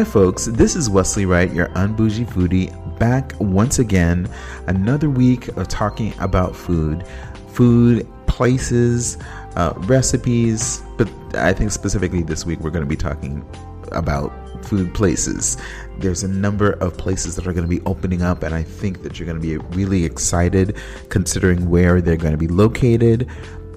Hi, 0.00 0.04
folks. 0.04 0.46
This 0.46 0.76
is 0.76 0.88
Wesley 0.88 1.26
Wright, 1.26 1.52
your 1.52 1.68
unbougie 1.74 2.26
foodie, 2.26 2.70
back 2.98 3.34
once 3.38 3.78
again. 3.78 4.30
Another 4.66 5.10
week 5.10 5.48
of 5.58 5.68
talking 5.68 6.14
about 6.20 6.56
food, 6.56 7.06
food, 7.48 8.08
places, 8.26 9.18
uh, 9.56 9.74
recipes. 9.76 10.82
But 10.96 11.10
I 11.34 11.52
think 11.52 11.70
specifically 11.70 12.22
this 12.22 12.46
week 12.46 12.60
we're 12.60 12.70
going 12.70 12.82
to 12.82 12.88
be 12.88 12.96
talking 12.96 13.44
about 13.92 14.32
food 14.64 14.94
places. 14.94 15.58
There's 15.98 16.22
a 16.22 16.28
number 16.28 16.70
of 16.80 16.96
places 16.96 17.36
that 17.36 17.46
are 17.46 17.52
going 17.52 17.68
to 17.68 17.68
be 17.68 17.84
opening 17.84 18.22
up, 18.22 18.42
and 18.42 18.54
I 18.54 18.62
think 18.62 19.02
that 19.02 19.18
you're 19.18 19.26
going 19.26 19.38
to 19.38 19.46
be 19.46 19.58
really 19.76 20.06
excited 20.06 20.78
considering 21.10 21.68
where 21.68 22.00
they're 22.00 22.16
going 22.16 22.32
to 22.32 22.38
be 22.38 22.48
located. 22.48 23.28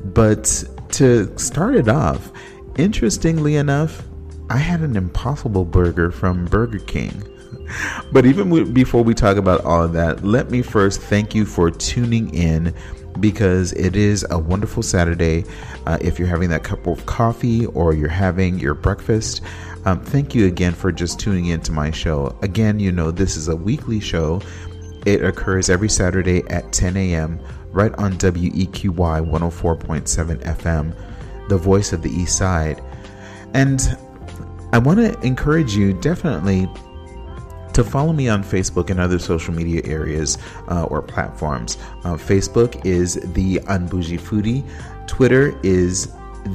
But 0.05 0.63
to 0.91 1.37
start 1.37 1.75
it 1.75 1.89
off, 1.89 2.31
interestingly 2.77 3.57
enough, 3.57 4.07
I 4.53 4.57
had 4.57 4.81
an 4.81 4.95
impossible 4.95 5.65
burger 5.65 6.11
from 6.11 6.45
Burger 6.45 6.77
King. 6.77 7.23
But 8.11 8.27
even 8.27 8.71
before 8.71 9.03
we 9.03 9.15
talk 9.15 9.37
about 9.37 9.65
all 9.65 9.81
of 9.81 9.93
that, 9.93 10.23
let 10.23 10.51
me 10.51 10.61
first 10.61 11.01
thank 11.01 11.33
you 11.33 11.43
for 11.43 11.71
tuning 11.71 12.31
in 12.35 12.71
because 13.19 13.71
it 13.73 13.95
is 13.95 14.23
a 14.29 14.37
wonderful 14.37 14.83
Saturday. 14.83 15.45
Uh, 15.87 15.97
if 16.01 16.19
you're 16.19 16.27
having 16.27 16.51
that 16.51 16.63
cup 16.63 16.85
of 16.85 17.03
coffee 17.07 17.65
or 17.67 17.95
you're 17.95 18.07
having 18.07 18.59
your 18.59 18.75
breakfast, 18.75 19.41
um, 19.85 19.99
thank 19.99 20.35
you 20.35 20.45
again 20.45 20.73
for 20.73 20.91
just 20.91 21.19
tuning 21.19 21.47
in 21.47 21.59
to 21.61 21.71
my 21.71 21.89
show. 21.89 22.37
Again, 22.43 22.79
you 22.79 22.91
know, 22.91 23.09
this 23.09 23.35
is 23.35 23.47
a 23.47 23.55
weekly 23.55 23.99
show, 23.99 24.39
it 25.07 25.25
occurs 25.25 25.67
every 25.67 25.89
Saturday 25.89 26.47
at 26.49 26.71
10 26.71 26.95
a.m. 26.95 27.39
right 27.71 27.93
on 27.95 28.13
WEQY 28.19 28.91
104.7 28.91 30.43
FM, 30.43 31.49
the 31.49 31.57
voice 31.57 31.91
of 31.91 32.03
the 32.03 32.11
East 32.11 32.37
Side. 32.37 32.83
And 33.55 33.97
I 34.73 34.79
want 34.79 34.97
to 34.97 35.19
encourage 35.21 35.75
you 35.75 35.93
definitely 35.93 36.67
to 37.73 37.83
follow 37.83 38.11
me 38.11 38.27
on 38.27 38.43
Facebook 38.43 38.89
and 38.89 38.99
other 38.99 39.19
social 39.19 39.53
media 39.53 39.83
areas 39.85 40.39
uh, 40.67 40.85
or 40.85 41.03
platforms. 41.03 41.77
Uh, 42.03 42.15
Facebook 42.15 42.83
is 42.83 43.19
the 43.33 43.57
Unbougie 43.67 44.19
Foodie. 44.19 44.67
Twitter 45.05 45.55
is 45.61 46.11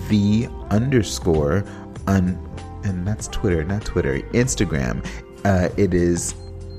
the 0.08 0.48
underscore 0.70 1.64
un, 2.08 2.36
and 2.82 3.06
that's 3.06 3.28
Twitter, 3.28 3.62
not 3.62 3.84
Twitter. 3.84 4.18
Instagram, 4.32 5.06
uh, 5.44 5.68
it 5.76 5.94
is 5.94 6.34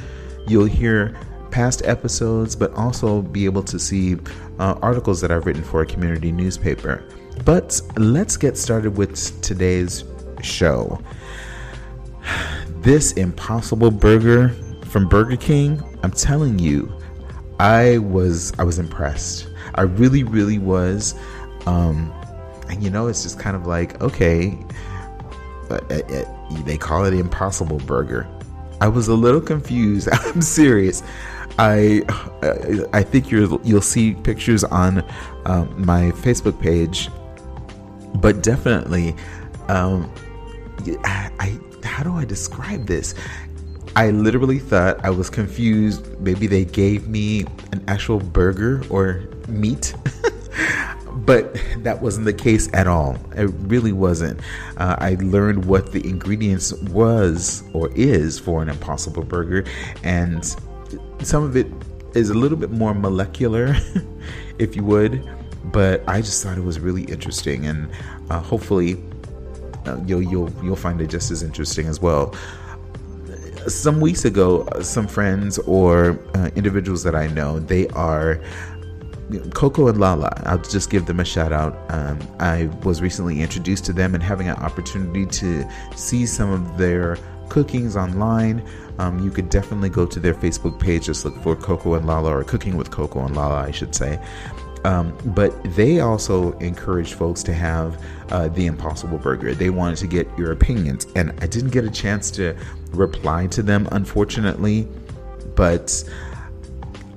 You'll 0.47 0.65
hear 0.65 1.15
past 1.51 1.81
episodes, 1.85 2.55
but 2.55 2.73
also 2.73 3.21
be 3.21 3.45
able 3.45 3.61
to 3.63 3.77
see 3.79 4.17
uh, 4.59 4.77
articles 4.81 5.21
that 5.21 5.31
I've 5.31 5.45
written 5.45 5.63
for 5.63 5.81
a 5.81 5.85
community 5.85 6.31
newspaper. 6.31 7.03
But 7.45 7.79
let's 7.97 8.37
get 8.37 8.57
started 8.57 8.97
with 8.97 9.41
today's 9.41 10.03
show. 10.41 10.99
This 12.81 13.13
impossible 13.13 13.91
burger 13.91 14.49
from 14.85 15.07
Burger 15.07 15.37
King, 15.37 15.81
I'm 16.03 16.11
telling 16.11 16.59
you, 16.59 16.91
I 17.59 17.97
was 17.99 18.53
I 18.59 18.63
was 18.63 18.79
impressed. 18.79 19.47
I 19.75 19.83
really, 19.83 20.23
really 20.23 20.59
was. 20.59 21.15
Um, 21.65 22.13
and 22.69 22.83
you 22.83 22.89
know, 22.89 23.07
it's 23.07 23.23
just 23.23 23.39
kind 23.39 23.55
of 23.55 23.65
like, 23.65 24.01
okay, 24.01 24.57
uh, 25.69 25.79
uh, 25.89 25.95
uh, 25.95 26.63
they 26.63 26.77
call 26.77 27.05
it 27.05 27.11
the 27.11 27.19
Impossible 27.19 27.79
Burger. 27.79 28.27
I 28.79 28.87
was 28.87 29.07
a 29.07 29.15
little 29.15 29.41
confused. 29.41 30.07
I'm 30.11 30.41
serious. 30.41 31.03
I 31.59 32.03
I 32.93 33.01
think 33.01 33.31
you 33.31 33.59
you'll 33.63 33.81
see 33.81 34.13
pictures 34.13 34.63
on 34.63 35.03
um, 35.45 35.73
my 35.85 36.11
Facebook 36.11 36.61
page, 36.61 37.09
but 38.15 38.43
definitely, 38.43 39.15
um, 39.67 40.11
I, 41.03 41.31
I 41.39 41.59
how 41.83 42.03
do 42.03 42.13
I 42.13 42.25
describe 42.25 42.85
this? 42.85 43.15
I 43.95 44.11
literally 44.11 44.59
thought 44.59 45.03
I 45.03 45.09
was 45.09 45.31
confused. 45.31 46.19
Maybe 46.19 46.45
they 46.45 46.65
gave 46.65 47.07
me 47.07 47.45
an 47.71 47.83
actual 47.87 48.19
burger 48.19 48.83
or 48.91 49.23
meat. 49.47 49.95
but 51.27 51.53
that 51.79 52.01
wasn't 52.01 52.25
the 52.25 52.33
case 52.33 52.69
at 52.73 52.87
all. 52.87 53.17
It 53.35 53.51
really 53.67 53.91
wasn't. 53.91 54.39
Uh, 54.77 54.95
I 54.97 55.17
learned 55.19 55.65
what 55.65 55.91
the 55.91 56.07
ingredients 56.07 56.71
was 56.73 57.63
or 57.73 57.91
is 57.95 58.39
for 58.39 58.63
an 58.63 58.69
Impossible 58.69 59.23
Burger, 59.23 59.65
and 60.03 60.43
some 61.21 61.43
of 61.43 61.57
it 61.57 61.67
is 62.15 62.29
a 62.29 62.33
little 62.33 62.57
bit 62.57 62.71
more 62.71 62.93
molecular, 62.93 63.75
if 64.57 64.75
you 64.75 64.85
would. 64.85 65.29
But 65.65 66.01
I 66.07 66.21
just 66.21 66.41
thought 66.41 66.57
it 66.57 66.63
was 66.63 66.79
really 66.79 67.03
interesting, 67.03 67.65
and 67.65 67.89
uh, 68.29 68.39
hopefully, 68.39 69.03
uh, 69.85 69.99
you'll 70.05 70.21
you'll 70.21 70.51
you'll 70.63 70.77
find 70.77 71.01
it 71.01 71.07
just 71.07 71.29
as 71.29 71.43
interesting 71.43 71.87
as 71.87 71.99
well 71.99 72.33
some 73.67 73.99
weeks 73.99 74.23
ago, 74.23 74.65
some 74.81 75.07
friends 75.07 75.57
or 75.59 76.17
uh, 76.35 76.49
individuals 76.55 77.03
that 77.03 77.15
I 77.15 77.27
know, 77.27 77.59
they 77.59 77.87
are 77.89 78.41
Coco 79.53 79.87
and 79.87 79.99
Lala, 79.99 80.31
I'll 80.45 80.57
just 80.57 80.89
give 80.89 81.05
them 81.05 81.19
a 81.19 81.25
shout 81.25 81.51
out. 81.51 81.77
Um, 81.89 82.19
I 82.39 82.69
was 82.83 83.01
recently 83.01 83.41
introduced 83.41 83.85
to 83.85 83.93
them 83.93 84.13
and 84.13 84.23
having 84.23 84.47
an 84.47 84.55
opportunity 84.55 85.25
to 85.25 85.65
see 85.95 86.25
some 86.25 86.51
of 86.51 86.77
their 86.77 87.17
cookings 87.49 87.95
online. 87.97 88.65
Um, 88.99 89.19
you 89.19 89.29
could 89.29 89.49
definitely 89.49 89.89
go 89.89 90.05
to 90.05 90.19
their 90.19 90.33
Facebook 90.33 90.79
page, 90.79 91.05
just 91.05 91.25
look 91.25 91.35
for 91.43 91.55
Coco 91.55 91.95
and 91.95 92.07
Lala 92.07 92.37
or 92.37 92.43
Cooking 92.43 92.77
with 92.77 92.89
Coco 92.89 93.25
and 93.25 93.35
Lala, 93.35 93.63
I 93.63 93.71
should 93.71 93.93
say. 93.93 94.19
Um, 94.83 95.17
but 95.25 95.51
they 95.75 95.99
also 95.99 96.53
encouraged 96.59 97.15
folks 97.15 97.43
to 97.43 97.53
have 97.53 98.01
uh, 98.29 98.47
the 98.49 98.67
Impossible 98.67 99.17
Burger. 99.17 99.53
They 99.53 99.69
wanted 99.69 99.97
to 99.97 100.07
get 100.07 100.27
your 100.37 100.51
opinions, 100.51 101.07
and 101.15 101.31
I 101.41 101.47
didn't 101.47 101.71
get 101.71 101.83
a 101.83 101.89
chance 101.89 102.31
to 102.31 102.55
reply 102.91 103.47
to 103.47 103.61
them, 103.61 103.89
unfortunately. 103.91 104.87
But 105.55 106.03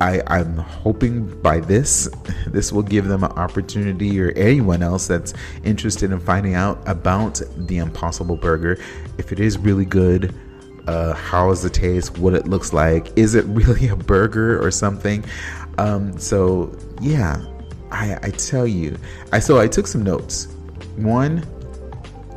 I, 0.00 0.22
I'm 0.26 0.56
hoping 0.56 1.26
by 1.42 1.60
this, 1.60 2.08
this 2.46 2.72
will 2.72 2.82
give 2.82 3.06
them 3.06 3.24
an 3.24 3.32
opportunity, 3.32 4.20
or 4.20 4.30
anyone 4.30 4.82
else 4.82 5.06
that's 5.06 5.34
interested 5.62 6.10
in 6.10 6.20
finding 6.20 6.54
out 6.54 6.82
about 6.86 7.40
the 7.56 7.78
Impossible 7.78 8.36
Burger, 8.36 8.78
if 9.18 9.32
it 9.32 9.40
is 9.40 9.58
really 9.58 9.84
good, 9.84 10.34
uh, 10.86 11.14
how 11.14 11.50
is 11.50 11.62
the 11.62 11.70
taste, 11.70 12.18
what 12.18 12.34
it 12.34 12.48
looks 12.48 12.72
like, 12.72 13.16
is 13.16 13.34
it 13.34 13.44
really 13.48 13.88
a 13.88 13.96
burger 13.96 14.64
or 14.64 14.70
something? 14.70 15.24
Um, 15.78 16.18
so 16.18 16.76
yeah, 17.00 17.42
I, 17.90 18.18
I 18.22 18.30
tell 18.30 18.66
you, 18.66 18.96
I 19.32 19.38
so 19.38 19.58
I 19.58 19.68
took 19.68 19.86
some 19.86 20.02
notes. 20.02 20.48
One, 20.96 21.46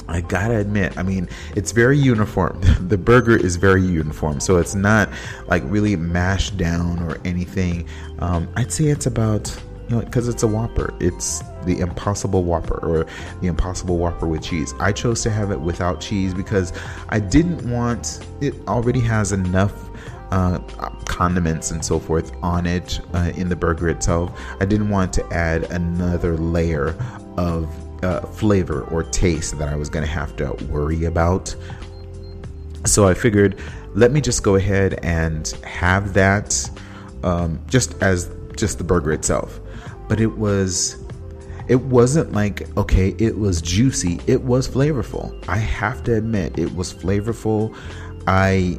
I 0.07 0.21
gotta 0.21 0.57
admit, 0.57 0.97
I 0.97 1.03
mean, 1.03 1.29
it's 1.55 1.71
very 1.71 1.97
uniform. 1.97 2.59
the 2.87 2.97
burger 2.97 3.35
is 3.35 3.55
very 3.55 3.81
uniform, 3.81 4.39
so 4.39 4.57
it's 4.57 4.75
not 4.75 5.09
like 5.47 5.63
really 5.65 5.95
mashed 5.95 6.57
down 6.57 6.99
or 6.99 7.17
anything. 7.25 7.87
Um, 8.19 8.47
I'd 8.55 8.71
say 8.71 8.85
it's 8.85 9.05
about 9.05 9.55
you 9.89 9.97
know, 9.97 10.01
because 10.01 10.27
it's 10.27 10.43
a 10.43 10.47
Whopper. 10.47 10.93
It's 10.99 11.43
the 11.65 11.79
Impossible 11.79 12.43
Whopper 12.43 12.79
or 12.85 13.05
the 13.41 13.47
Impossible 13.47 13.97
Whopper 13.97 14.27
with 14.27 14.41
cheese. 14.41 14.73
I 14.79 14.91
chose 14.91 15.21
to 15.23 15.29
have 15.29 15.51
it 15.51 15.59
without 15.59 15.99
cheese 15.99 16.33
because 16.33 16.73
I 17.09 17.19
didn't 17.19 17.69
want 17.69 18.25
it 18.41 18.55
already 18.67 19.01
has 19.01 19.31
enough 19.31 19.89
uh, 20.31 20.59
condiments 21.05 21.69
and 21.69 21.83
so 21.85 21.99
forth 21.99 22.31
on 22.41 22.65
it 22.65 22.99
uh, 23.13 23.31
in 23.35 23.49
the 23.49 23.55
burger 23.55 23.89
itself. 23.89 24.31
I 24.59 24.65
didn't 24.65 24.89
want 24.89 25.13
to 25.13 25.33
add 25.33 25.63
another 25.65 26.37
layer 26.37 26.95
of 27.37 27.69
uh, 28.03 28.21
flavor 28.21 28.83
or 28.83 29.03
taste 29.03 29.57
that 29.57 29.69
I 29.69 29.75
was 29.75 29.89
going 29.89 30.05
to 30.05 30.11
have 30.11 30.35
to 30.37 30.53
worry 30.65 31.05
about. 31.05 31.55
So 32.85 33.07
I 33.07 33.13
figured, 33.13 33.59
let 33.95 34.11
me 34.11 34.21
just 34.21 34.43
go 34.43 34.55
ahead 34.55 34.99
and 35.03 35.47
have 35.63 36.13
that 36.13 36.69
um, 37.23 37.59
just 37.67 38.01
as 38.03 38.29
just 38.55 38.77
the 38.77 38.83
burger 38.83 39.11
itself. 39.11 39.59
But 40.07 40.19
it 40.19 40.37
was 40.37 41.03
it 41.67 41.79
wasn't 41.81 42.31
like 42.33 42.75
okay 42.77 43.15
it 43.19 43.37
was 43.37 43.61
juicy 43.61 44.19
it 44.27 44.41
was 44.41 44.67
flavorful 44.67 45.33
i 45.47 45.55
have 45.55 46.03
to 46.03 46.13
admit 46.13 46.57
it 46.59 46.73
was 46.75 46.93
flavorful 46.93 47.75
i 48.27 48.77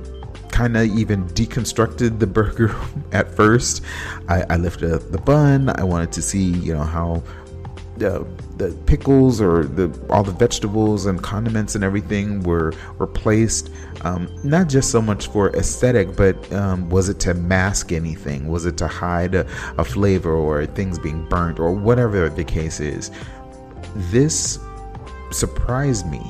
kind 0.50 0.76
of 0.76 0.85
even 0.97 1.26
deconstructed 1.29 2.19
the 2.19 2.26
burger 2.26 2.75
at 3.12 3.35
first 3.35 3.82
I, 4.29 4.44
I 4.50 4.56
lifted 4.56 4.93
up 4.93 5.11
the 5.11 5.19
bun 5.19 5.71
i 5.81 5.82
wanted 5.82 6.12
to 6.12 6.23
see 6.23 6.44
you 6.44 6.75
know 6.75 6.85
how 6.85 7.23
the 7.97 8.26
the 8.56 8.70
pickles 8.86 9.40
or 9.40 9.64
the 9.64 9.92
all 10.10 10.22
the 10.22 10.32
vegetables 10.32 11.06
and 11.06 11.22
condiments 11.22 11.74
and 11.74 11.82
everything 11.82 12.42
were 12.42 12.72
replaced 12.98 13.70
um, 14.02 14.28
not 14.44 14.68
just 14.68 14.90
so 14.90 15.02
much 15.02 15.28
for 15.28 15.50
aesthetic 15.56 16.16
but 16.16 16.52
um, 16.52 16.88
was 16.88 17.08
it 17.08 17.18
to 17.20 17.34
mask 17.34 17.90
anything? 17.90 18.48
Was 18.48 18.66
it 18.66 18.76
to 18.78 18.86
hide 18.86 19.34
a, 19.34 19.46
a 19.78 19.84
flavor 19.84 20.32
or 20.32 20.66
things 20.66 20.98
being 20.98 21.24
burnt 21.28 21.58
or 21.58 21.72
whatever 21.72 22.28
the 22.28 22.44
case 22.44 22.80
is? 22.80 23.10
This 23.96 24.58
surprised 25.30 26.06
me. 26.06 26.22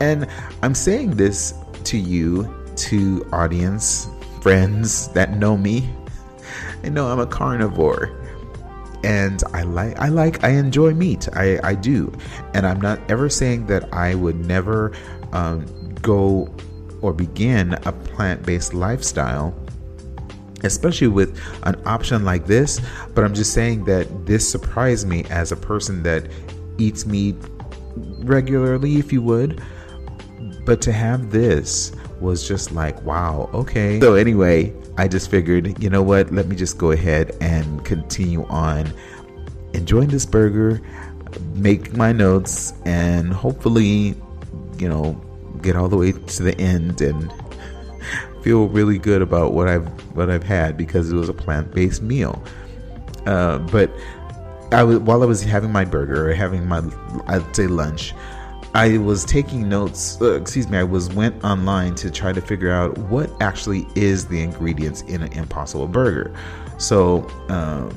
And 0.00 0.26
i'm 0.62 0.74
saying 0.74 1.16
this 1.16 1.54
to 1.84 1.98
you 1.98 2.48
to 2.76 3.26
audience 3.32 4.08
friends 4.40 5.08
that 5.08 5.36
know 5.36 5.56
me. 5.56 5.88
And 6.82 6.94
know 6.94 7.08
i'm 7.08 7.20
a 7.20 7.26
carnivore 7.26 8.19
and 9.02 9.42
I 9.52 9.62
like 9.62 9.98
I 9.98 10.08
like 10.08 10.44
I 10.44 10.50
enjoy 10.50 10.94
meat. 10.94 11.28
I 11.34 11.58
I 11.62 11.74
do, 11.74 12.12
and 12.54 12.66
I'm 12.66 12.80
not 12.80 12.98
ever 13.10 13.28
saying 13.28 13.66
that 13.66 13.92
I 13.92 14.14
would 14.14 14.44
never 14.46 14.92
um, 15.32 15.64
go 16.02 16.52
or 17.00 17.12
begin 17.12 17.74
a 17.86 17.92
plant-based 17.92 18.74
lifestyle 18.74 19.54
especially 20.62 21.08
with 21.08 21.40
an 21.62 21.74
option 21.86 22.24
like 22.24 22.46
this 22.46 22.80
but 23.14 23.24
i'm 23.24 23.32
just 23.32 23.54
saying 23.54 23.84
that 23.84 24.06
this 24.26 24.46
surprised 24.46 25.08
me 25.08 25.24
as 25.30 25.52
a 25.52 25.56
person 25.56 26.02
that 26.02 26.26
eats 26.78 27.06
meat 27.06 27.36
regularly 28.18 28.96
if 28.96 29.12
you 29.12 29.22
would 29.22 29.62
but 30.64 30.80
to 30.80 30.92
have 30.92 31.30
this 31.30 31.92
was 32.20 32.46
just 32.46 32.72
like 32.72 33.00
wow 33.02 33.48
okay 33.54 33.98
so 34.00 34.14
anyway 34.14 34.72
I 35.00 35.08
just 35.08 35.30
figured, 35.30 35.82
you 35.82 35.88
know 35.88 36.02
what, 36.02 36.30
let 36.30 36.46
me 36.46 36.54
just 36.54 36.76
go 36.76 36.90
ahead 36.90 37.34
and 37.40 37.82
continue 37.86 38.44
on 38.48 38.92
enjoying 39.72 40.08
this 40.08 40.26
burger, 40.26 40.82
make 41.54 41.94
my 41.96 42.12
notes, 42.12 42.74
and 42.84 43.32
hopefully, 43.32 44.14
you 44.76 44.88
know, 44.90 45.12
get 45.62 45.74
all 45.74 45.88
the 45.88 45.96
way 45.96 46.12
to 46.12 46.42
the 46.42 46.54
end 46.60 47.00
and 47.00 47.32
feel 48.42 48.68
really 48.68 48.98
good 48.98 49.22
about 49.22 49.54
what 49.54 49.68
I've 49.68 49.88
what 50.14 50.28
I've 50.28 50.42
had 50.42 50.76
because 50.76 51.10
it 51.10 51.16
was 51.16 51.30
a 51.30 51.34
plant 51.34 51.72
based 51.72 52.02
meal. 52.02 52.44
Uh, 53.24 53.56
but 53.56 53.90
I 54.70 54.82
was 54.82 54.98
while 54.98 55.22
I 55.22 55.26
was 55.26 55.42
having 55.42 55.72
my 55.72 55.86
burger 55.86 56.30
or 56.30 56.34
having 56.34 56.68
my 56.68 56.82
I'd 57.26 57.56
say 57.56 57.68
lunch, 57.68 58.12
I 58.72 58.98
was 58.98 59.24
taking 59.24 59.68
notes. 59.68 60.20
Uh, 60.20 60.34
excuse 60.34 60.68
me. 60.68 60.78
I 60.78 60.84
was 60.84 61.08
went 61.10 61.42
online 61.44 61.94
to 61.96 62.10
try 62.10 62.32
to 62.32 62.40
figure 62.40 62.70
out 62.70 62.96
what 62.98 63.30
actually 63.42 63.86
is 63.96 64.28
the 64.28 64.40
ingredients 64.40 65.02
in 65.02 65.22
an 65.22 65.32
Impossible 65.32 65.88
Burger. 65.88 66.32
So 66.78 67.22
uh, 67.48 67.90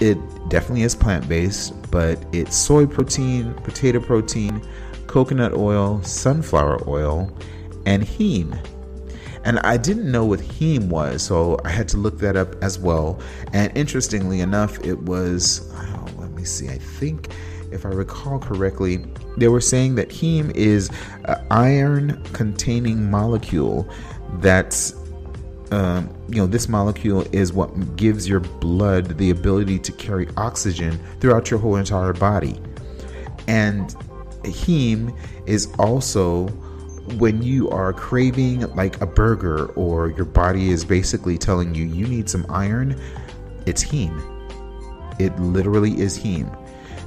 it 0.00 0.18
definitely 0.48 0.82
is 0.82 0.94
plant 0.94 1.28
based, 1.28 1.90
but 1.90 2.18
it's 2.32 2.56
soy 2.56 2.86
protein, 2.86 3.52
potato 3.54 4.00
protein, 4.00 4.66
coconut 5.06 5.52
oil, 5.52 6.02
sunflower 6.02 6.88
oil, 6.88 7.30
and 7.84 8.02
heme. 8.02 8.58
And 9.44 9.60
I 9.60 9.76
didn't 9.76 10.10
know 10.10 10.24
what 10.24 10.40
heme 10.40 10.88
was, 10.88 11.22
so 11.22 11.58
I 11.64 11.68
had 11.68 11.88
to 11.88 11.98
look 11.98 12.18
that 12.18 12.36
up 12.36 12.60
as 12.64 12.78
well. 12.78 13.20
And 13.52 13.70
interestingly 13.76 14.40
enough, 14.40 14.84
it 14.84 14.98
was, 15.02 15.70
oh, 15.74 16.08
let 16.18 16.32
me 16.32 16.42
see, 16.42 16.68
I 16.68 16.78
think 16.78 17.28
if 17.70 17.86
I 17.86 17.90
recall 17.90 18.38
correctly, 18.38 19.04
they 19.36 19.48
were 19.48 19.60
saying 19.60 19.94
that 19.96 20.08
heme 20.08 20.54
is 20.54 20.90
an 21.24 21.44
iron 21.50 22.22
containing 22.32 23.10
molecule 23.10 23.88
that's 24.34 24.94
um, 25.72 26.08
you 26.28 26.36
know 26.36 26.46
this 26.46 26.68
molecule 26.68 27.26
is 27.32 27.52
what 27.52 27.96
gives 27.96 28.28
your 28.28 28.40
blood 28.40 29.18
the 29.18 29.30
ability 29.30 29.78
to 29.80 29.92
carry 29.92 30.28
oxygen 30.36 30.98
throughout 31.20 31.50
your 31.50 31.58
whole 31.58 31.76
entire 31.76 32.12
body. 32.12 32.60
And 33.48 33.90
heme 34.42 35.16
is 35.46 35.72
also 35.78 36.46
when 37.18 37.42
you 37.42 37.68
are 37.70 37.92
craving 37.92 38.60
like 38.74 39.00
a 39.00 39.06
burger 39.06 39.66
or 39.72 40.10
your 40.10 40.24
body 40.24 40.70
is 40.70 40.84
basically 40.84 41.38
telling 41.38 41.74
you 41.74 41.84
you 41.84 42.06
need 42.06 42.28
some 42.28 42.46
iron 42.48 43.00
it's 43.64 43.82
heme. 43.82 44.22
It 45.20 45.36
literally 45.40 46.00
is 46.00 46.16
heme. 46.16 46.56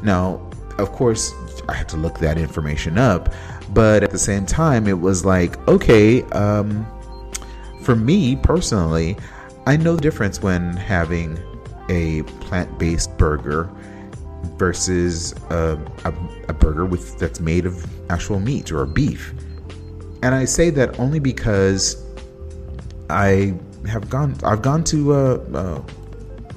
Now 0.04 0.50
of 0.80 0.94
course, 0.94 1.34
I 1.70 1.74
had 1.74 1.88
to 1.90 1.98
look 1.98 2.20
that 2.20 2.38
information 2.38 2.98
up, 2.98 3.34
but 3.74 4.04
at 4.04 4.12
the 4.12 4.20
same 4.20 4.46
time, 4.46 4.88
it 4.88 5.00
was 5.00 5.24
like, 5.24 5.56
okay, 5.68 6.24
um, 6.32 6.86
for 7.84 7.96
me 7.96 8.36
personally, 8.36 9.16
I 9.68 9.78
know 9.78 9.96
the 9.96 10.02
difference 10.02 10.42
when 10.42 10.76
having 10.76 11.40
a 11.90 12.24
plant-based 12.42 13.18
burger 13.18 13.70
versus 14.58 15.34
a, 15.50 15.80
a, 16.06 16.14
a, 16.48 16.54
burger 16.54 16.86
with 16.86 17.18
that's 17.20 17.40
made 17.40 17.66
of 17.66 17.86
actual 18.12 18.40
meat 18.40 18.72
or 18.72 18.86
beef. 18.86 19.34
And 20.22 20.36
I 20.36 20.46
say 20.46 20.70
that 20.72 21.00
only 21.00 21.20
because 21.20 22.04
I 23.10 23.54
have 23.88 24.10
gone 24.10 24.36
I've 24.44 24.62
gone 24.62 24.84
to 24.86 25.14
uh, 25.14 25.18
uh, 25.54 25.82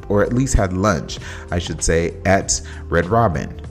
or 0.09 0.23
at 0.23 0.33
least 0.33 0.55
had 0.55 0.73
lunch, 0.73 1.19
I 1.51 1.59
should 1.59 1.83
say, 1.83 2.15
at 2.25 2.61
Red 2.89 3.07
Robin. 3.07 3.62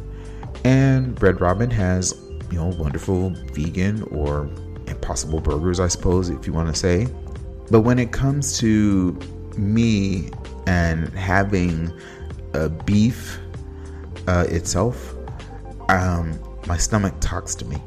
And 0.63 1.21
Red 1.21 1.41
Robin 1.41 1.69
has, 1.71 2.19
you 2.51 2.57
know, 2.57 2.67
wonderful 2.67 3.31
vegan 3.53 4.03
or 4.03 4.49
impossible 4.87 5.39
burgers, 5.39 5.79
I 5.79 5.87
suppose, 5.87 6.29
if 6.29 6.45
you 6.45 6.53
want 6.53 6.73
to 6.73 6.79
say. 6.79 7.07
But 7.69 7.81
when 7.81 7.99
it 7.99 8.11
comes 8.11 8.57
to 8.59 9.17
me 9.57 10.29
and 10.67 11.09
having 11.09 11.91
a 12.53 12.69
beef 12.69 13.39
uh, 14.27 14.45
itself, 14.49 15.15
um, 15.89 16.39
my 16.67 16.77
stomach 16.77 17.13
talks 17.19 17.55
to 17.55 17.65
me. 17.65 17.77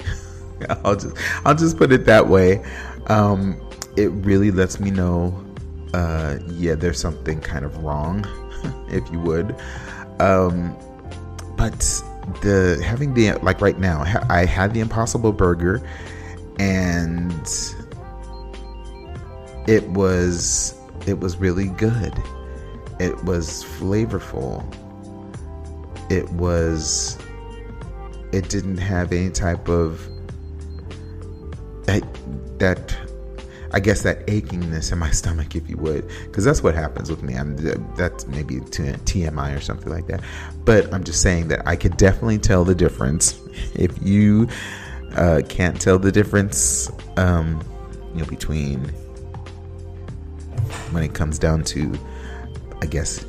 I'll 0.84 0.96
just 0.96 1.16
I'll 1.44 1.54
just 1.54 1.76
put 1.76 1.92
it 1.92 2.06
that 2.06 2.28
way. 2.28 2.64
Um, 3.06 3.60
it 3.96 4.08
really 4.08 4.50
lets 4.50 4.80
me 4.80 4.90
know, 4.90 5.44
uh, 5.92 6.38
yeah, 6.48 6.74
there's 6.74 6.98
something 6.98 7.40
kind 7.40 7.64
of 7.64 7.76
wrong, 7.84 8.24
if 8.88 9.08
you 9.12 9.20
would. 9.20 9.54
Um, 10.20 10.76
but 11.56 12.02
the 12.40 12.82
having 12.84 13.14
the 13.14 13.32
like 13.42 13.60
right 13.60 13.78
now 13.78 14.02
i 14.30 14.44
had 14.44 14.72
the 14.74 14.80
impossible 14.80 15.32
burger 15.32 15.82
and 16.58 17.48
it 19.66 19.88
was 19.90 20.74
it 21.06 21.20
was 21.20 21.36
really 21.36 21.68
good. 21.68 22.14
It 22.98 23.22
was 23.24 23.64
flavorful. 23.64 24.64
It 26.10 26.30
was 26.32 27.18
it 28.32 28.48
didn't 28.48 28.78
have 28.78 29.12
any 29.12 29.30
type 29.30 29.68
of 29.68 30.08
that 31.84 32.02
that 32.58 32.96
I 33.74 33.80
guess 33.80 34.02
that 34.02 34.24
achingness 34.28 34.92
in 34.92 34.98
my 34.98 35.10
stomach, 35.20 35.56
if 35.56 35.68
you 35.68 35.76
would, 35.78 36.08
because 36.26 36.44
that's 36.44 36.62
what 36.62 36.76
happens 36.76 37.10
with 37.10 37.24
me. 37.24 37.34
I'm 37.34 37.56
that's 37.96 38.26
maybe 38.28 38.56
TMI 38.60 39.56
or 39.56 39.60
something 39.60 39.92
like 39.92 40.06
that. 40.06 40.22
But 40.64 40.94
I'm 40.94 41.02
just 41.02 41.20
saying 41.20 41.48
that 41.48 41.66
I 41.66 41.74
could 41.74 41.96
definitely 41.96 42.38
tell 42.38 42.64
the 42.64 42.74
difference. 42.74 43.40
If 43.76 43.96
you 44.02 44.48
uh, 45.16 45.42
can't 45.48 45.80
tell 45.80 45.96
the 45.98 46.10
difference, 46.10 46.90
um, 47.16 47.62
you 48.12 48.20
know, 48.20 48.26
between 48.26 48.80
when 50.90 51.04
it 51.04 51.14
comes 51.14 51.38
down 51.38 51.62
to, 51.64 51.96
I 52.82 52.86
guess, 52.86 53.24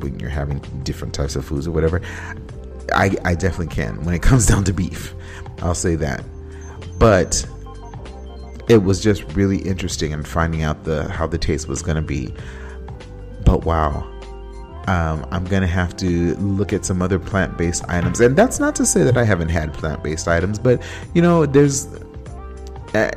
when 0.00 0.18
you're 0.18 0.30
having 0.30 0.60
different 0.82 1.12
types 1.12 1.36
of 1.36 1.44
foods 1.44 1.66
or 1.66 1.72
whatever, 1.72 2.00
I, 2.94 3.16
I 3.24 3.34
definitely 3.34 3.74
can. 3.74 4.02
When 4.04 4.14
it 4.14 4.22
comes 4.30 4.46
down 4.46 4.64
to 4.64 4.72
beef, 4.72 5.14
I'll 5.60 5.74
say 5.74 5.94
that. 5.96 6.24
But 6.98 7.46
it 8.68 8.82
was 8.82 9.02
just 9.02 9.22
really 9.34 9.58
interesting 9.58 10.12
in 10.12 10.22
finding 10.22 10.62
out 10.62 10.84
the 10.84 11.10
how 11.10 11.26
the 11.26 11.38
taste 11.38 11.68
was 11.68 11.82
going 11.82 11.96
to 11.96 12.02
be. 12.02 12.32
But 13.44 13.64
wow, 13.64 14.10
um, 14.88 15.26
I'm 15.30 15.44
gonna 15.44 15.66
have 15.66 15.96
to 15.96 16.34
look 16.36 16.72
at 16.72 16.84
some 16.84 17.02
other 17.02 17.18
plant-based 17.18 17.84
items, 17.88 18.20
and 18.20 18.36
that's 18.36 18.60
not 18.60 18.76
to 18.76 18.86
say 18.86 19.02
that 19.02 19.16
I 19.16 19.24
haven't 19.24 19.48
had 19.48 19.74
plant-based 19.74 20.28
items, 20.28 20.58
but 20.58 20.82
you 21.12 21.22
know, 21.22 21.44
there's 21.44 21.88
uh, 22.94 23.10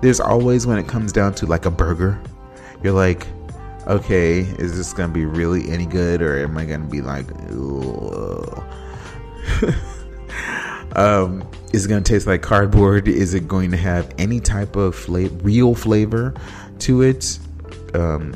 there's 0.00 0.20
always 0.20 0.66
when 0.66 0.78
it 0.78 0.88
comes 0.88 1.12
down 1.12 1.34
to 1.34 1.46
like 1.46 1.66
a 1.66 1.70
burger, 1.70 2.20
you're 2.82 2.92
like, 2.92 3.26
okay, 3.86 4.40
is 4.40 4.76
this 4.76 4.92
gonna 4.92 5.12
be 5.12 5.24
really 5.24 5.70
any 5.70 5.86
good, 5.86 6.20
or 6.20 6.42
am 6.42 6.58
I 6.58 6.64
gonna 6.64 6.86
be 6.86 7.00
like, 7.00 7.26
um, 10.96 11.48
is 11.74 11.86
it 11.86 11.88
gonna 11.88 12.02
taste 12.02 12.28
like 12.28 12.40
cardboard? 12.40 13.08
Is 13.08 13.34
it 13.34 13.48
going 13.48 13.72
to 13.72 13.76
have 13.76 14.14
any 14.16 14.38
type 14.38 14.76
of 14.76 14.94
flavor, 14.94 15.34
real 15.42 15.74
flavor 15.74 16.32
to 16.78 17.02
it? 17.02 17.38
Um, 17.94 18.32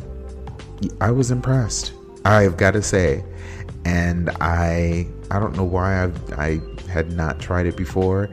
I 1.00 1.12
was 1.12 1.30
impressed. 1.30 1.92
I've 2.24 2.56
got 2.56 2.72
to 2.72 2.82
say, 2.82 3.24
and 3.84 4.30
I 4.40 5.06
I 5.30 5.38
don't 5.38 5.56
know 5.56 5.64
why 5.64 6.04
I 6.04 6.12
I 6.36 6.60
had 6.90 7.12
not 7.12 7.38
tried 7.38 7.66
it 7.66 7.76
before. 7.76 8.28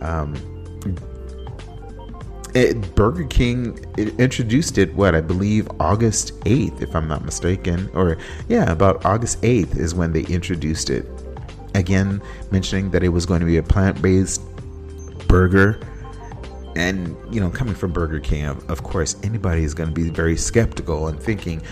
Um, 0.00 0.34
it, 2.54 2.94
Burger 2.94 3.24
King 3.24 3.78
it 3.98 4.18
introduced 4.18 4.78
it 4.78 4.94
what 4.94 5.14
I 5.14 5.20
believe 5.20 5.68
August 5.78 6.40
8th 6.40 6.80
if 6.80 6.96
I'm 6.96 7.06
not 7.06 7.22
mistaken 7.22 7.90
or 7.92 8.16
yeah 8.48 8.72
about 8.72 9.04
August 9.04 9.42
8th 9.42 9.76
is 9.76 9.94
when 9.94 10.12
they 10.12 10.22
introduced 10.22 10.88
it 10.88 11.06
again 11.74 12.22
mentioning 12.50 12.90
that 12.90 13.02
it 13.02 13.08
was 13.08 13.26
going 13.26 13.40
to 13.40 13.46
be 13.46 13.56
a 13.56 13.62
plant-based 13.62 14.42
burger 15.28 15.78
and 16.76 17.16
you 17.32 17.40
know 17.40 17.50
coming 17.50 17.74
from 17.74 17.92
Burger 17.92 18.20
King 18.20 18.46
of, 18.46 18.82
course 18.82 19.16
anybody 19.22 19.64
is 19.64 19.74
going 19.74 19.88
to 19.88 19.94
be 19.94 20.10
very 20.10 20.36
skeptical 20.36 21.08
and 21.08 21.20
thinking 21.20 21.62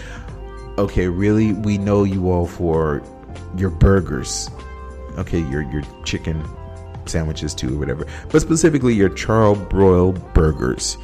okay 0.78 1.08
really 1.08 1.52
we 1.52 1.78
know 1.78 2.04
you 2.04 2.30
all 2.30 2.46
for 2.46 3.02
your 3.56 3.70
burgers 3.70 4.50
okay 5.16 5.40
your 5.40 5.62
your 5.72 5.82
chicken 6.04 6.42
sandwiches 7.08 7.54
too 7.54 7.74
or 7.74 7.78
whatever, 7.78 8.06
but 8.30 8.40
specifically 8.40 8.94
your 8.94 9.08
char-broil 9.08 10.12
burgers. 10.12 10.96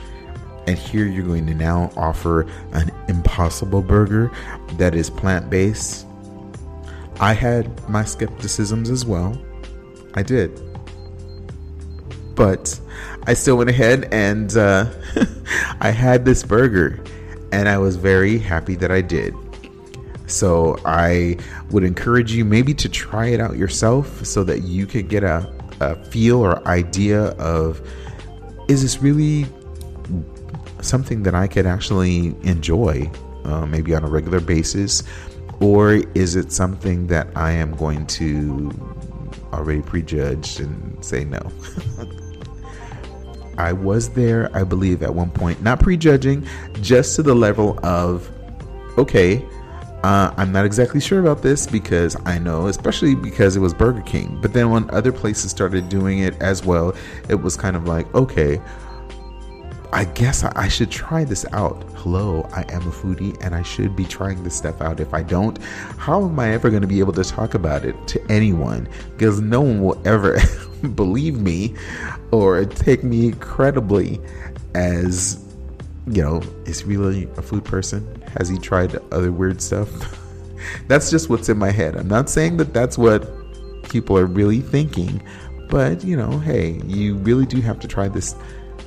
And 0.67 0.79
here 0.79 1.07
you're 1.07 1.27
going 1.27 1.47
to 1.47 1.55
now 1.55 1.91
offer 1.97 2.43
an 2.73 2.91
impossible 3.09 3.83
burger 3.83 4.31
that 4.75 4.95
is 4.95 5.11
plant-based. 5.11 6.07
I 7.21 7.33
had 7.33 7.89
my 7.89 8.05
skepticisms 8.05 8.91
as 8.91 9.05
well. 9.05 9.41
I 10.15 10.23
did. 10.23 10.61
But 12.35 12.79
I 13.27 13.35
still 13.35 13.57
went 13.57 13.71
ahead 13.71 14.09
and 14.13 14.57
uh, 14.57 14.91
I 15.81 15.91
had 15.91 16.25
this 16.25 16.43
burger, 16.43 17.03
and 17.53 17.69
I 17.69 17.79
was 17.79 17.97
very 17.97 18.39
happy 18.39 18.75
that 18.77 18.91
I 18.91 19.01
did. 19.01 19.35
So 20.27 20.77
I 20.85 21.37
would 21.71 21.85
encourage 21.85 22.33
you 22.33 22.45
maybe 22.45 22.73
to 22.75 22.89
try 22.89 23.27
it 23.29 23.41
out 23.41 23.57
yourself 23.57 24.25
so 24.25 24.45
that 24.45 24.63
you 24.63 24.87
could 24.87 25.09
get 25.09 25.25
a 25.25 25.53
a 25.83 25.97
feel 26.05 26.41
or 26.41 26.67
idea 26.67 27.31
of 27.33 27.83
is 28.69 28.83
this 28.83 29.03
really 29.03 29.47
something 30.81 31.23
that 31.25 31.35
I 31.35 31.47
could 31.47 31.67
actually 31.67 32.35
enjoy, 32.43 33.11
uh, 33.45 33.67
maybe 33.67 33.95
on 33.95 34.05
a 34.05 34.09
regular 34.09 34.41
basis, 34.41 35.03
or 35.61 35.95
is 36.15 36.37
it 36.37 36.53
something 36.53 37.07
that 37.09 37.29
I 37.37 37.53
am 37.53 37.75
going 37.77 38.07
to 38.07 38.71
already 39.53 39.83
prejudge 39.83 40.61
and 40.61 41.05
say 41.05 41.25
no? 41.25 41.41
I 43.59 43.73
was 43.73 44.11
there, 44.11 44.55
I 44.57 44.65
believe, 44.65 45.03
at 45.03 45.15
one 45.15 45.31
point, 45.31 45.63
not 45.63 45.81
prejudging, 45.81 46.47
just 46.81 47.17
to 47.17 47.23
the 47.23 47.35
level 47.35 47.79
of, 47.85 48.31
okay, 48.99 49.45
uh, 50.03 50.35
I'm 50.37 50.51
not 50.51 50.65
exactly 50.65 51.01
sure 51.01 51.21
about 51.21 51.43
this 51.43 51.67
because 51.67 52.17
I 52.25 52.39
know, 52.39 52.67
especially 52.67 53.15
because 53.15 53.55
it 53.55 53.61
was 53.61 53.73
Burger 53.73 54.03
King. 54.03 54.39
But 54.41 54.53
then 54.53 54.71
when 54.71 54.91
other 54.91 55.13
places 55.13 55.53
started 55.53 55.89
doing 55.89 56.21
it 56.21 56.41
as 56.43 56.65
well, 56.65 56.95
it 57.29 57.37
was 57.37 57.57
kind 57.57 57.77
of 57.77 57.87
like, 57.87 58.13
okay, 58.15 58.61
I 59.95 60.05
guess 60.05 60.43
I 60.43 60.69
should 60.69 60.91
try 60.91 61.23
this 61.23 61.45
out. 61.53 61.83
Hello, 61.97 62.49
I 62.55 62.63
am 62.73 62.81
a 62.89 62.91
foodie 62.91 63.37
and 63.45 63.55
I 63.55 63.63
should 63.63 63.95
be 63.95 64.07
trying 64.07 64.43
this 64.43 64.57
stuff 64.57 64.81
out. 64.81 65.01
If 65.01 65.13
I 65.13 65.23
don't, 65.23 65.63
how 65.99 66.25
am 66.25 66.41
I 66.41 66.53
ever 66.53 66.71
going 66.71 66.81
to 66.81 66.89
be 66.89 67.01
able 67.01 67.13
to 67.13 67.23
talk 67.23 67.53
about 67.53 67.85
it 67.85 67.95
to 68.09 68.33
anyone? 68.33 68.89
Because 69.13 69.43
no 69.43 69.61
one 69.61 69.83
will 69.83 70.01
ever 70.09 70.39
believe 70.95 71.39
me 71.39 71.75
or 72.31 72.65
take 72.65 73.05
me 73.05 73.33
credibly 73.33 74.19
as, 74.75 75.45
you 76.07 76.23
know, 76.23 76.41
is 76.65 76.85
really 76.85 77.25
a 77.37 77.43
food 77.43 77.63
person 77.63 78.23
has 78.39 78.49
he 78.49 78.57
tried 78.57 78.97
other 79.13 79.31
weird 79.31 79.61
stuff? 79.61 80.19
that's 80.89 81.11
just 81.11 81.29
what's 81.29 81.51
in 81.51 81.59
my 81.59 81.71
head. 81.71 81.97
I'm 81.97 82.09
not 82.09 82.31
saying 82.31 82.57
that 82.57 82.73
that's 82.73 82.97
what 82.97 83.31
people 83.91 84.17
are 84.17 84.25
really 84.25 84.61
thinking, 84.61 85.23
but 85.69 86.03
you 86.03 86.17
know, 86.17 86.39
hey, 86.39 86.81
you 86.87 87.17
really 87.17 87.45
do 87.45 87.61
have 87.61 87.79
to 87.81 87.89
try 87.89 88.09
this 88.09 88.35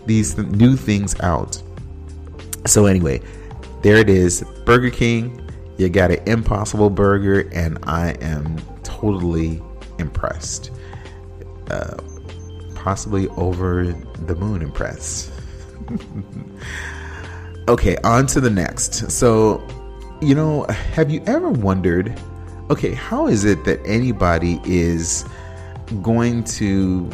these 0.05 0.37
new 0.37 0.75
things 0.75 1.19
out. 1.21 1.61
So 2.65 2.85
anyway, 2.85 3.21
there 3.81 3.97
it 3.97 4.09
is, 4.09 4.43
Burger 4.65 4.89
King. 4.89 5.41
You 5.77 5.89
got 5.89 6.11
an 6.11 6.23
impossible 6.27 6.89
burger, 6.89 7.49
and 7.53 7.77
I 7.83 8.11
am 8.21 8.57
totally 8.83 9.61
impressed. 9.99 10.71
Uh, 11.69 11.97
possibly 12.75 13.27
over 13.29 13.83
the 14.25 14.35
moon 14.35 14.61
impressed. 14.61 15.31
Okay, 17.67 17.97
on 18.03 18.27
to 18.27 18.39
the 18.39 18.49
next. 18.49 19.09
So, 19.09 19.67
you 20.21 20.35
know, 20.35 20.65
have 20.69 21.09
you 21.09 21.23
ever 21.25 21.49
wondered, 21.49 22.15
okay, 22.69 22.93
how 22.93 23.25
is 23.25 23.43
it 23.43 23.65
that 23.65 23.79
anybody 23.83 24.61
is 24.65 25.25
going 26.03 26.43
to 26.43 27.09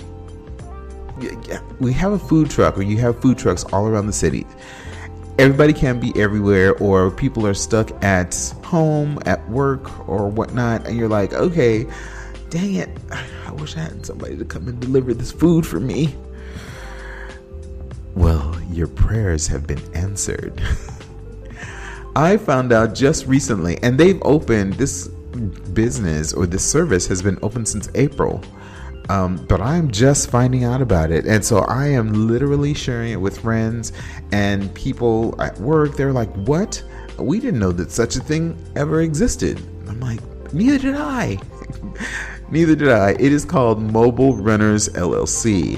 we 1.80 1.94
have 1.94 2.12
a 2.12 2.20
food 2.20 2.50
truck 2.50 2.78
or 2.78 2.82
you 2.82 2.98
have 2.98 3.22
food 3.22 3.38
trucks 3.38 3.64
all 3.66 3.88
around 3.88 4.08
the 4.08 4.14
city. 4.14 4.46
Everybody 5.40 5.74
can't 5.74 6.00
be 6.00 6.14
everywhere, 6.22 6.76
or 6.76 7.10
people 7.10 7.48
are 7.48 7.54
stuck 7.54 7.92
at 8.04 8.54
home, 8.64 9.18
at 9.26 9.48
work, 9.50 10.08
or 10.08 10.30
whatnot, 10.30 10.86
and 10.86 10.98
you're 10.98 11.10
like, 11.10 11.34
okay, 11.34 11.88
dang 12.50 12.76
it, 12.76 12.90
I 13.12 13.52
wish 13.54 13.76
I 13.76 13.80
had 13.80 14.06
somebody 14.06 14.38
to 14.38 14.46
come 14.46 14.68
and 14.68 14.80
deliver 14.80 15.14
this 15.14 15.32
food 15.32 15.66
for 15.66 15.80
me. 15.80 16.16
Well, 18.14 18.56
your 18.70 18.88
prayers 18.88 19.48
have 19.48 19.66
been 19.66 19.82
answered. 19.96 20.62
I 22.16 22.38
found 22.38 22.74
out 22.74 22.94
just 22.94 23.26
recently, 23.26 23.82
and 23.82 23.98
they've 23.98 24.22
opened 24.24 24.74
this 24.74 25.08
business 25.74 26.34
or 26.34 26.46
this 26.46 26.70
service 26.70 27.08
has 27.08 27.22
been 27.22 27.40
open 27.42 27.66
since 27.66 27.90
April. 27.96 28.44
Um, 29.12 29.46
but 29.50 29.60
I'm 29.60 29.92
just 29.92 30.30
finding 30.30 30.64
out 30.64 30.82
about 30.82 31.12
it. 31.12 31.26
And 31.26 31.44
so 31.44 31.60
I 31.60 31.88
am 31.88 32.28
literally 32.30 32.74
sharing 32.74 33.12
it 33.12 33.20
with 33.20 33.40
friends 33.40 33.92
and 34.32 34.74
people 34.74 35.40
at 35.42 35.60
work. 35.60 35.98
They're 35.98 36.14
like, 36.14 36.34
What? 36.48 36.82
We 37.18 37.42
didn't 37.42 37.60
know 37.60 37.74
that 37.74 37.92
such 37.92 38.16
a 38.16 38.22
thing 38.22 38.58
ever 38.78 39.02
existed. 39.02 39.60
I'm 39.90 40.00
like, 40.00 40.22
Neither 40.54 40.78
did 40.78 40.96
I. 40.96 41.38
Neither 42.52 42.74
did 42.74 42.90
I. 42.90 43.12
It 43.12 43.34
is 43.34 43.44
called 43.44 43.82
Mobile 43.82 44.38
Runners 44.38 44.88
LLC. 44.90 45.78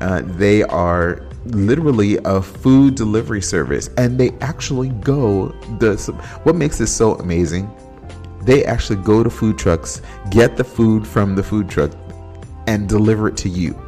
Uh, 0.00 0.22
they 0.24 0.64
are 0.64 1.24
literally 1.44 2.18
a 2.24 2.42
food 2.42 2.96
delivery 2.96 3.42
service 3.42 3.90
and 3.96 4.18
they 4.18 4.30
actually 4.40 4.88
go 4.88 5.48
the 5.78 5.96
what 6.44 6.54
makes 6.54 6.78
this 6.78 6.94
so 6.94 7.14
amazing 7.16 7.68
they 8.44 8.64
actually 8.64 9.00
go 9.02 9.24
to 9.24 9.30
food 9.30 9.58
trucks 9.58 10.02
get 10.30 10.56
the 10.56 10.62
food 10.62 11.04
from 11.04 11.34
the 11.34 11.42
food 11.42 11.68
truck 11.68 11.90
and 12.66 12.88
deliver 12.88 13.28
it 13.28 13.36
to 13.38 13.48
you. 13.48 13.80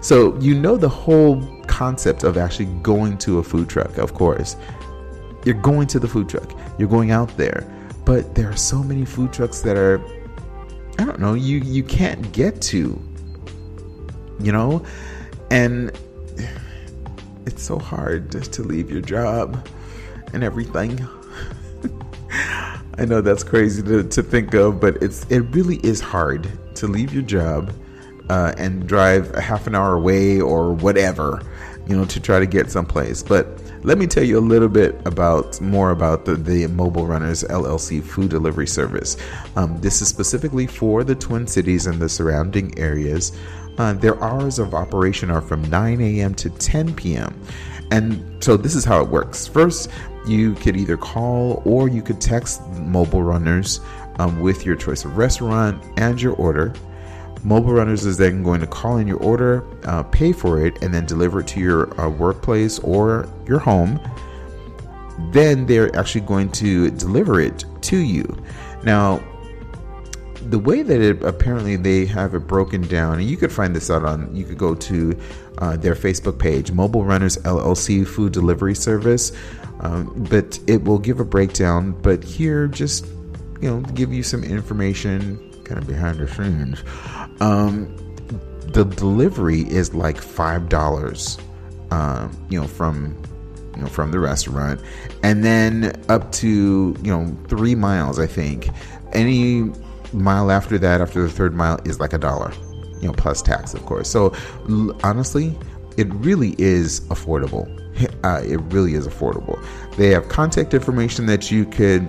So 0.00 0.38
you 0.38 0.54
know 0.54 0.76
the 0.76 0.88
whole 0.88 1.44
concept 1.66 2.24
of 2.24 2.36
actually 2.36 2.66
going 2.82 3.18
to 3.18 3.38
a 3.38 3.42
food 3.42 3.68
truck 3.68 3.98
of 3.98 4.14
course. 4.14 4.56
You're 5.44 5.60
going 5.60 5.86
to 5.88 5.98
the 5.98 6.08
food 6.08 6.28
truck. 6.28 6.52
You're 6.78 6.88
going 6.88 7.10
out 7.10 7.34
there. 7.36 7.66
But 8.04 8.34
there 8.34 8.48
are 8.50 8.56
so 8.56 8.82
many 8.82 9.04
food 9.04 9.32
trucks 9.32 9.60
that 9.60 9.76
are 9.76 10.02
i 10.98 11.04
don't 11.04 11.20
know 11.20 11.34
you 11.34 11.58
you 11.58 11.82
can't 11.82 12.30
get 12.32 12.60
to 12.60 13.00
you 14.42 14.52
know? 14.52 14.84
And 15.50 15.92
it's 17.46 17.62
so 17.62 17.78
hard 17.78 18.30
to 18.30 18.62
leave 18.62 18.90
your 18.90 19.00
job 19.00 19.66
and 20.32 20.42
everything. 20.42 21.06
I 22.32 23.04
know 23.04 23.20
that's 23.20 23.42
crazy 23.42 23.82
to, 23.82 24.04
to 24.04 24.22
think 24.22 24.54
of, 24.54 24.80
but 24.80 25.02
it's 25.02 25.24
it 25.30 25.40
really 25.54 25.76
is 25.76 26.00
hard 26.00 26.48
to 26.76 26.86
leave 26.86 27.12
your 27.12 27.22
job 27.22 27.72
uh, 28.30 28.54
and 28.56 28.86
drive 28.86 29.34
a 29.34 29.40
half 29.40 29.66
an 29.66 29.74
hour 29.74 29.94
away 29.94 30.40
or 30.40 30.72
whatever, 30.72 31.42
you 31.88 31.96
know, 31.96 32.04
to 32.04 32.20
try 32.20 32.38
to 32.38 32.46
get 32.46 32.70
someplace. 32.70 33.24
But 33.24 33.60
let 33.82 33.98
me 33.98 34.06
tell 34.06 34.22
you 34.22 34.38
a 34.38 34.40
little 34.40 34.68
bit 34.68 34.94
about 35.04 35.60
more 35.60 35.90
about 35.90 36.26
the, 36.26 36.36
the 36.36 36.68
Mobile 36.68 37.08
Runners 37.08 37.42
LLC 37.42 38.00
food 38.00 38.30
delivery 38.30 38.68
service. 38.68 39.16
Um, 39.56 39.80
this 39.80 40.00
is 40.00 40.06
specifically 40.06 40.68
for 40.68 41.02
the 41.02 41.16
Twin 41.16 41.48
Cities 41.48 41.86
and 41.86 41.98
the 41.98 42.08
surrounding 42.08 42.78
areas. 42.78 43.36
Uh, 43.78 43.94
their 43.94 44.22
hours 44.22 44.60
of 44.60 44.74
operation 44.74 45.28
are 45.28 45.40
from 45.40 45.62
9 45.68 46.00
a.m. 46.00 46.32
to 46.36 46.50
10 46.50 46.94
p.m. 46.94 47.34
And 47.90 48.44
so 48.44 48.56
this 48.56 48.76
is 48.76 48.84
how 48.84 49.02
it 49.02 49.08
works. 49.08 49.48
First, 49.48 49.90
you 50.24 50.54
could 50.54 50.76
either 50.76 50.96
call 50.96 51.62
or 51.64 51.88
you 51.88 52.00
could 52.00 52.20
text 52.20 52.64
mobile 52.74 53.24
runners 53.24 53.80
um, 54.20 54.38
with 54.38 54.64
your 54.64 54.76
choice 54.76 55.04
of 55.04 55.16
restaurant 55.16 55.82
and 55.96 56.22
your 56.22 56.34
order. 56.34 56.72
Mobile 57.44 57.72
runners 57.72 58.04
is 58.04 58.16
then 58.16 58.42
going 58.42 58.60
to 58.60 58.66
call 58.66 58.98
in 58.98 59.06
your 59.06 59.18
order, 59.18 59.64
uh, 59.84 60.02
pay 60.04 60.32
for 60.32 60.64
it, 60.64 60.82
and 60.82 60.92
then 60.92 61.06
deliver 61.06 61.40
it 61.40 61.46
to 61.48 61.60
your 61.60 62.00
uh, 62.00 62.08
workplace 62.08 62.78
or 62.80 63.28
your 63.46 63.58
home. 63.58 64.00
Then 65.32 65.66
they're 65.66 65.94
actually 65.96 66.22
going 66.22 66.50
to 66.52 66.90
deliver 66.90 67.40
it 67.40 67.64
to 67.82 67.96
you. 67.96 68.24
Now, 68.82 69.22
the 70.48 70.58
way 70.58 70.82
that 70.82 71.00
it 71.00 71.22
apparently 71.22 71.76
they 71.76 72.06
have 72.06 72.34
it 72.34 72.40
broken 72.40 72.82
down, 72.82 73.20
and 73.20 73.28
you 73.28 73.36
could 73.36 73.52
find 73.52 73.74
this 73.74 73.90
out 73.90 74.04
on, 74.04 74.34
you 74.34 74.44
could 74.44 74.58
go 74.58 74.74
to 74.74 75.18
uh, 75.58 75.76
their 75.76 75.94
Facebook 75.94 76.38
page, 76.38 76.72
Mobile 76.72 77.04
Runners 77.04 77.36
LLC 77.38 78.06
Food 78.06 78.32
Delivery 78.32 78.74
Service, 78.74 79.32
um, 79.80 80.26
but 80.30 80.58
it 80.66 80.82
will 80.84 80.98
give 80.98 81.20
a 81.20 81.24
breakdown. 81.24 81.92
But 82.02 82.24
here, 82.24 82.66
just 82.66 83.06
you 83.60 83.70
know, 83.70 83.80
give 83.80 84.12
you 84.12 84.22
some 84.22 84.42
information, 84.42 85.38
kind 85.64 85.78
of 85.78 85.86
behind 85.86 86.18
the 86.18 86.28
scenes. 86.28 86.82
Um, 87.40 87.96
the 88.72 88.84
delivery 88.84 89.62
is 89.62 89.94
like 89.94 90.18
five 90.18 90.68
dollars, 90.68 91.38
um, 91.90 92.30
you 92.50 92.60
know, 92.60 92.66
from 92.66 93.20
you 93.74 93.82
know 93.82 93.88
from 93.88 94.10
the 94.10 94.20
restaurant, 94.20 94.80
and 95.22 95.44
then 95.44 95.92
up 96.08 96.30
to 96.32 96.96
you 97.02 97.10
know 97.10 97.36
three 97.48 97.74
miles, 97.74 98.18
I 98.18 98.26
think. 98.26 98.68
Any 99.12 99.72
mile 100.12 100.50
after 100.50 100.78
that, 100.78 101.00
after 101.00 101.22
the 101.22 101.30
third 101.30 101.54
mile, 101.54 101.80
is 101.84 101.98
like 101.98 102.12
a 102.12 102.18
dollar, 102.18 102.52
you 103.00 103.08
know, 103.08 103.12
plus 103.12 103.42
tax, 103.42 103.74
of 103.74 103.84
course. 103.86 104.08
So 104.08 104.34
honestly, 105.02 105.56
it 105.96 106.12
really 106.14 106.54
is 106.58 107.00
affordable. 107.08 107.76
Uh, 108.24 108.40
it 108.46 108.56
really 108.72 108.94
is 108.94 109.06
affordable. 109.06 109.62
They 109.96 110.08
have 110.08 110.28
contact 110.28 110.72
information 110.72 111.26
that 111.26 111.50
you 111.50 111.66
could 111.66 112.08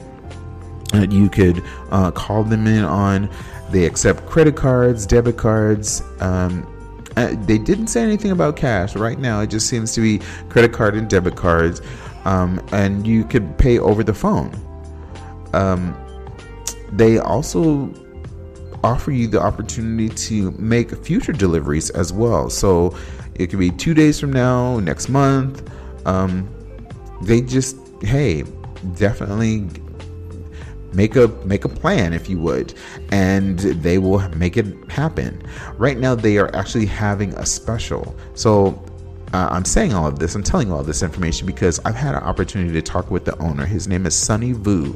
that 0.94 1.12
you 1.12 1.28
could 1.28 1.62
uh, 1.90 2.12
call 2.12 2.44
them 2.44 2.66
in 2.66 2.86
on. 2.86 3.30
They 3.72 3.86
accept 3.86 4.26
credit 4.26 4.56
cards, 4.56 5.06
debit 5.06 5.38
cards. 5.38 6.04
Um, 6.20 6.68
uh, 7.18 7.36
they 7.46 7.58
didn't 7.58 7.88
say 7.88 8.04
anything 8.04 8.32
about 8.32 8.56
cash 8.56 8.96
right 8.96 9.20
now. 9.20 9.42
It 9.42 9.50
just 9.50 9.68
seems 9.68 9.94
to 9.94 10.02
be 10.02 10.20
credit 10.50 10.74
card 10.74 10.96
and 10.96 11.10
debit 11.10 11.36
cards, 11.36 11.82
um, 12.26 12.66
and 12.72 13.06
you 13.06 13.24
could 13.24 13.58
pay 13.58 13.80
over 13.80 14.04
the 14.04 14.14
phone. 14.14 14.52
Um, 15.54 15.96
they 16.92 17.20
also 17.20 17.94
offer 18.84 19.12
you 19.12 19.28
the 19.28 19.42
opportunity 19.42 20.10
to 20.10 20.52
make 20.52 20.92
future 21.04 21.34
deliveries 21.34 21.90
as 21.92 22.12
well. 22.12 22.50
So 22.50 22.98
it 23.36 23.48
could 23.48 23.60
be 23.60 23.72
two 23.72 23.94
days 23.94 24.20
from 24.20 24.34
now, 24.34 24.80
next 24.80 25.10
month. 25.10 25.70
Um, 26.06 26.50
they 27.22 27.42
just, 27.42 27.78
hey, 28.02 28.44
definitely 28.96 29.68
make 30.94 31.16
a 31.16 31.28
make 31.46 31.66
a 31.66 31.70
plan 31.70 32.14
if 32.14 32.30
you 32.30 32.38
would 32.40 32.74
and 33.12 33.60
they 33.60 33.98
will 33.98 34.20
make 34.30 34.58
it 34.58 34.66
happen. 34.90 35.42
Right 35.78 35.98
now 35.98 36.16
they 36.16 36.38
are 36.38 36.54
actually 36.56 36.86
having 36.86 37.34
a 37.36 37.46
special. 37.46 38.16
So 38.34 38.84
uh, 39.34 39.48
i'm 39.50 39.64
saying 39.64 39.94
all 39.94 40.06
of 40.06 40.20
this 40.20 40.36
i'm 40.36 40.44
telling 40.44 40.74
all 40.74 40.84
this 40.84 41.02
information 41.02 41.48
because 41.48 41.80
i've 41.86 41.96
had 41.96 42.16
an 42.16 42.22
opportunity 42.22 42.74
to 42.74 42.82
talk 42.82 43.10
with 43.10 43.24
the 43.24 43.38
owner. 43.38 43.66
His 43.66 43.88
name 43.88 44.06
is 44.06 44.14
sunny 44.14 44.52
vu. 44.52 44.94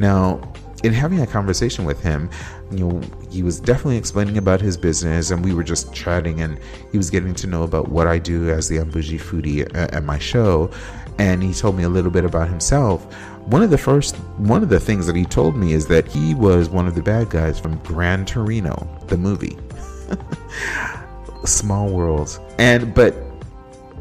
Now 0.00 0.52
in 0.84 0.92
having 0.92 1.20
a 1.20 1.26
conversation 1.26 1.84
with 1.84 2.00
him, 2.02 2.30
you 2.70 2.78
know, 2.78 3.00
he 3.30 3.42
was 3.42 3.58
definitely 3.58 3.96
explaining 3.96 4.38
about 4.38 4.60
his 4.60 4.76
business, 4.76 5.30
and 5.30 5.44
we 5.44 5.54
were 5.54 5.64
just 5.64 5.92
chatting, 5.92 6.40
and 6.40 6.58
he 6.92 6.96
was 6.96 7.10
getting 7.10 7.34
to 7.34 7.46
know 7.46 7.62
about 7.62 7.88
what 7.88 8.06
I 8.06 8.18
do 8.18 8.48
as 8.50 8.68
the 8.68 8.76
Unbougie 8.76 9.20
Foodie 9.20 9.62
at, 9.74 9.94
at 9.94 10.04
my 10.04 10.18
show, 10.18 10.70
and 11.18 11.42
he 11.42 11.52
told 11.52 11.76
me 11.76 11.82
a 11.82 11.88
little 11.88 12.10
bit 12.10 12.24
about 12.24 12.48
himself. 12.48 13.12
One 13.48 13.62
of 13.62 13.70
the 13.70 13.78
first, 13.78 14.16
one 14.36 14.62
of 14.62 14.68
the 14.68 14.78
things 14.78 15.06
that 15.06 15.16
he 15.16 15.24
told 15.24 15.56
me 15.56 15.72
is 15.72 15.86
that 15.88 16.06
he 16.06 16.34
was 16.34 16.68
one 16.68 16.86
of 16.86 16.94
the 16.94 17.02
bad 17.02 17.30
guys 17.30 17.58
from 17.58 17.78
Gran 17.78 18.26
Torino, 18.26 18.86
the 19.06 19.16
movie. 19.16 19.56
Small 21.44 21.88
world, 21.88 22.38
and 22.58 22.92
but 22.94 23.14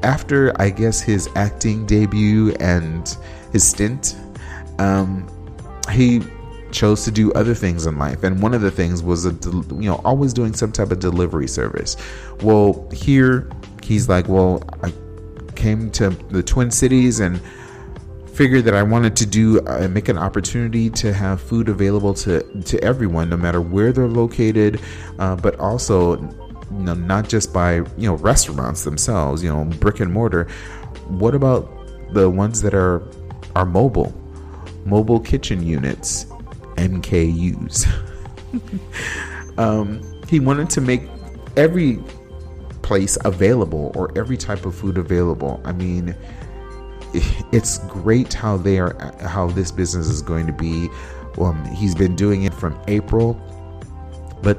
after 0.04 0.60
I 0.60 0.70
guess 0.70 1.00
his 1.00 1.30
acting 1.36 1.86
debut 1.86 2.54
and 2.60 3.18
his 3.54 3.66
stint, 3.66 4.16
um, 4.80 5.28
he 5.92 6.22
chose 6.72 7.06
to 7.06 7.12
do 7.12 7.32
other 7.34 7.54
things 7.54 7.86
in 7.86 7.98
life. 7.98 8.24
And 8.24 8.42
one 8.42 8.54
of 8.54 8.62
the 8.62 8.72
things 8.72 9.02
was 9.02 9.26
a 9.26 9.32
you 9.32 9.90
know 9.90 10.02
always 10.04 10.34
doing 10.34 10.54
some 10.54 10.72
type 10.72 10.92
of 10.92 11.00
delivery 11.00 11.48
service. 11.48 11.96
Well 12.42 12.90
here 12.92 13.50
he's 13.88 14.10
like 14.10 14.28
well 14.28 14.62
i 14.84 14.92
came 15.56 15.90
to 15.90 16.10
the 16.30 16.44
twin 16.44 16.70
cities 16.70 17.20
and 17.20 17.42
figured 18.38 18.64
that 18.64 18.76
i 18.76 18.84
wanted 18.84 19.16
to 19.16 19.26
do 19.26 19.60
uh, 19.68 19.88
make 19.88 20.10
an 20.10 20.18
opportunity 20.18 20.90
to 20.90 21.12
have 21.12 21.42
food 21.42 21.70
available 21.70 22.14
to 22.14 22.42
to 22.62 22.82
everyone 22.84 23.30
no 23.30 23.38
matter 23.38 23.60
where 23.60 23.92
they're 23.92 24.08
located 24.08 24.80
uh, 25.20 25.36
but 25.36 25.60
also 25.60 26.18
you 26.18 26.84
know 26.84 26.94
not 26.94 27.28
just 27.28 27.52
by 27.52 27.76
you 27.76 28.08
know 28.08 28.16
restaurants 28.16 28.84
themselves 28.84 29.44
you 29.44 29.50
know 29.50 29.66
brick 29.80 30.00
and 30.00 30.14
mortar 30.14 30.48
what 31.08 31.34
about 31.34 31.68
the 32.14 32.30
ones 32.30 32.62
that 32.62 32.74
are 32.74 33.02
are 33.56 33.66
mobile 33.66 34.14
mobile 34.86 35.20
kitchen 35.20 35.66
units 35.66 36.28
MKUs. 36.78 37.88
um, 39.58 40.02
he 40.28 40.40
wanted 40.40 40.70
to 40.72 40.82
make 40.82 41.02
every 41.56 42.00
place 42.82 43.18
available 43.26 43.92
or 43.96 44.18
every 44.18 44.38
type 44.38 44.66
of 44.66 44.74
food 44.76 44.98
available. 44.98 45.60
I 45.66 45.74
mean, 45.74 46.16
it's 47.52 47.80
great 47.88 48.34
how 48.34 48.58
they 48.58 48.80
are, 48.80 48.96
how 49.22 49.48
this 49.48 49.72
business 49.72 50.08
is 50.08 50.22
going 50.22 50.48
to 50.48 50.54
be. 50.54 50.90
Um, 51.40 51.64
he's 51.66 51.96
been 51.96 52.16
doing 52.16 52.44
it 52.44 52.54
from 52.54 52.80
April, 52.88 53.34
but 54.42 54.58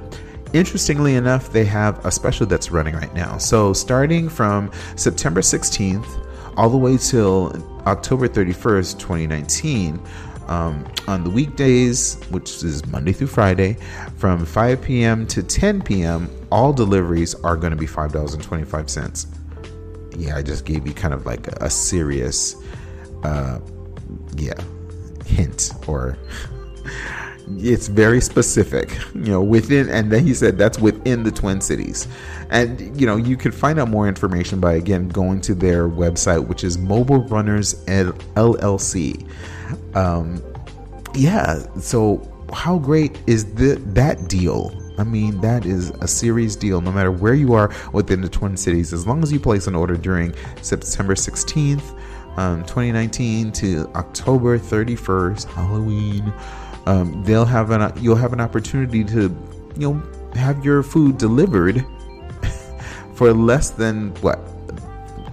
interestingly 0.52 1.14
enough, 1.14 1.52
they 1.52 1.64
have 1.64 2.04
a 2.04 2.10
special 2.10 2.46
that's 2.46 2.70
running 2.70 2.94
right 2.94 3.12
now. 3.14 3.38
So 3.38 3.72
starting 3.72 4.28
from 4.28 4.70
September 4.96 5.40
16th 5.40 6.24
all 6.56 6.68
the 6.68 6.76
way 6.76 6.96
till 6.96 7.52
October 7.86 8.28
31st, 8.28 8.98
2019 8.98 10.00
um, 10.48 10.84
on 11.06 11.24
the 11.24 11.30
weekdays, 11.30 12.20
which 12.30 12.64
is 12.64 12.84
Monday 12.86 13.12
through 13.12 13.28
Friday, 13.28 13.74
from 14.16 14.44
5 14.44 14.82
p.m. 14.82 15.26
to 15.28 15.42
10 15.42 15.82
p.m., 15.82 16.28
all 16.50 16.72
deliveries 16.72 17.34
are 17.36 17.56
going 17.56 17.70
to 17.70 17.76
be 17.76 17.86
$5.25. 17.86 19.37
Yeah, 20.18 20.36
I 20.36 20.42
just 20.42 20.64
gave 20.64 20.86
you 20.86 20.92
kind 20.92 21.14
of 21.14 21.24
like 21.26 21.46
a, 21.46 21.70
serious, 21.70 22.56
uh, 23.22 23.60
yeah, 24.36 24.60
hint 25.24 25.70
or 25.86 26.18
it's 27.56 27.88
very 27.88 28.20
specific, 28.20 28.96
you 29.14 29.30
know, 29.30 29.42
within, 29.42 29.88
and 29.88 30.10
then 30.10 30.26
he 30.26 30.34
said 30.34 30.58
that's 30.58 30.78
within 30.78 31.22
the 31.22 31.30
Twin 31.30 31.60
Cities. 31.60 32.08
And, 32.50 33.00
you 33.00 33.06
know, 33.06 33.16
you 33.16 33.36
can 33.36 33.52
find 33.52 33.78
out 33.78 33.88
more 33.88 34.08
information 34.08 34.60
by, 34.60 34.74
again, 34.74 35.08
going 35.08 35.40
to 35.42 35.54
their 35.54 35.88
website, 35.88 36.46
which 36.46 36.64
is 36.64 36.78
Mobile 36.78 37.22
Runners 37.24 37.84
LLC. 37.86 39.26
Um, 39.94 40.42
yeah, 41.14 41.58
so 41.78 42.26
how 42.52 42.78
great 42.78 43.18
is 43.26 43.54
the, 43.54 43.76
that 43.86 44.28
deal? 44.28 44.72
I 44.98 45.04
mean, 45.04 45.40
that 45.40 45.64
is 45.64 45.90
a 46.00 46.08
serious 46.08 46.56
deal 46.56 46.80
no 46.80 46.90
matter 46.90 47.12
where 47.12 47.34
you 47.34 47.54
are 47.54 47.72
within 47.92 48.20
the 48.20 48.28
Twin 48.28 48.56
Cities. 48.56 48.92
As 48.92 49.06
long 49.06 49.22
as 49.22 49.32
you 49.32 49.38
place 49.38 49.66
an 49.66 49.74
order 49.74 49.96
during 49.96 50.34
September 50.60 51.14
16th, 51.14 51.96
um, 52.36 52.62
2019 52.64 53.52
to 53.52 53.90
October 53.94 54.58
31st, 54.58 55.44
Halloween, 55.52 56.32
um, 56.86 57.22
they'll 57.24 57.44
have 57.44 57.70
an 57.70 57.92
you'll 58.02 58.16
have 58.16 58.32
an 58.32 58.40
opportunity 58.40 59.04
to 59.04 59.34
you 59.76 59.92
know 59.92 60.02
have 60.34 60.64
your 60.64 60.82
food 60.82 61.18
delivered 61.18 61.84
for 63.14 63.32
less 63.32 63.70
than 63.70 64.14
what 64.16 64.40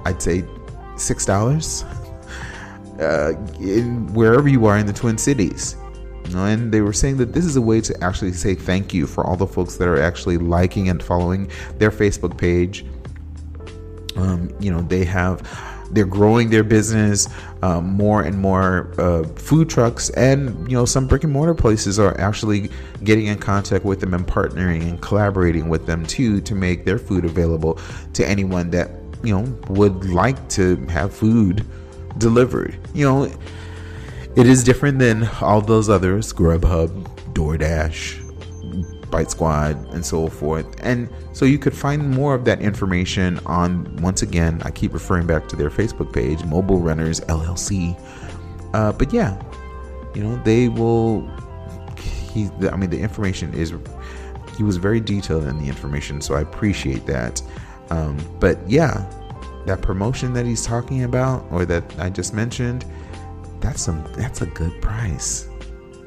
I'd 0.06 0.22
say 0.22 0.44
six 0.98 1.26
dollars 1.26 1.84
uh, 3.00 3.34
wherever 4.14 4.48
you 4.48 4.66
are 4.66 4.78
in 4.78 4.86
the 4.86 4.94
Twin 4.94 5.18
Cities. 5.18 5.76
And 6.34 6.72
they 6.72 6.82
were 6.82 6.94
saying 6.94 7.18
that 7.18 7.34
this 7.34 7.46
is 7.46 7.56
a 7.56 7.62
way 7.62 7.82
to 7.82 8.04
actually 8.04 8.34
say 8.34 8.56
thank 8.56 8.94
you 8.94 9.08
for 9.08 9.26
all 9.26 9.36
the 9.36 9.48
folks 9.48 9.78
that 9.78 9.88
are 9.88 10.02
actually 10.02 10.38
liking 10.38 10.90
and 10.90 11.02
following 11.02 11.50
their 11.78 11.92
Facebook 11.92 12.38
page. 12.38 12.86
Um, 14.16 14.50
you 14.60 14.72
know, 14.72 14.82
they 14.82 15.04
have 15.06 15.42
they're 15.92 16.06
growing 16.06 16.50
their 16.50 16.64
business. 16.64 17.28
Um, 17.62 17.86
more 17.90 18.22
and 18.22 18.38
more 18.38 18.94
uh, 19.00 19.24
food 19.24 19.72
trucks 19.72 20.12
and 20.12 20.70
you 20.70 20.78
know 20.78 20.86
some 20.86 21.08
brick 21.08 21.24
and 21.24 21.34
mortar 21.34 21.56
places 21.56 21.98
are 21.98 22.16
actually 22.20 22.70
getting 23.04 23.26
in 23.26 23.40
contact 23.40 23.84
with 23.84 24.02
them 24.02 24.14
and 24.14 24.28
partnering 24.28 24.82
and 24.82 25.02
collaborating 25.02 25.68
with 25.68 25.88
them 25.88 26.06
too 26.06 26.42
to 26.42 26.54
make 26.54 26.86
their 26.86 27.00
food 27.00 27.26
available 27.26 27.80
to 28.14 28.28
anyone 28.28 28.70
that 28.70 28.92
you 29.24 29.36
know 29.36 29.42
would 29.70 30.06
like 30.06 30.48
to 30.50 30.76
have 30.88 31.12
food 31.12 31.66
delivered. 32.18 32.78
You 32.94 33.06
know, 33.06 33.32
it 34.36 34.48
is 34.48 34.64
different 34.64 35.00
than 35.00 35.28
all 35.42 35.62
those 35.62 35.90
others 35.90 36.34
Grubhub, 36.34 36.90
DoorDash, 37.34 39.10
Bite 39.10 39.32
Squad, 39.32 39.78
and 39.94 40.06
so 40.06 40.28
forth. 40.28 40.68
And 40.82 41.10
so 41.32 41.46
you 41.46 41.58
could 41.58 41.76
find 41.76 42.10
more 42.10 42.36
of 42.36 42.44
that 42.46 42.62
information 42.62 43.40
on, 43.46 43.96
once 43.98 44.22
again, 44.22 44.62
I 44.64 44.72
keep 44.72 44.94
referring 44.94 45.26
back 45.26 45.48
to 45.50 45.56
their 45.56 45.70
Facebook 45.70 46.12
page, 46.14 46.44
Mobile 46.44 46.80
Runners 46.80 47.22
LLC. 47.22 47.98
Uh, 48.74 48.92
but 48.92 49.14
yeah, 49.14 49.42
you 50.14 50.24
know, 50.24 50.36
they 50.44 50.70
will. 50.70 51.30
He, 51.98 52.50
I 52.70 52.76
mean, 52.76 52.90
the 52.90 53.00
information 53.00 53.54
is. 53.54 53.74
He 54.58 54.64
was 54.64 54.78
very 54.78 55.02
detailed 55.02 55.46
in 55.46 55.60
the 55.60 55.68
information, 55.68 56.22
so 56.22 56.36
I 56.36 56.42
appreciate 56.42 57.06
that. 57.06 57.42
Um, 57.90 58.18
but 58.40 58.58
yeah, 58.70 59.06
that 59.66 59.82
promotion 59.82 60.34
that 60.34 60.46
he's 60.46 60.66
talking 60.66 61.04
about, 61.04 61.46
or 61.52 61.66
that 61.66 61.84
I 62.00 62.10
just 62.10 62.34
mentioned, 62.34 62.86
that's 63.66 63.82
some 63.82 64.04
that's 64.16 64.42
a 64.42 64.46
good 64.46 64.80
price. 64.80 65.50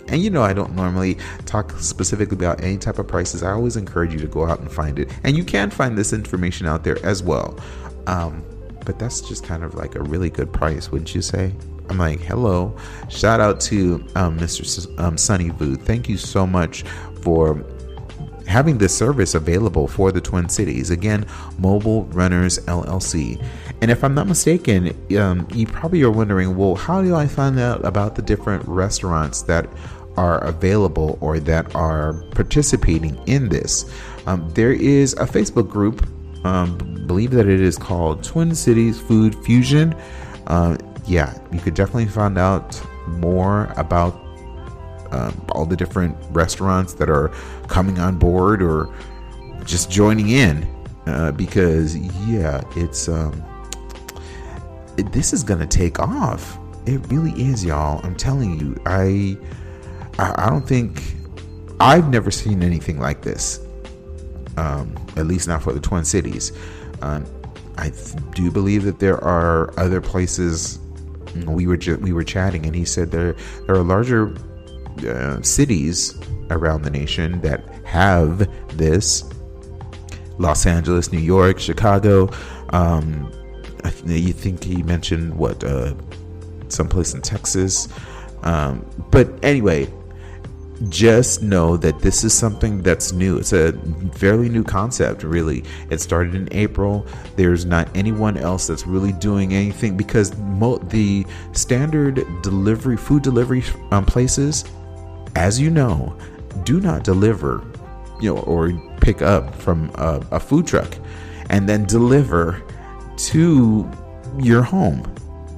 And 0.07 0.23
you 0.23 0.31
know, 0.31 0.43
I 0.43 0.53
don't 0.53 0.75
normally 0.75 1.19
talk 1.45 1.73
specifically 1.73 2.37
about 2.37 2.63
any 2.63 2.79
type 2.79 2.99
of 2.99 3.09
prices. 3.09 3.43
I 3.43 3.51
always 3.51 3.77
encourage 3.77 4.15
you 4.15 4.21
to 4.21 4.29
go 4.29 4.47
out 4.47 4.61
and 4.61 4.71
find 4.71 4.99
it, 4.99 5.11
and 5.25 5.37
you 5.37 5.45
can 5.45 5.69
find 5.71 5.99
this 5.99 6.13
information 6.13 6.67
out 6.67 6.85
there 6.85 7.05
as 7.05 7.23
well. 7.23 7.59
Um, 8.07 8.45
but 8.87 8.99
that's 8.99 9.21
just 9.21 9.45
kind 9.45 9.65
of 9.65 9.75
like 9.75 9.97
a 9.97 10.03
really 10.03 10.31
good 10.31 10.53
price, 10.53 10.91
wouldn't 10.91 11.15
you 11.15 11.21
say? 11.21 11.53
I'm 11.91 11.99
like, 11.99 12.21
hello. 12.21 12.77
Shout 13.09 13.41
out 13.41 13.61
to 13.63 13.97
um, 14.15 14.39
Mr. 14.39 14.61
S- 14.63 14.87
um, 14.99 15.19
Sunny 15.19 15.51
Vu. 15.51 15.75
Thank 15.75 16.09
you 16.09 16.17
so 16.17 16.47
much 16.47 16.85
for 17.23 17.63
having 18.49 18.79
this 18.79 18.97
service 18.97 19.35
available 19.35 19.87
for 19.87 20.11
the 20.11 20.21
Twin 20.21 20.49
Cities. 20.49 20.91
Again, 20.91 21.27
Mobile 21.59 22.05
Runners 22.07 22.59
LLC. 22.61 23.43
And 23.83 23.91
if 23.91 24.03
I'm 24.03 24.15
not 24.15 24.27
mistaken, 24.27 24.97
um, 25.19 25.47
you 25.53 25.67
probably 25.67 26.03
are 26.03 26.11
wondering, 26.11 26.57
well, 26.57 26.75
how 26.75 27.03
do 27.03 27.15
I 27.15 27.27
find 27.27 27.59
out 27.59 27.85
about 27.85 28.17
the 28.17 28.23
different 28.23 28.67
restaurants 28.67 29.43
that 29.43 29.69
are 30.17 30.43
available 30.45 31.19
or 31.21 31.39
that 31.41 31.75
are 31.77 32.15
participating 32.33 33.17
in 33.27 33.51
this? 33.51 33.93
Um, 34.27 34.51
there 34.55 34.73
is 34.73 35.13
a 35.15 35.27
Facebook 35.27 35.69
group. 35.69 36.09
Um, 36.45 36.79
believe 37.07 37.31
that 37.33 37.47
it 37.47 37.61
is 37.61 37.77
called 37.77 38.25
Twin 38.25 38.55
Cities 38.55 38.99
Food 38.99 39.35
Fusion. 39.45 39.95
Uh, 40.47 40.77
yeah, 41.07 41.39
you 41.53 41.61
could 41.61 41.75
definitely 41.75 42.07
find 42.07 42.39
out 42.39 42.81
more 43.07 43.73
about 43.77 44.28
um, 45.13 45.45
all 45.53 45.65
the 45.65 45.77
different 45.77 46.17
restaurants 46.31 46.95
that 46.95 47.09
are 47.09 47.29
coming 47.69 47.99
on 47.99 48.19
board 48.19 48.63
or 48.63 48.93
just 49.65 49.91
joining 49.91 50.31
in 50.31 50.67
uh, 51.07 51.33
because 51.33 51.97
yeah 52.27 52.63
it's 52.77 53.09
um, 53.09 53.43
this 54.97 55.33
is 55.33 55.43
gonna 55.43 55.67
take 55.67 55.99
off. 55.99 56.59
It 56.87 56.99
really 57.09 57.33
is 57.33 57.65
y'all. 57.65 58.01
I'm 58.05 58.17
telling 58.17 58.59
you. 58.59 58.81
I 58.87 59.37
i, 60.21 60.49
don't 60.51 60.67
think 60.67 61.15
i've 61.79 62.09
never 62.09 62.29
seen 62.29 62.61
anything 62.61 62.99
like 62.99 63.23
this 63.23 63.61
um, 64.59 64.97
at 65.17 65.27
least 65.27 65.47
not 65.47 65.63
for 65.63 65.73
the 65.73 65.81
twin 65.81 66.05
cities. 66.05 66.53
Um, 67.03 67.25
i 67.77 67.93
do 68.35 68.51
believe 68.51 68.83
that 68.85 68.99
there 68.99 69.23
are 69.23 69.73
other 69.79 70.01
places. 70.01 70.81
We 71.47 71.67
were 71.69 71.77
ju- 71.77 71.99
we 71.99 72.13
were 72.13 72.25
chatting 72.25 72.67
and 72.67 72.75
he 72.75 72.85
said 72.85 73.11
there 73.13 73.37
there 73.67 73.77
are 73.77 73.85
larger 73.85 74.35
uh, 75.05 75.43
cities 75.43 76.19
around 76.51 76.83
the 76.83 76.91
nation 76.91 77.41
that 77.41 77.69
have 77.85 78.49
this 78.77 79.25
Los 80.39 80.67
Angeles, 80.67 81.13
New 81.13 81.19
York, 81.19 81.59
Chicago. 81.59 82.31
Um, 82.71 83.33
you 84.05 84.33
think 84.33 84.63
he 84.63 84.83
mentioned 84.83 85.35
what 85.37 85.63
uh, 85.65 85.95
someplace 86.69 87.15
in 87.15 87.23
Texas. 87.23 87.89
Um, 88.43 88.87
but 89.11 89.29
anyway, 89.43 89.89
just 90.89 91.43
know 91.43 91.77
that 91.77 91.99
this 92.01 92.23
is 92.23 92.33
something 92.33 92.83
that's 92.83 93.13
new. 93.13 93.39
It's 93.39 93.53
a 93.53 93.73
fairly 94.15 94.49
new 94.49 94.63
concept, 94.63 95.25
really. 95.25 95.65
It 95.91 96.01
started 96.01 96.37
in 96.37 96.49
April. 96.53 97.05
There's 97.35 97.65
not 97.65 97.89
anyone 97.97 98.37
else 98.37 98.69
that's 98.69 98.87
really 98.87 99.13
doing 99.13 99.55
anything 99.55 99.97
because 99.97 100.37
mo- 100.37 100.79
the 100.79 101.27
standard 101.53 102.25
delivery, 102.43 102.97
food 102.97 103.23
delivery 103.23 103.65
um, 103.91 104.07
places 104.07 104.65
as 105.39 105.61
you 105.61 105.71
know, 105.71 106.15
do 106.65 106.81
not 106.81 107.05
deliver, 107.05 107.65
you 108.21 108.35
know, 108.35 108.41
or 108.43 108.73
pick 109.01 109.23
up 109.23 109.55
from 109.55 109.91
a, 109.95 110.21
a 110.33 110.41
food 110.41 110.67
truck 110.67 110.93
and 111.49 111.69
then 111.69 111.85
deliver 111.85 112.61
to 113.17 113.89
your 114.39 114.63
home. 114.63 115.03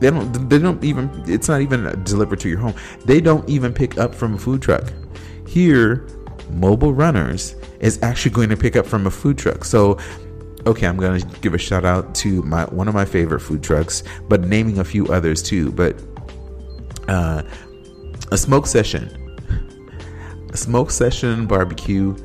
They 0.00 0.10
don't. 0.10 0.48
They 0.48 0.58
don't 0.58 0.82
even. 0.84 1.10
It's 1.26 1.48
not 1.48 1.60
even 1.62 2.02
delivered 2.04 2.40
to 2.40 2.48
your 2.48 2.58
home. 2.58 2.74
They 3.04 3.20
don't 3.20 3.46
even 3.48 3.72
pick 3.72 3.98
up 3.98 4.14
from 4.14 4.34
a 4.34 4.38
food 4.38 4.62
truck. 4.62 4.92
Here, 5.46 6.06
mobile 6.52 6.94
runners 6.94 7.54
is 7.80 7.98
actually 8.02 8.30
going 8.30 8.48
to 8.50 8.56
pick 8.56 8.76
up 8.76 8.86
from 8.86 9.06
a 9.06 9.10
food 9.10 9.36
truck. 9.36 9.64
So, 9.64 9.98
okay, 10.66 10.86
I'm 10.86 10.96
going 10.96 11.20
to 11.20 11.40
give 11.40 11.52
a 11.52 11.58
shout 11.58 11.84
out 11.84 12.14
to 12.16 12.42
my 12.42 12.64
one 12.64 12.88
of 12.88 12.94
my 12.94 13.04
favorite 13.04 13.40
food 13.40 13.62
trucks, 13.62 14.02
but 14.28 14.42
naming 14.42 14.78
a 14.78 14.84
few 14.84 15.06
others 15.08 15.42
too. 15.42 15.70
But 15.72 15.96
uh, 17.08 17.42
a 18.32 18.38
smoke 18.38 18.66
session 18.66 19.19
Smoke 20.54 20.90
Session 20.90 21.46
Barbecue. 21.46 22.16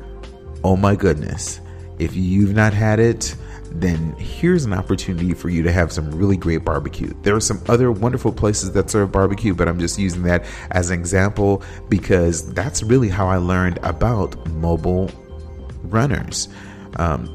Oh 0.64 0.76
my 0.76 0.96
goodness. 0.96 1.60
If 1.98 2.14
you've 2.14 2.54
not 2.54 2.72
had 2.72 2.98
it, 2.98 3.34
then 3.70 4.12
here's 4.18 4.64
an 4.64 4.72
opportunity 4.72 5.34
for 5.34 5.48
you 5.48 5.62
to 5.62 5.72
have 5.72 5.92
some 5.92 6.10
really 6.10 6.36
great 6.36 6.64
barbecue. 6.64 7.12
There 7.22 7.34
are 7.34 7.40
some 7.40 7.62
other 7.68 7.92
wonderful 7.92 8.32
places 8.32 8.72
that 8.72 8.90
serve 8.90 9.12
barbecue, 9.12 9.54
but 9.54 9.68
I'm 9.68 9.78
just 9.78 9.98
using 9.98 10.22
that 10.24 10.44
as 10.70 10.90
an 10.90 10.98
example 10.98 11.62
because 11.88 12.52
that's 12.52 12.82
really 12.82 13.08
how 13.08 13.28
I 13.28 13.36
learned 13.36 13.78
about 13.82 14.46
mobile 14.48 15.10
runners. 15.84 16.48
Um, 16.96 17.32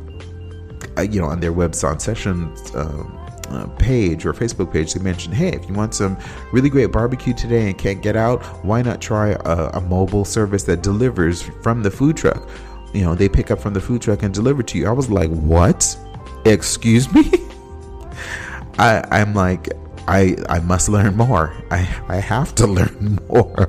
you 1.00 1.22
know, 1.22 1.28
on 1.28 1.40
their 1.40 1.54
website 1.54 2.02
sessions. 2.02 2.76
Um, 2.76 3.21
uh, 3.52 3.68
page 3.78 4.26
or 4.26 4.34
Facebook 4.34 4.72
page, 4.72 4.94
they 4.94 5.02
mentioned, 5.02 5.34
hey, 5.34 5.50
if 5.50 5.68
you 5.68 5.74
want 5.74 5.94
some 5.94 6.18
really 6.52 6.70
great 6.70 6.92
barbecue 6.92 7.34
today 7.34 7.68
and 7.68 7.78
can't 7.78 8.02
get 8.02 8.16
out, 8.16 8.44
why 8.64 8.82
not 8.82 9.02
try 9.02 9.30
a, 9.30 9.70
a 9.74 9.82
mobile 9.82 10.26
service 10.26 10.64
that 10.64 10.82
delivers 10.82 11.42
from 11.62 11.84
the 11.84 11.92
food 11.92 12.18
truck? 12.18 12.50
You 12.94 13.02
know, 13.02 13.16
they 13.16 13.30
pick 13.30 13.52
up 13.52 13.60
from 13.60 13.74
the 13.74 13.82
food 13.82 14.02
truck 14.02 14.24
and 14.24 14.34
deliver 14.34 14.64
to 14.64 14.78
you. 14.78 14.88
I 14.88 14.92
was 14.92 15.10
like, 15.10 15.30
what? 15.30 15.98
Excuse 16.46 17.12
me? 17.14 17.32
I, 18.78 19.04
I'm 19.12 19.34
like, 19.34 19.70
I, 20.08 20.36
I 20.50 20.60
must 20.60 20.90
learn 20.90 21.16
more. 21.16 21.54
I, 21.72 21.80
I 22.08 22.18
have 22.18 22.56
to 22.56 22.68
learn 22.80 23.20
more. 23.30 23.68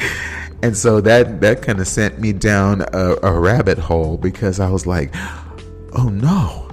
and 0.62 0.76
so 0.76 1.00
that 1.00 1.40
that 1.40 1.62
kind 1.62 1.80
of 1.80 1.88
sent 1.88 2.20
me 2.20 2.32
down 2.32 2.82
a, 2.92 3.16
a 3.22 3.38
rabbit 3.38 3.78
hole 3.78 4.16
because 4.16 4.60
I 4.60 4.70
was 4.70 4.86
like, 4.86 5.12
oh 5.94 6.08
no 6.08 6.72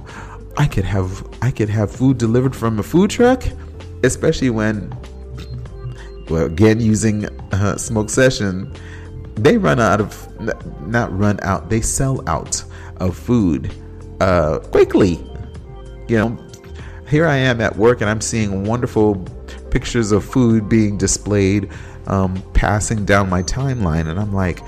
I 0.60 0.68
could 0.68 0.84
have 0.84 1.26
I 1.42 1.52
could 1.52 1.70
have 1.70 1.92
food 1.92 2.18
delivered 2.18 2.56
from 2.56 2.80
a 2.80 2.84
food 2.84 3.10
truck, 3.10 3.44
especially 4.04 4.50
when 4.50 4.96
well 6.30 6.46
again 6.46 6.80
using 6.80 7.26
uh, 7.54 7.78
smoke 7.78 8.10
session, 8.10 8.72
they 9.36 9.58
run 9.58 9.80
out 9.80 10.02
of 10.02 10.28
not 10.88 11.18
run 11.18 11.40
out 11.44 11.70
they 11.70 11.82
sell 11.82 12.28
out 12.28 12.64
of 12.98 13.18
food 13.18 13.74
uh, 14.20 14.60
quickly. 14.60 15.20
You 16.08 16.18
know, 16.18 16.38
here 17.08 17.26
I 17.26 17.38
am 17.38 17.62
at 17.62 17.76
work 17.76 18.02
and 18.02 18.10
I'm 18.10 18.22
seeing 18.22 18.66
wonderful 18.66 19.16
pictures 19.72 20.12
of 20.12 20.26
food 20.26 20.68
being 20.68 20.98
displayed, 20.98 21.70
um, 22.08 22.42
passing 22.54 23.06
down 23.06 23.30
my 23.30 23.44
timeline, 23.44 24.08
and 24.08 24.20
I'm 24.20 24.34
like 24.34 24.60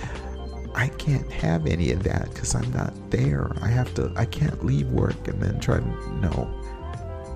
I 0.73 0.87
can't 0.87 1.29
have 1.31 1.67
any 1.67 1.91
of 1.91 2.03
that 2.03 2.29
because 2.33 2.55
I'm 2.55 2.71
not 2.71 2.93
there. 3.11 3.51
I 3.61 3.67
have 3.67 3.93
to, 3.95 4.11
I 4.15 4.25
can't 4.25 4.65
leave 4.65 4.87
work 4.89 5.27
and 5.27 5.41
then 5.41 5.59
try 5.59 5.79
to, 5.79 6.13
no. 6.19 6.60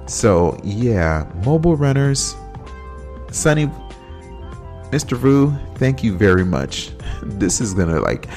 So, 0.07 0.59
yeah, 0.63 1.25
mobile 1.43 1.75
runners, 1.75 2.35
Sunny, 3.31 3.67
Mr. 4.91 5.17
Vu, 5.17 5.53
thank 5.75 6.03
you 6.03 6.17
very 6.17 6.45
much. 6.45 6.91
This 7.23 7.59
is 7.59 7.73
gonna 7.73 7.99
like 7.99 8.27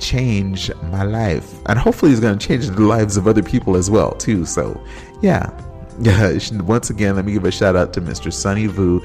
change 0.00 0.70
my 0.90 1.04
life, 1.04 1.54
and 1.66 1.78
hopefully, 1.78 2.10
it's 2.10 2.20
gonna 2.20 2.38
change 2.38 2.66
the 2.66 2.80
lives 2.82 3.16
of 3.16 3.28
other 3.28 3.42
people 3.42 3.76
as 3.76 3.88
well, 3.88 4.12
too. 4.12 4.44
So, 4.44 4.82
yeah, 5.20 5.48
yeah, 6.00 6.38
once 6.62 6.90
again, 6.90 7.16
let 7.16 7.24
me 7.24 7.32
give 7.32 7.44
a 7.44 7.50
shout 7.50 7.76
out 7.76 7.92
to 7.94 8.00
Mr. 8.00 8.32
Sunny 8.32 8.66
Vu. 8.66 9.00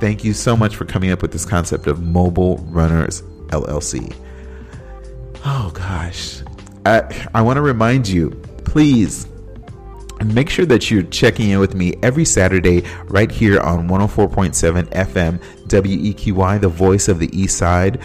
Thank 0.00 0.24
you 0.24 0.32
so 0.32 0.56
much 0.56 0.76
for 0.76 0.84
coming 0.84 1.10
up 1.10 1.22
with 1.22 1.30
this 1.32 1.44
concept 1.44 1.86
of 1.86 2.02
Mobile 2.02 2.58
Runners 2.68 3.22
LLC. 3.48 4.14
Oh 5.44 5.70
gosh. 5.74 6.42
I, 6.86 7.28
I 7.34 7.42
want 7.42 7.58
to 7.58 7.62
remind 7.62 8.08
you, 8.08 8.30
please 8.64 9.26
make 10.24 10.50
sure 10.50 10.66
that 10.66 10.90
you're 10.90 11.02
checking 11.04 11.50
in 11.50 11.58
with 11.58 11.74
me 11.74 11.94
every 12.02 12.24
Saturday 12.24 12.84
right 13.06 13.30
here 13.30 13.60
on 13.60 13.88
104.7 13.88 14.88
FM 14.90 15.40
WEQY, 15.68 16.60
the 16.60 16.68
voice 16.68 17.08
of 17.08 17.18
the 17.18 17.30
East 17.38 17.56
Side. 17.56 18.00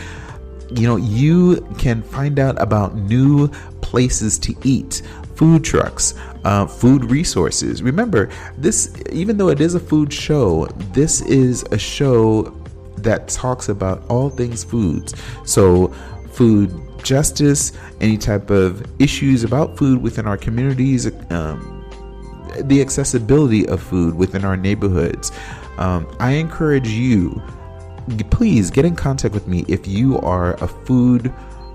You 0.71 0.87
know, 0.87 0.95
you 0.95 1.57
can 1.77 2.01
find 2.01 2.39
out 2.39 2.59
about 2.61 2.95
new 2.95 3.49
places 3.81 4.39
to 4.39 4.55
eat, 4.63 5.01
food 5.35 5.63
trucks, 5.63 6.15
uh, 6.43 6.65
food 6.65 7.09
resources. 7.11 7.83
Remember, 7.83 8.29
this, 8.57 8.95
even 9.11 9.37
though 9.37 9.49
it 9.49 9.61
is 9.61 9.75
a 9.75 9.79
food 9.79 10.11
show, 10.11 10.65
this 10.93 11.21
is 11.21 11.63
a 11.71 11.77
show 11.77 12.43
that 12.97 13.27
talks 13.27 13.69
about 13.69 14.03
all 14.09 14.29
things 14.29 14.63
foods. 14.63 15.13
So, 15.45 15.89
food 16.31 16.73
justice, 17.03 17.71
any 18.01 18.17
type 18.17 18.49
of 18.49 18.83
issues 18.99 19.43
about 19.43 19.77
food 19.77 20.01
within 20.01 20.25
our 20.25 20.37
communities, 20.37 21.11
um, 21.29 21.74
the 22.63 22.81
accessibility 22.81 23.67
of 23.67 23.81
food 23.81 24.15
within 24.15 24.45
our 24.45 24.57
neighborhoods. 24.57 25.31
Um, 25.77 26.07
I 26.19 26.31
encourage 26.31 26.87
you 26.87 27.41
please 28.29 28.69
get 28.69 28.85
in 28.85 28.95
contact 28.95 29.33
with 29.33 29.47
me 29.47 29.65
if 29.67 29.87
you 29.87 30.19
are 30.19 30.53
a 30.63 30.67
food 30.67 31.33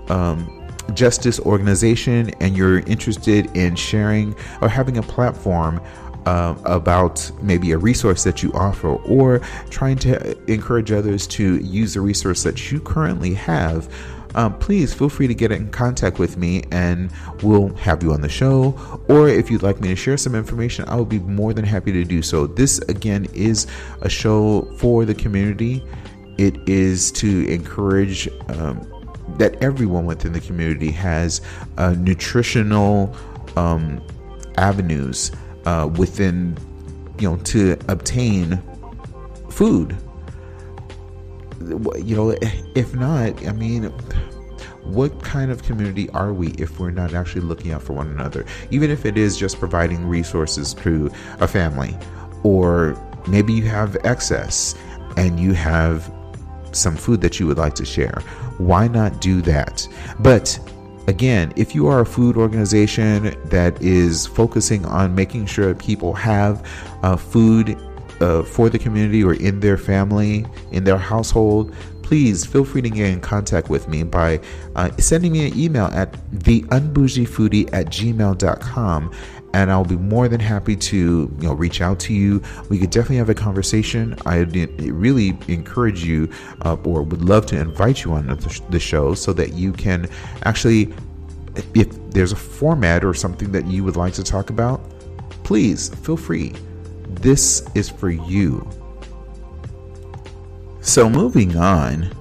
um, 0.09 0.61
justice 0.93 1.39
organization 1.41 2.29
and 2.39 2.55
you're 2.55 2.79
interested 2.79 3.55
in 3.55 3.75
sharing 3.75 4.35
or 4.61 4.69
having 4.69 4.97
a 4.97 5.03
platform 5.03 5.81
uh, 6.25 6.55
about 6.65 7.31
maybe 7.41 7.71
a 7.71 7.77
resource 7.77 8.23
that 8.23 8.43
you 8.43 8.51
offer 8.53 8.89
or 8.89 9.39
trying 9.69 9.97
to 9.97 10.51
encourage 10.51 10.91
others 10.91 11.25
to 11.25 11.57
use 11.57 11.95
a 11.95 12.01
resource 12.01 12.43
that 12.43 12.71
you 12.71 12.79
currently 12.79 13.33
have. 13.33 13.91
Um, 14.35 14.57
please 14.59 14.93
feel 14.93 15.09
free 15.09 15.27
to 15.27 15.33
get 15.33 15.51
in 15.51 15.69
contact 15.71 16.19
with 16.19 16.37
me 16.37 16.63
and 16.71 17.11
we'll 17.43 17.69
have 17.75 18.03
you 18.03 18.13
on 18.13 18.21
the 18.21 18.29
show. 18.29 18.77
Or 19.09 19.27
if 19.27 19.51
you'd 19.51 19.63
like 19.63 19.81
me 19.81 19.89
to 19.89 19.95
share 19.95 20.17
some 20.17 20.35
information, 20.35 20.85
I 20.87 20.95
will 20.95 21.05
be 21.05 21.19
more 21.19 21.53
than 21.53 21.65
happy 21.65 21.91
to 21.91 22.03
do 22.03 22.21
so. 22.21 22.47
This, 22.47 22.79
again, 22.79 23.27
is 23.33 23.67
a 24.01 24.09
show 24.09 24.63
for 24.77 25.05
the 25.05 25.15
community, 25.15 25.83
it 26.37 26.57
is 26.67 27.11
to 27.13 27.47
encourage 27.47 28.27
um, 28.47 28.87
that 29.37 29.61
everyone 29.61 30.05
within 30.05 30.33
the 30.33 30.39
community 30.39 30.91
has 30.91 31.41
uh, 31.77 31.93
nutritional 31.97 33.15
um, 33.55 34.01
avenues 34.57 35.31
uh, 35.65 35.89
within, 35.97 36.57
you 37.19 37.29
know, 37.29 37.37
to 37.37 37.77
obtain 37.87 38.61
food. 39.49 39.95
You 42.03 42.15
know, 42.15 42.35
if 42.75 42.93
not, 42.95 43.45
I 43.47 43.51
mean, 43.51 43.91
what 44.83 45.21
kind 45.23 45.51
of 45.51 45.63
community 45.63 46.09
are 46.09 46.33
we 46.33 46.49
if 46.51 46.79
we're 46.79 46.91
not 46.91 47.13
actually 47.13 47.41
looking 47.41 47.71
out 47.71 47.83
for 47.83 47.93
one 47.93 48.07
another? 48.07 48.45
Even 48.71 48.89
if 48.89 49.05
it 49.05 49.17
is 49.17 49.37
just 49.37 49.59
providing 49.59 50.05
resources 50.05 50.73
to 50.75 51.11
a 51.39 51.47
family, 51.47 51.97
or 52.43 52.97
maybe 53.27 53.53
you 53.53 53.63
have 53.63 53.95
excess 54.03 54.75
and 55.17 55.39
you 55.39 55.53
have 55.53 56.11
some 56.71 56.95
food 56.95 57.21
that 57.21 57.39
you 57.39 57.47
would 57.47 57.57
like 57.57 57.75
to 57.75 57.85
share. 57.85 58.21
Why 58.57 58.87
not 58.87 59.21
do 59.21 59.41
that? 59.41 59.87
But 60.19 60.57
again, 61.07 61.53
if 61.55 61.75
you 61.75 61.87
are 61.87 62.01
a 62.01 62.05
food 62.05 62.37
organization 62.37 63.35
that 63.49 63.81
is 63.81 64.25
focusing 64.25 64.85
on 64.85 65.13
making 65.13 65.47
sure 65.47 65.73
people 65.75 66.13
have 66.13 66.65
uh, 67.03 67.17
food 67.17 67.77
uh, 68.21 68.43
for 68.43 68.69
the 68.69 68.79
community 68.79 69.23
or 69.23 69.33
in 69.33 69.59
their 69.59 69.77
family, 69.77 70.45
in 70.71 70.83
their 70.83 70.97
household, 70.97 71.73
please 72.03 72.45
feel 72.45 72.65
free 72.65 72.81
to 72.81 72.89
get 72.89 73.09
in 73.09 73.21
contact 73.21 73.69
with 73.69 73.87
me 73.87 74.03
by 74.03 74.39
uh, 74.75 74.91
sending 74.97 75.31
me 75.31 75.47
an 75.47 75.57
email 75.57 75.85
at 75.93 76.11
theunbougiefoodie 76.31 77.69
at 77.73 77.85
gmail.com 77.87 79.11
and 79.53 79.71
I'll 79.71 79.85
be 79.85 79.97
more 79.97 80.27
than 80.27 80.39
happy 80.39 80.75
to 80.75 80.97
you 80.97 81.47
know 81.47 81.53
reach 81.53 81.81
out 81.81 81.99
to 82.01 82.13
you. 82.13 82.41
We 82.69 82.79
could 82.79 82.89
definitely 82.89 83.17
have 83.17 83.29
a 83.29 83.33
conversation. 83.33 84.17
I 84.25 84.39
really 84.79 85.37
encourage 85.47 86.03
you, 86.03 86.29
uh, 86.61 86.75
or 86.83 87.03
would 87.03 87.21
love 87.21 87.45
to 87.47 87.57
invite 87.57 88.03
you 88.03 88.13
on 88.13 88.27
the 88.69 88.79
show 88.79 89.13
so 89.13 89.33
that 89.33 89.53
you 89.53 89.73
can 89.73 90.09
actually, 90.43 90.93
if 91.73 91.89
there's 92.11 92.31
a 92.31 92.37
format 92.37 93.03
or 93.03 93.13
something 93.13 93.51
that 93.51 93.65
you 93.67 93.83
would 93.83 93.95
like 93.95 94.13
to 94.13 94.23
talk 94.23 94.49
about, 94.49 94.81
please 95.43 95.89
feel 95.95 96.17
free. 96.17 96.53
This 97.15 97.67
is 97.75 97.89
for 97.89 98.09
you. 98.09 98.67
So 100.81 101.09
moving 101.09 101.55
on, 101.57 102.11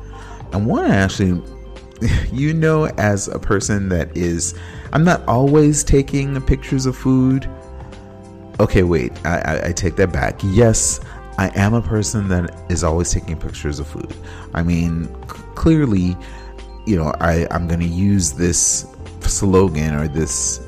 I 0.53 0.59
want 0.59 0.88
to 0.88 0.94
actually, 0.94 1.42
you 2.33 2.53
know, 2.53 2.87
as 2.98 3.29
a 3.29 3.38
person 3.38 3.88
that 3.90 4.14
is 4.16 4.55
I'm 4.92 5.05
not 5.05 5.26
always 5.29 5.85
taking 5.85 6.40
pictures 6.42 6.87
of 6.87 6.96
food. 6.96 7.48
Okay, 8.59 8.83
wait, 8.83 9.12
I, 9.24 9.38
I, 9.38 9.68
I 9.68 9.72
take 9.72 9.96
that 9.96 10.12
back. 10.12 10.38
Yes, 10.42 11.00
I 11.38 11.50
am 11.55 11.72
a 11.72 11.81
person 11.81 12.29
that 12.29 12.55
is 12.70 12.85
always 12.85 13.11
taking 13.11 13.38
pictures 13.38 13.79
of 13.79 13.87
food. 13.87 14.14
I 14.53 14.62
mean, 14.62 15.07
c- 15.31 15.42
clearly, 15.55 16.16
you 16.87 16.96
know, 16.96 17.14
I, 17.20 17.46
I'm 17.50 17.66
going 17.66 17.81
to 17.81 17.87
use 17.87 18.33
this 18.33 18.87
slogan 19.20 19.94
or 19.94 20.09
this 20.09 20.61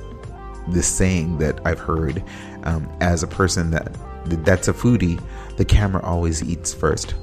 this 0.68 0.86
saying 0.86 1.38
that 1.38 1.60
I've 1.66 1.80
heard 1.80 2.22
um, 2.62 2.88
as 3.00 3.24
a 3.24 3.26
person 3.26 3.70
that 3.72 3.96
that's 4.26 4.68
a 4.68 4.72
foodie. 4.72 5.22
The 5.56 5.64
camera 5.64 6.02
always 6.02 6.42
eats 6.42 6.72
first. 6.72 7.14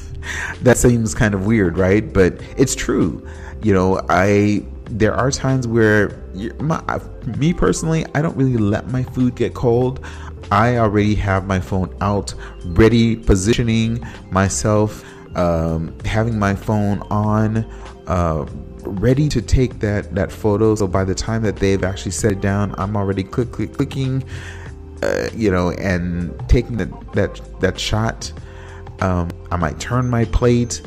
that 0.62 0.76
seems 0.76 1.14
kind 1.14 1.34
of 1.34 1.46
weird, 1.46 1.78
right? 1.78 2.12
But 2.12 2.40
it's 2.56 2.74
true. 2.74 3.26
You 3.62 3.74
know, 3.74 4.00
I 4.08 4.64
there 4.90 5.14
are 5.14 5.30
times 5.30 5.66
where 5.66 6.18
my, 6.60 6.82
me 7.36 7.52
personally, 7.52 8.06
I 8.14 8.22
don't 8.22 8.36
really 8.36 8.56
let 8.56 8.88
my 8.88 9.02
food 9.02 9.34
get 9.34 9.54
cold. 9.54 10.04
I 10.50 10.78
already 10.78 11.14
have 11.16 11.46
my 11.46 11.60
phone 11.60 11.94
out, 12.00 12.34
ready, 12.64 13.16
positioning 13.16 14.00
myself, 14.30 15.04
um, 15.36 15.98
having 16.04 16.38
my 16.38 16.54
phone 16.54 17.00
on, 17.10 17.70
uh, 18.06 18.46
ready 18.82 19.28
to 19.28 19.42
take 19.42 19.78
that 19.80 20.14
that 20.14 20.32
photo. 20.32 20.74
So 20.74 20.86
by 20.86 21.04
the 21.04 21.14
time 21.14 21.42
that 21.42 21.56
they've 21.56 21.84
actually 21.84 22.12
set 22.12 22.32
it 22.32 22.40
down, 22.40 22.74
I'm 22.78 22.96
already 22.96 23.24
click, 23.24 23.52
click 23.52 23.74
clicking, 23.74 24.24
uh, 25.02 25.28
you 25.34 25.50
know, 25.50 25.70
and 25.72 26.38
taking 26.48 26.76
that 26.78 27.12
that 27.12 27.40
that 27.60 27.78
shot. 27.78 28.32
Um, 29.00 29.30
I 29.50 29.56
might 29.56 29.78
turn 29.78 30.10
my 30.10 30.24
plate. 30.24 30.82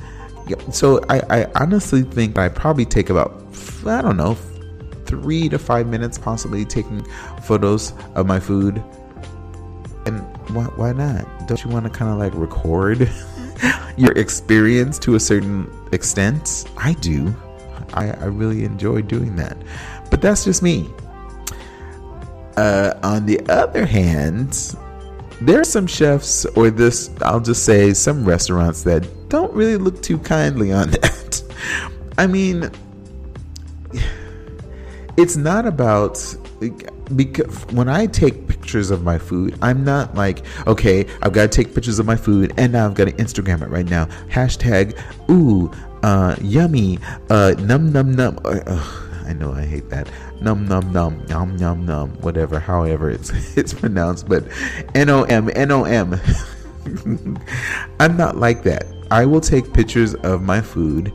So 0.72 1.00
I, 1.10 1.22
I 1.30 1.52
honestly 1.56 2.02
think 2.02 2.38
I 2.38 2.50
probably 2.50 2.84
take 2.84 3.10
about 3.10 3.42
I 3.86 4.02
don't 4.02 4.18
know, 4.18 4.36
three 5.06 5.50
to 5.50 5.58
five 5.58 5.88
minutes, 5.88 6.18
possibly 6.18 6.66
taking 6.66 7.04
photos 7.44 7.94
of 8.16 8.28
my 8.28 8.40
food. 8.40 8.84
And 10.06 10.20
why, 10.50 10.66
why 10.76 10.94
not? 10.94 11.48
Don't 11.48 11.64
you 11.64 11.70
want 11.70 11.86
to 11.86 11.92
kind 11.92 12.12
of 12.12 12.18
like 12.18 12.34
record 12.34 13.10
your 13.98 14.12
experience 14.14 14.98
to 15.00 15.16
a 15.16 15.20
certain 15.20 15.70
extent? 15.92 16.66
I 16.78 16.94
do. 16.94 17.34
I, 17.94 18.12
I 18.12 18.26
really 18.26 18.64
enjoy 18.64 19.02
doing 19.02 19.36
that. 19.36 19.58
But 20.10 20.22
that's 20.22 20.44
just 20.44 20.64
me. 20.64 20.90
Uh, 22.62 22.94
on 23.02 23.26
the 23.26 23.42
other 23.50 23.88
hand, 23.88 24.76
there 25.42 25.60
are 25.60 25.64
some 25.64 25.88
chefs, 25.88 26.46
or 26.56 26.70
this, 26.70 27.10
I'll 27.24 27.40
just 27.40 27.66
say, 27.66 27.92
some 27.92 28.24
restaurants 28.24 28.84
that 28.84 29.30
don't 29.30 29.52
really 29.52 29.78
look 29.78 30.04
too 30.04 30.20
kindly 30.20 30.72
on 30.72 30.92
that. 30.92 31.44
I 32.20 32.28
mean, 32.28 32.70
it's 35.18 35.36
not 35.36 35.66
about 35.66 36.24
because 37.16 37.66
when 37.72 37.90
I 37.90 38.06
take 38.06 38.48
pictures 38.48 38.92
of 38.92 39.02
my 39.02 39.18
food, 39.18 39.58
I'm 39.64 39.84
not 39.84 40.14
like, 40.14 40.46
okay, 40.68 41.08
I've 41.24 41.34
got 41.34 41.52
to 41.52 41.64
take 41.64 41.74
pictures 41.74 41.98
of 41.98 42.06
my 42.06 42.16
food 42.16 42.54
and 42.58 42.74
now 42.74 42.86
I've 42.86 42.94
got 42.94 43.06
to 43.06 43.14
Instagram 43.14 43.64
it 43.64 43.70
right 43.70 43.90
now. 43.90 44.06
Hashtag, 44.30 44.96
ooh, 45.32 45.72
uh, 46.04 46.36
yummy, 46.40 47.00
uh, 47.32 47.56
num 47.58 47.92
num 47.92 48.14
num. 48.14 48.38
Uh, 48.46 49.11
I 49.26 49.34
know 49.34 49.52
I 49.52 49.66
hate 49.66 49.90
that. 49.90 50.10
Num 50.42 50.68
num 50.68 50.92
num, 50.92 51.26
num 51.28 51.56
num 51.58 51.86
num, 51.86 52.10
whatever, 52.22 52.60
however 52.60 53.10
it's 53.10 53.30
it's 53.58 53.74
pronounced, 53.74 54.28
but 54.28 54.46
N 54.96 55.10
O 55.10 55.24
M 55.24 55.50
N 55.56 55.72
O 55.72 55.84
M. 55.84 56.20
I'm 58.00 58.18
not 58.18 58.38
like 58.38 58.64
that. 58.64 58.86
I 59.12 59.26
will 59.26 59.42
take 59.42 59.74
pictures 59.74 60.16
of 60.16 60.42
my 60.42 60.62
food 60.62 61.14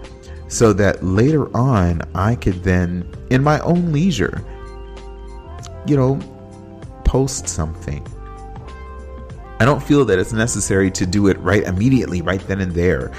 so 0.48 0.72
that 0.74 1.02
later 1.02 1.54
on 1.56 2.02
I 2.14 2.36
could 2.36 2.62
then, 2.62 3.10
in 3.30 3.42
my 3.42 3.58
own 3.60 3.92
leisure, 3.92 4.44
you 5.86 5.96
know, 5.96 6.18
post 7.04 7.48
something. 7.48 8.06
I 9.58 9.64
don't 9.64 9.82
feel 9.82 10.04
that 10.04 10.18
it's 10.18 10.32
necessary 10.32 10.90
to 10.92 11.06
do 11.06 11.28
it 11.28 11.38
right 11.40 11.62
immediately, 11.62 12.20
right 12.20 12.40
then 12.46 12.60
and 12.60 12.72
there. 12.72 13.10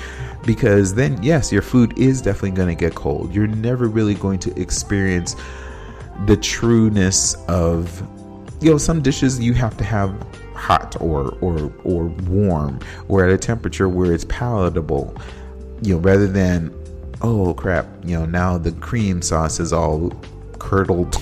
Because 0.48 0.96
then, 0.96 1.22
yes, 1.22 1.52
your 1.52 1.62
food 1.62 1.96
is 2.00 2.24
definitely 2.24 2.52
going 2.52 2.76
to 2.76 2.76
get 2.76 2.96
cold. 2.96 3.36
You're 3.36 3.46
never 3.48 3.88
really 3.88 4.16
going 4.16 4.40
to 4.40 4.60
experience 4.60 5.36
the 6.26 6.38
trueness 6.38 7.36
of, 7.48 8.02
you 8.60 8.72
know, 8.72 8.80
some 8.80 9.04
dishes 9.04 9.40
you 9.40 9.54
have 9.54 9.78
to 9.78 9.84
have 9.84 10.16
hot 10.56 11.00
or 11.00 11.38
or 11.42 11.72
or 11.84 12.06
warm 12.26 12.80
or 13.10 13.24
at 13.24 13.32
a 13.32 13.38
temperature 13.38 13.88
where 13.88 14.12
it's 14.12 14.26
palatable 14.26 15.16
you 15.84 15.94
know 15.94 16.02
rather 16.02 16.26
than 16.26 16.74
oh 17.22 17.54
crap, 17.54 17.88
you 18.04 18.18
know, 18.18 18.26
now 18.26 18.58
the 18.58 18.72
cream 18.74 19.22
sauce 19.22 19.60
is 19.60 19.74
all 19.74 20.12
curdled 20.60 21.16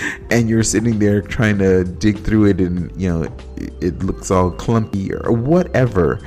and 0.30 0.48
you're 0.48 0.62
sitting 0.62 0.98
there 0.98 1.20
trying 1.20 1.58
to 1.58 1.84
dig 1.84 2.18
through 2.18 2.46
it 2.46 2.60
and, 2.60 2.90
you 3.00 3.08
know, 3.08 3.36
it, 3.80 4.02
looks 4.02 4.30
all 4.30 4.50
clumpy 4.50 5.12
or 5.12 5.32
whatever. 5.32 6.20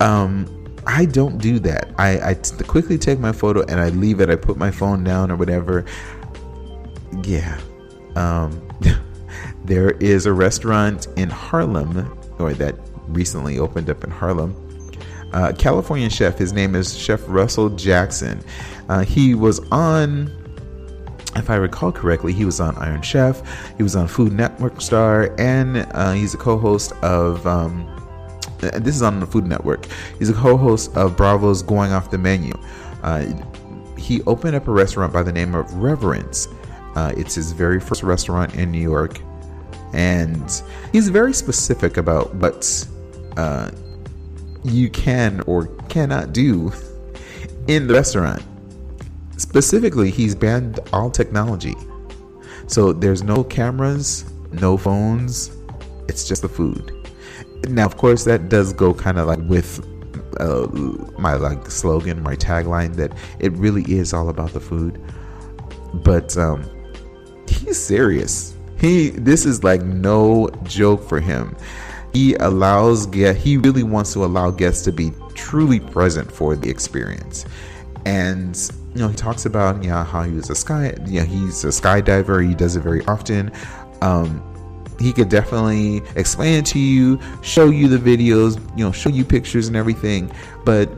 Um, 0.00 0.63
I 0.86 1.06
don't 1.06 1.38
do 1.38 1.58
that. 1.60 1.90
I, 1.98 2.30
I 2.30 2.34
t- 2.34 2.62
quickly 2.64 2.98
take 2.98 3.18
my 3.18 3.32
photo 3.32 3.62
and 3.62 3.80
I 3.80 3.88
leave 3.90 4.20
it. 4.20 4.28
I 4.28 4.36
put 4.36 4.56
my 4.56 4.70
phone 4.70 5.04
down 5.04 5.30
or 5.30 5.36
whatever. 5.36 5.84
Yeah. 7.22 7.58
Um, 8.16 8.68
there 9.64 9.92
is 9.92 10.26
a 10.26 10.32
restaurant 10.32 11.06
in 11.16 11.30
Harlem, 11.30 12.18
or 12.38 12.52
that 12.54 12.76
recently 13.08 13.58
opened 13.58 13.90
up 13.90 14.04
in 14.04 14.10
Harlem, 14.10 14.54
uh, 15.32 15.52
Californian 15.56 16.10
chef. 16.10 16.38
His 16.38 16.52
name 16.52 16.74
is 16.74 16.96
Chef 16.96 17.22
Russell 17.26 17.70
Jackson. 17.70 18.42
Uh, 18.88 19.00
he 19.00 19.34
was 19.34 19.60
on, 19.70 20.30
if 21.34 21.50
I 21.50 21.56
recall 21.56 21.92
correctly, 21.92 22.32
he 22.32 22.44
was 22.44 22.60
on 22.60 22.76
Iron 22.76 23.02
Chef. 23.02 23.42
He 23.76 23.82
was 23.82 23.96
on 23.96 24.06
Food 24.06 24.32
Network 24.32 24.80
Star, 24.80 25.34
and 25.38 25.86
uh, 25.92 26.12
he's 26.12 26.34
a 26.34 26.38
co-host 26.38 26.92
of 27.02 27.46
um, 27.46 27.93
this 28.70 28.96
is 28.96 29.02
on 29.02 29.20
the 29.20 29.26
Food 29.26 29.46
Network. 29.46 29.86
He's 30.18 30.30
a 30.30 30.34
co-host 30.34 30.96
of 30.96 31.16
Bravo's 31.16 31.62
Going 31.62 31.92
Off 31.92 32.10
the 32.10 32.18
Menu. 32.18 32.52
Uh, 33.02 33.26
he 33.98 34.22
opened 34.22 34.56
up 34.56 34.68
a 34.68 34.70
restaurant 34.70 35.12
by 35.12 35.22
the 35.22 35.32
name 35.32 35.54
of 35.54 35.72
Reverence. 35.74 36.48
Uh, 36.94 37.12
it's 37.16 37.34
his 37.34 37.52
very 37.52 37.80
first 37.80 38.02
restaurant 38.02 38.54
in 38.54 38.70
New 38.70 38.80
York, 38.80 39.20
and 39.92 40.62
he's 40.92 41.08
very 41.08 41.34
specific 41.34 41.96
about 41.96 42.34
what 42.34 42.86
uh, 43.36 43.70
you 44.62 44.88
can 44.90 45.40
or 45.46 45.66
cannot 45.88 46.32
do 46.32 46.72
in 47.68 47.86
the 47.86 47.94
restaurant. 47.94 48.42
Specifically, 49.36 50.10
he's 50.10 50.34
banned 50.34 50.80
all 50.92 51.10
technology. 51.10 51.74
So 52.66 52.92
there's 52.92 53.22
no 53.22 53.44
cameras, 53.44 54.24
no 54.52 54.76
phones. 54.76 55.50
It's 56.08 56.26
just 56.26 56.42
the 56.42 56.48
food. 56.48 57.03
Now, 57.68 57.86
of 57.86 57.96
course, 57.96 58.24
that 58.24 58.48
does 58.48 58.72
go 58.72 58.94
kind 58.94 59.18
of 59.18 59.26
like 59.26 59.40
with 59.48 59.84
uh, 60.40 60.66
my 61.18 61.34
like 61.34 61.70
slogan, 61.70 62.22
my 62.22 62.36
tagline 62.36 62.96
that 62.96 63.12
it 63.38 63.52
really 63.52 63.82
is 63.82 64.12
all 64.12 64.28
about 64.28 64.52
the 64.52 64.60
food. 64.60 65.00
But 65.92 66.36
um, 66.36 66.64
he's 67.48 67.78
serious. 67.78 68.54
He 68.78 69.10
this 69.10 69.46
is 69.46 69.64
like 69.64 69.82
no 69.82 70.50
joke 70.64 71.08
for 71.08 71.20
him. 71.20 71.56
He 72.12 72.34
allows 72.34 73.06
get 73.06 73.36
he 73.36 73.56
really 73.56 73.82
wants 73.82 74.12
to 74.14 74.24
allow 74.24 74.50
guests 74.50 74.84
to 74.84 74.92
be 74.92 75.12
truly 75.34 75.80
present 75.80 76.30
for 76.30 76.56
the 76.56 76.68
experience. 76.68 77.44
And 78.04 78.56
you 78.94 79.00
know, 79.00 79.08
he 79.08 79.16
talks 79.16 79.46
about 79.46 79.82
yeah 79.82 80.04
how 80.04 80.22
he 80.22 80.32
was 80.32 80.50
a 80.50 80.54
sky 80.54 80.94
yeah 81.06 81.24
he's 81.24 81.64
a 81.64 81.68
skydiver. 81.68 82.46
He 82.46 82.54
does 82.54 82.76
it 82.76 82.80
very 82.80 83.04
often. 83.06 83.52
Um, 84.02 84.42
he 84.98 85.12
could 85.12 85.28
definitely 85.28 86.02
explain 86.16 86.58
it 86.58 86.66
to 86.66 86.78
you, 86.78 87.18
show 87.42 87.70
you 87.70 87.88
the 87.88 87.98
videos, 87.98 88.60
you 88.76 88.84
know, 88.84 88.92
show 88.92 89.10
you 89.10 89.24
pictures 89.24 89.66
and 89.66 89.76
everything. 89.76 90.30
But 90.64 90.88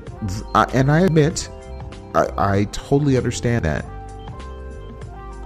and 0.74 0.90
I 0.90 1.00
admit, 1.00 1.48
I, 2.14 2.28
I 2.36 2.64
totally 2.72 3.16
understand 3.16 3.64
that. 3.64 3.84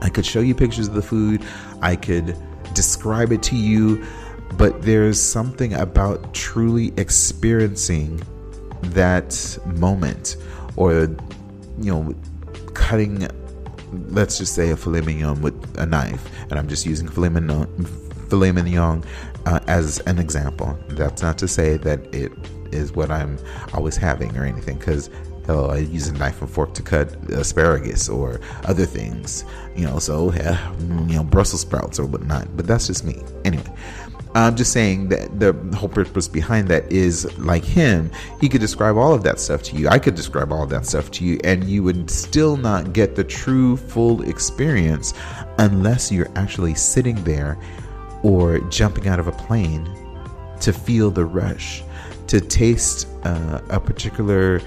I 0.02 0.08
could 0.08 0.24
show 0.24 0.40
you 0.40 0.54
pictures 0.54 0.88
of 0.88 0.94
the 0.94 1.02
food, 1.02 1.44
I 1.82 1.96
could 1.96 2.36
describe 2.74 3.32
it 3.32 3.42
to 3.44 3.56
you, 3.56 4.04
but 4.56 4.82
there's 4.82 5.20
something 5.20 5.74
about 5.74 6.32
truly 6.32 6.92
experiencing 6.96 8.20
that 8.82 9.58
moment 9.66 10.36
or 10.76 11.02
you 11.80 11.92
know 11.92 12.14
cutting 12.72 13.28
let's 14.08 14.38
just 14.38 14.54
say 14.54 14.70
a 14.70 14.76
filet 14.76 15.00
mignon 15.02 15.40
with 15.42 15.78
a 15.78 15.84
knife 15.84 16.30
and 16.48 16.58
i'm 16.58 16.68
just 16.68 16.86
using 16.86 17.06
filet 17.06 17.28
mignon 17.28 17.66
filet 18.30 18.52
mignon 18.52 19.04
uh, 19.46 19.60
as 19.66 19.98
an 20.00 20.18
example. 20.18 20.78
That's 20.88 21.22
not 21.22 21.36
to 21.38 21.48
say 21.48 21.76
that 21.78 22.14
it 22.14 22.32
is 22.72 22.92
what 22.92 23.10
I'm 23.10 23.38
always 23.74 23.96
having 23.96 24.36
or 24.36 24.44
anything, 24.44 24.78
because 24.78 25.10
hell, 25.46 25.70
I 25.70 25.78
use 25.78 26.08
a 26.08 26.12
knife 26.12 26.40
and 26.40 26.50
fork 26.50 26.74
to 26.74 26.82
cut 26.82 27.14
asparagus 27.30 28.08
or 28.08 28.40
other 28.64 28.86
things, 28.86 29.44
you 29.76 29.84
know. 29.84 29.98
So 29.98 30.32
yeah, 30.32 30.72
you 30.78 31.16
know, 31.16 31.24
Brussels 31.24 31.62
sprouts 31.62 31.98
or 31.98 32.06
whatnot. 32.06 32.56
But 32.56 32.66
that's 32.66 32.86
just 32.86 33.04
me. 33.04 33.20
Anyway, 33.44 33.64
I'm 34.34 34.54
just 34.54 34.72
saying 34.72 35.08
that 35.08 35.40
the 35.40 35.52
whole 35.76 35.88
purpose 35.88 36.28
behind 36.28 36.68
that 36.68 36.90
is 36.92 37.36
like 37.38 37.64
him, 37.64 38.12
he 38.40 38.48
could 38.48 38.60
describe 38.60 38.96
all 38.96 39.12
of 39.12 39.24
that 39.24 39.40
stuff 39.40 39.62
to 39.64 39.76
you. 39.76 39.88
I 39.88 39.98
could 39.98 40.14
describe 40.14 40.52
all 40.52 40.62
of 40.62 40.70
that 40.70 40.86
stuff 40.86 41.10
to 41.12 41.24
you, 41.24 41.40
and 41.42 41.64
you 41.64 41.82
would 41.82 42.08
still 42.08 42.56
not 42.56 42.92
get 42.92 43.16
the 43.16 43.24
true 43.24 43.76
full 43.76 44.22
experience 44.22 45.14
unless 45.58 46.12
you're 46.12 46.30
actually 46.36 46.74
sitting 46.74 47.16
there 47.24 47.58
or 48.22 48.58
jumping 48.70 49.08
out 49.08 49.18
of 49.18 49.26
a 49.26 49.32
plane 49.32 49.88
to 50.60 50.72
feel 50.72 51.10
the 51.10 51.24
rush, 51.24 51.82
to 52.26 52.40
taste 52.40 53.06
uh, 53.24 53.60
a 53.70 53.80
particular 53.80 54.60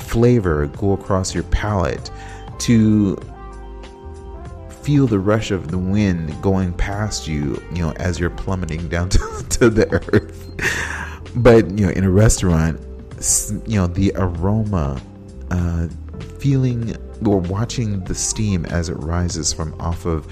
flavor 0.00 0.66
go 0.66 0.92
across 0.92 1.34
your 1.34 1.44
palate, 1.44 2.10
to 2.58 3.16
feel 4.82 5.06
the 5.06 5.18
rush 5.18 5.50
of 5.50 5.70
the 5.70 5.78
wind 5.78 6.40
going 6.42 6.72
past 6.72 7.28
you, 7.28 7.62
you 7.72 7.82
know, 7.82 7.92
as 7.92 8.18
you're 8.18 8.30
plummeting 8.30 8.88
down 8.88 9.08
to, 9.10 9.44
to 9.50 9.70
the 9.70 9.88
earth. 10.12 11.32
But, 11.36 11.70
you 11.78 11.86
know, 11.86 11.92
in 11.92 12.04
a 12.04 12.10
restaurant, 12.10 12.80
you 13.66 13.76
know, 13.76 13.86
the 13.86 14.12
aroma, 14.16 15.00
uh, 15.50 15.88
feeling 16.38 16.96
or 17.24 17.38
watching 17.38 18.02
the 18.04 18.14
steam 18.14 18.64
as 18.66 18.88
it 18.88 18.94
rises 18.94 19.52
from 19.52 19.78
off 19.80 20.06
of 20.06 20.26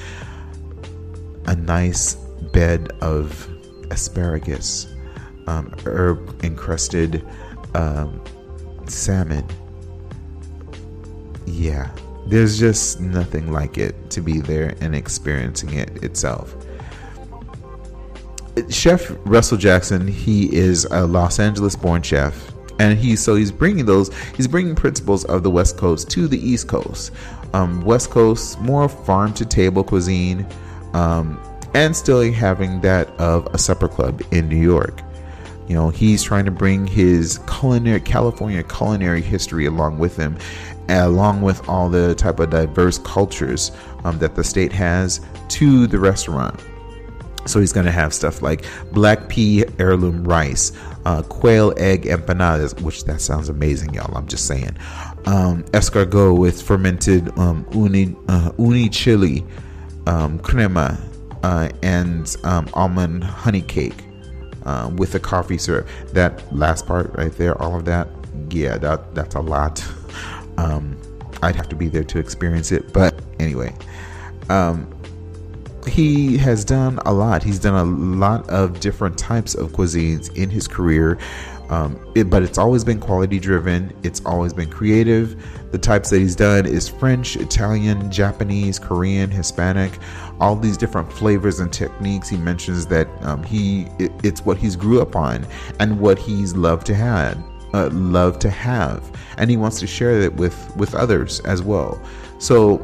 a 1.49 1.57
nice 1.57 2.15
bed 2.53 2.93
of 3.01 3.49
asparagus, 3.91 4.87
um, 5.47 5.75
herb 5.87 6.45
encrusted 6.45 7.27
um, 7.75 8.23
salmon. 8.87 9.47
Yeah, 11.47 11.91
there's 12.27 12.59
just 12.59 13.01
nothing 13.01 13.51
like 13.51 13.79
it 13.79 14.11
to 14.11 14.21
be 14.21 14.41
there 14.41 14.77
and 14.83 14.95
experiencing 14.95 15.73
it 15.73 16.05
itself. 16.05 16.55
Chef 18.69 19.11
Russell 19.25 19.57
Jackson, 19.57 20.07
he 20.07 20.55
is 20.55 20.85
a 20.91 21.07
Los 21.07 21.39
Angeles 21.39 21.75
born 21.75 22.03
chef 22.03 22.53
and 22.79 22.99
he's 22.99 23.21
so 23.21 23.35
he's 23.35 23.51
bringing 23.51 23.87
those 23.87 24.15
he's 24.37 24.47
bringing 24.47 24.75
principles 24.75 25.25
of 25.25 25.43
the 25.43 25.51
west 25.51 25.77
coast 25.77 26.09
to 26.11 26.29
the 26.29 26.39
east 26.39 26.69
coast 26.69 27.11
um, 27.53 27.81
west 27.83 28.09
coast 28.11 28.61
more 28.61 28.89
farm 28.89 29.33
to 29.33 29.45
table 29.45 29.83
cuisine 29.83 30.47
um, 30.95 31.41
and 31.75 31.95
still 31.95 32.33
having 32.33 32.81
that 32.81 33.09
of 33.21 33.47
a 33.55 33.59
supper 33.59 33.89
club 33.89 34.23
in 34.31 34.49
New 34.49 34.57
York. 34.61 35.03
You 35.69 35.75
know, 35.75 35.91
he's 35.91 36.23
trying 36.23 36.47
to 36.47 36.51
bring 36.51 36.87
his 36.87 37.41
culinary 37.47 38.01
California 38.01 38.63
culinary 38.63 39.21
history 39.21 39.67
along 39.67 39.99
with 39.99 40.17
him, 40.17 40.39
along 40.89 41.43
with 41.43 41.69
all 41.69 41.91
the 41.91 42.15
type 42.15 42.41
of 42.41 42.51
diverse 42.51 42.99
cultures 42.99 43.71
um, 44.05 44.19
that 44.19 44.35
the 44.35 44.43
state 44.43 44.73
has 44.73 45.21
to 45.49 45.87
the 45.87 45.99
restaurant. 45.99 46.59
So 47.45 47.61
he's 47.61 47.73
going 47.73 47.87
to 47.87 47.93
have 47.93 48.13
stuff 48.13 48.43
like 48.43 48.67
black 48.93 49.29
pea 49.29 49.65
heirloom 49.79 50.25
rice, 50.25 50.73
uh, 51.05 51.23
quail 51.23 51.73
egg 51.77 52.05
empanadas, 52.05 52.81
which 52.83 53.05
that 53.05 53.21
sounds 53.21 53.49
amazing, 53.49 53.95
y'all. 53.95 54.15
I'm 54.17 54.27
just 54.27 54.47
saying. 54.47 54.77
Um, 55.27 55.65
escargot 55.65 56.39
with 56.39 56.61
fermented 56.61 57.37
um, 57.39 57.67
uni 57.73 58.15
uh, 58.29 58.53
uni 58.59 58.89
chili, 58.89 59.45
um, 60.09 60.39
crema, 60.41 60.99
uh, 61.43 61.69
and 61.83 62.35
um, 62.43 62.69
almond 62.73 63.23
honey 63.23 63.61
cake 63.61 64.05
uh, 64.65 64.91
with 64.97 65.13
the 65.13 65.21
coffee 65.21 65.59
syrup. 65.59 65.87
That 66.13 66.43
last 66.55 66.87
part 66.87 67.15
right 67.17 67.33
there, 67.33 67.61
all 67.61 67.77
of 67.77 67.85
that, 67.85 68.09
yeah, 68.51 68.79
that 68.79 69.15
that's 69.15 69.37
a 69.37 69.41
lot. 69.41 69.87
Um, 70.59 71.01
I'd 71.41 71.55
have 71.55 71.69
to 71.69 71.77
be 71.77 71.87
there 71.87 72.03
to 72.03 72.19
experience 72.19 72.73
it, 72.73 72.93
but 72.93 73.15
anyway, 73.39 73.73
um, 74.49 74.93
he 75.87 76.37
has 76.37 76.65
done 76.65 76.99
a 77.07 77.13
lot. 77.13 77.45
He's 77.45 77.61
done 77.61 77.75
a 77.75 77.85
lot 77.85 78.51
of 78.51 78.81
different 78.81 79.17
types 79.17 79.55
of 79.55 79.71
cuisines 79.71 80.37
in 80.37 80.51
his 80.51 80.67
career. 80.67 81.17
Um, 81.71 82.01
it, 82.17 82.25
but 82.25 82.43
it's 82.43 82.59
always 82.59 82.83
been 82.83 82.99
quality 82.99 83.39
driven. 83.39 83.93
It's 84.03 84.21
always 84.25 84.53
been 84.53 84.69
creative. 84.69 85.37
The 85.71 85.79
types 85.79 86.09
that 86.11 86.19
he's 86.21 86.37
done 86.37 86.65
is 86.65 86.89
French, 86.89 87.37
Italian, 87.37 88.11
Japanese, 88.11 88.79
Korean, 88.79 89.31
Hispanic, 89.31 89.99
all 90.41 90.57
these 90.57 90.79
different 90.79 91.13
flavors 91.13 91.61
and 91.61 91.71
techniques. 91.71 92.29
He 92.29 92.39
mentions 92.39 92.87
that 92.87 93.07
um, 93.23 93.43
he 93.43 93.87
it, 93.99 94.11
it's 94.25 94.45
what 94.45 94.57
he's 94.57 94.77
grew 94.77 95.03
up 95.03 95.15
on 95.15 95.47
and 95.79 96.01
what 96.01 96.19
he's 96.19 96.55
loved 96.55 96.87
to 96.87 96.95
have, 96.95 97.37
uh, 97.75 97.91
love 97.93 98.39
to 98.41 98.51
have, 98.51 99.05
and 99.37 99.51
he 99.51 99.57
wants 99.57 99.79
to 99.81 99.87
share 99.87 100.19
it 100.21 100.35
with 100.35 100.75
with 100.77 100.95
others 100.95 101.41
as 101.41 101.63
well. 101.63 102.01
So 102.39 102.83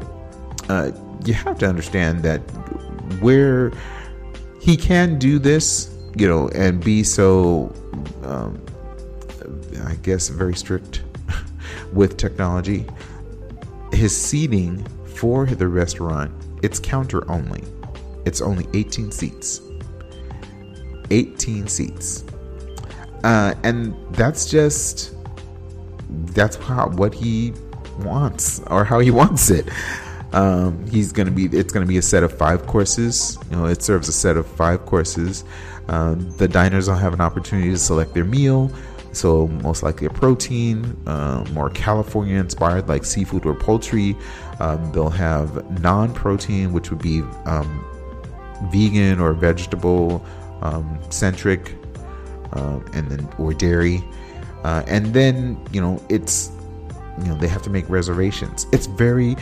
uh, 0.68 0.90
you 1.24 1.32
have 1.32 1.58
to 1.60 1.66
understand 1.66 2.22
that 2.22 2.40
where 3.20 3.72
he 4.60 4.76
can 4.76 5.18
do 5.18 5.38
this, 5.38 5.94
you 6.16 6.28
know, 6.28 6.48
and 6.48 6.84
be 6.84 7.02
so. 7.02 7.72
Um, 8.24 8.60
I 9.84 9.96
guess, 9.96 10.28
very 10.28 10.54
strict 10.54 11.02
with 11.94 12.16
technology. 12.16 12.86
His 13.92 14.16
seating 14.16 14.84
for 15.06 15.46
the 15.46 15.68
restaurant, 15.68 16.32
it's 16.62 16.78
counter 16.78 17.30
only. 17.30 17.62
It's 18.24 18.40
only 18.40 18.66
18 18.74 19.12
seats. 19.12 19.60
18 21.10 21.68
seats. 21.68 22.24
Uh, 23.22 23.54
and 23.62 23.94
that's 24.14 24.50
just 24.50 25.14
that's 26.34 26.56
how 26.56 26.88
what 26.90 27.14
he 27.14 27.52
wants 28.00 28.60
or 28.66 28.84
how 28.84 28.98
he 28.98 29.10
wants 29.22 29.50
it. 29.50 29.68
Um, 30.32 30.84
he's 30.88 31.12
gonna 31.12 31.30
be 31.30 31.46
it's 31.46 31.72
gonna 31.72 31.86
be 31.86 31.98
a 31.98 32.02
set 32.02 32.22
of 32.22 32.36
five 32.36 32.66
courses. 32.66 33.38
You 33.50 33.56
know, 33.56 33.66
it 33.66 33.82
serves 33.82 34.08
a 34.08 34.12
set 34.12 34.36
of 34.36 34.46
five 34.46 34.84
courses. 34.84 35.44
Um, 35.88 36.30
the 36.36 36.48
diners 36.48 36.88
will 36.88 36.96
have 36.96 37.12
an 37.14 37.20
opportunity 37.20 37.70
to 37.70 37.78
select 37.78 38.14
their 38.14 38.24
meal. 38.24 38.70
So, 39.14 39.48
most 39.62 39.82
likely 39.82 40.06
a 40.06 40.10
protein, 40.10 40.96
uh, 41.06 41.44
more 41.52 41.70
California 41.70 42.36
inspired 42.38 42.88
like 42.88 43.04
seafood 43.04 43.46
or 43.46 43.54
poultry. 43.54 44.16
Um, 44.60 44.92
they'll 44.92 45.08
have 45.10 45.80
non 45.80 46.12
protein, 46.12 46.72
which 46.72 46.90
would 46.90 47.02
be 47.02 47.22
um, 47.46 47.84
vegan 48.72 49.20
or 49.20 49.32
vegetable 49.32 50.24
um, 50.62 50.98
centric. 51.10 51.74
um, 52.54 52.84
and 52.94 53.10
then 53.10 53.28
or 53.38 53.52
dairy, 53.52 54.02
uh, 54.64 54.82
and 54.86 55.12
then 55.12 55.58
you 55.72 55.80
know 55.80 56.00
it's 56.08 56.50
you 57.18 57.26
know 57.26 57.36
they 57.36 57.48
have 57.48 57.62
to 57.62 57.70
make 57.70 57.88
reservations. 57.90 58.66
It's 58.72 58.86
very 58.86 59.36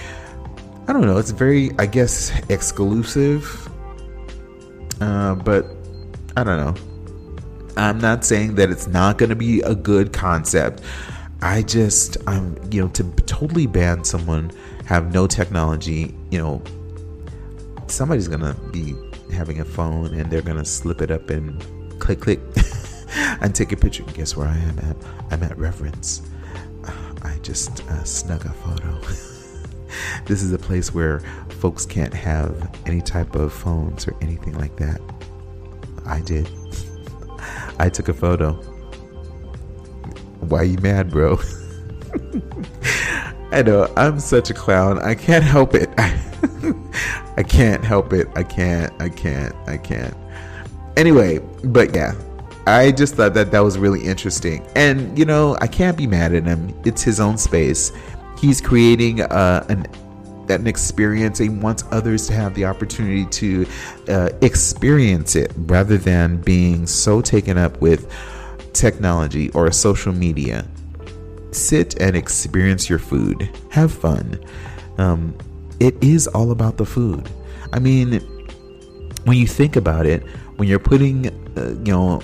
I 0.88 0.92
don't 0.92 1.02
know. 1.06 1.18
It's 1.18 1.30
very 1.30 1.70
I 1.78 1.86
guess 1.86 2.32
exclusive, 2.48 3.68
uh, 5.00 5.34
but 5.34 5.66
I 6.36 6.44
don't 6.44 6.56
know. 6.56 6.91
I'm 7.76 7.98
not 7.98 8.24
saying 8.24 8.56
that 8.56 8.70
it's 8.70 8.86
not 8.86 9.18
going 9.18 9.30
to 9.30 9.36
be 9.36 9.60
a 9.62 9.74
good 9.74 10.12
concept. 10.12 10.82
I 11.40 11.62
just, 11.62 12.16
I'm, 12.26 12.56
you 12.70 12.82
know, 12.82 12.88
to 12.88 13.04
totally 13.26 13.66
ban 13.66 14.04
someone, 14.04 14.52
have 14.86 15.12
no 15.12 15.26
technology, 15.26 16.14
you 16.30 16.38
know, 16.38 16.62
somebody's 17.88 18.28
going 18.28 18.40
to 18.40 18.54
be 18.70 18.94
having 19.32 19.60
a 19.60 19.64
phone 19.64 20.14
and 20.14 20.30
they're 20.30 20.42
going 20.42 20.58
to 20.58 20.64
slip 20.64 21.00
it 21.00 21.10
up 21.10 21.30
and 21.30 21.60
click, 21.98 22.20
click, 22.20 22.40
and 23.40 23.54
take 23.54 23.72
a 23.72 23.76
picture. 23.76 24.04
And 24.04 24.14
Guess 24.14 24.36
where 24.36 24.46
I 24.46 24.56
am 24.56 24.78
at? 24.80 24.96
I'm 25.30 25.42
at 25.42 25.56
Reverence. 25.58 26.22
Uh, 26.84 26.92
I 27.22 27.38
just 27.42 27.84
uh, 27.88 28.04
snuck 28.04 28.44
a 28.44 28.50
photo. 28.50 29.00
this 30.26 30.42
is 30.42 30.52
a 30.52 30.58
place 30.58 30.94
where 30.94 31.20
folks 31.58 31.86
can't 31.86 32.14
have 32.14 32.70
any 32.86 33.00
type 33.00 33.34
of 33.34 33.52
phones 33.52 34.06
or 34.06 34.14
anything 34.20 34.58
like 34.58 34.76
that. 34.76 35.00
I 36.06 36.20
did. 36.20 36.48
I 37.78 37.88
took 37.88 38.08
a 38.08 38.14
photo. 38.14 38.52
Why 40.40 40.58
are 40.58 40.64
you 40.64 40.78
mad, 40.78 41.10
bro? 41.10 41.38
I 43.52 43.62
know 43.62 43.92
I'm 43.96 44.18
such 44.18 44.50
a 44.50 44.54
clown. 44.54 44.98
I 45.00 45.14
can't 45.14 45.44
help 45.44 45.74
it. 45.74 45.90
I 47.36 47.42
can't 47.42 47.84
help 47.84 48.12
it. 48.12 48.28
I 48.34 48.42
can't. 48.42 48.92
I 49.00 49.08
can't. 49.08 49.54
I 49.66 49.76
can't. 49.76 50.14
Anyway, 50.96 51.38
but 51.64 51.94
yeah, 51.94 52.14
I 52.66 52.92
just 52.92 53.14
thought 53.14 53.34
that 53.34 53.50
that 53.50 53.60
was 53.60 53.78
really 53.78 54.04
interesting. 54.04 54.66
And 54.76 55.18
you 55.18 55.24
know, 55.24 55.56
I 55.60 55.66
can't 55.66 55.96
be 55.96 56.06
mad 56.06 56.34
at 56.34 56.44
him. 56.44 56.74
It's 56.84 57.02
his 57.02 57.20
own 57.20 57.38
space. 57.38 57.92
He's 58.38 58.60
creating 58.60 59.22
uh, 59.22 59.64
an 59.68 59.86
an 60.60 60.66
experience 60.66 61.40
and 61.40 61.62
wants 61.62 61.84
others 61.90 62.26
to 62.26 62.32
have 62.32 62.54
the 62.54 62.64
opportunity 62.64 63.26
to 63.26 63.66
uh, 64.08 64.30
experience 64.40 65.36
it 65.36 65.52
rather 65.56 65.96
than 65.96 66.40
being 66.40 66.86
so 66.86 67.20
taken 67.20 67.58
up 67.58 67.80
with 67.80 68.12
technology 68.72 69.50
or 69.50 69.70
social 69.70 70.12
media. 70.12 70.66
Sit 71.50 72.00
and 72.00 72.16
experience 72.16 72.88
your 72.88 72.98
food. 72.98 73.50
Have 73.70 73.92
fun. 73.92 74.42
Um, 74.98 75.36
it 75.80 76.02
is 76.02 76.26
all 76.28 76.50
about 76.50 76.76
the 76.76 76.86
food. 76.86 77.28
I 77.72 77.78
mean, 77.78 78.20
when 79.24 79.36
you 79.36 79.46
think 79.46 79.76
about 79.76 80.06
it, 80.06 80.22
when 80.56 80.68
you're 80.68 80.78
putting, 80.78 81.28
uh, 81.58 81.70
you 81.84 81.92
know, 81.92 82.22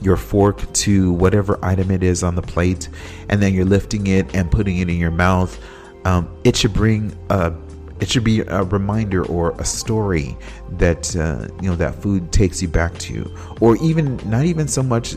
your 0.00 0.16
fork 0.16 0.72
to 0.72 1.12
whatever 1.12 1.58
item 1.64 1.90
it 1.90 2.02
is 2.02 2.22
on 2.22 2.34
the 2.34 2.42
plate, 2.42 2.88
and 3.28 3.42
then 3.42 3.54
you're 3.54 3.64
lifting 3.64 4.06
it 4.06 4.34
and 4.34 4.50
putting 4.50 4.78
it 4.78 4.88
in 4.88 4.96
your 4.96 5.10
mouth, 5.10 5.58
um, 6.06 6.28
it 6.44 6.56
should 6.56 6.72
bring 6.72 7.16
a 7.30 7.52
it 7.98 8.10
should 8.10 8.24
be 8.24 8.40
a 8.40 8.62
reminder 8.64 9.24
or 9.24 9.52
a 9.52 9.64
story 9.64 10.36
that 10.72 11.16
uh, 11.16 11.48
you 11.60 11.68
know 11.68 11.76
that 11.76 11.94
food 11.94 12.30
takes 12.30 12.62
you 12.62 12.68
back 12.68 12.96
to 12.98 13.34
or 13.60 13.76
even 13.78 14.16
not 14.28 14.44
even 14.44 14.68
so 14.68 14.82
much 14.82 15.16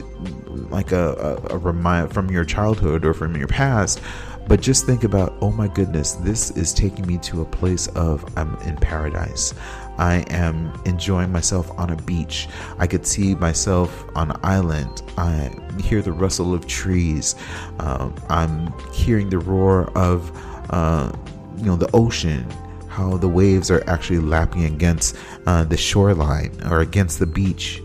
like 0.72 0.92
a, 0.92 1.14
a, 1.52 1.56
a 1.56 1.58
remind 1.58 2.12
from 2.12 2.32
your 2.32 2.46
childhood 2.46 3.06
or 3.06 3.14
from 3.14 3.36
your 3.36 3.48
past 3.48 4.02
but 4.48 4.62
just 4.62 4.86
think 4.86 5.04
about 5.04 5.38
oh 5.42 5.52
my 5.52 5.68
goodness 5.68 6.14
this 6.14 6.52
is 6.52 6.74
taking 6.74 7.06
me 7.06 7.18
to 7.20 7.42
a 7.42 7.46
place 7.46 7.88
of 7.90 8.26
i'm 8.38 8.56
in 8.62 8.76
paradise 8.78 9.54
I 10.00 10.24
am 10.30 10.72
enjoying 10.86 11.30
myself 11.30 11.70
on 11.78 11.90
a 11.90 11.98
beach. 11.98 12.48
I 12.78 12.88
could 12.88 13.06
see 13.06 13.36
myself 13.36 14.06
on 14.16 14.32
an 14.32 14.40
island. 14.44 15.04
I 15.18 15.52
hear 15.84 16.02
the 16.02 16.14
rustle 16.14 16.54
of 16.54 16.66
trees. 16.68 17.36
Um, 17.80 18.16
I'm 18.30 18.74
hearing 18.94 19.30
the 19.30 19.40
roar 19.40 19.92
of, 19.98 20.32
uh, 20.70 21.12
you 21.58 21.66
know, 21.66 21.76
the 21.76 21.90
ocean 21.94 22.46
how 22.90 23.16
the 23.16 23.28
waves 23.28 23.72
are 23.72 23.82
actually 23.88 24.20
lapping 24.20 24.66
against 24.66 25.16
uh, 25.46 25.64
the 25.64 25.78
shoreline 25.78 26.52
or 26.70 26.82
against 26.82 27.20
the 27.20 27.26
beach. 27.26 27.82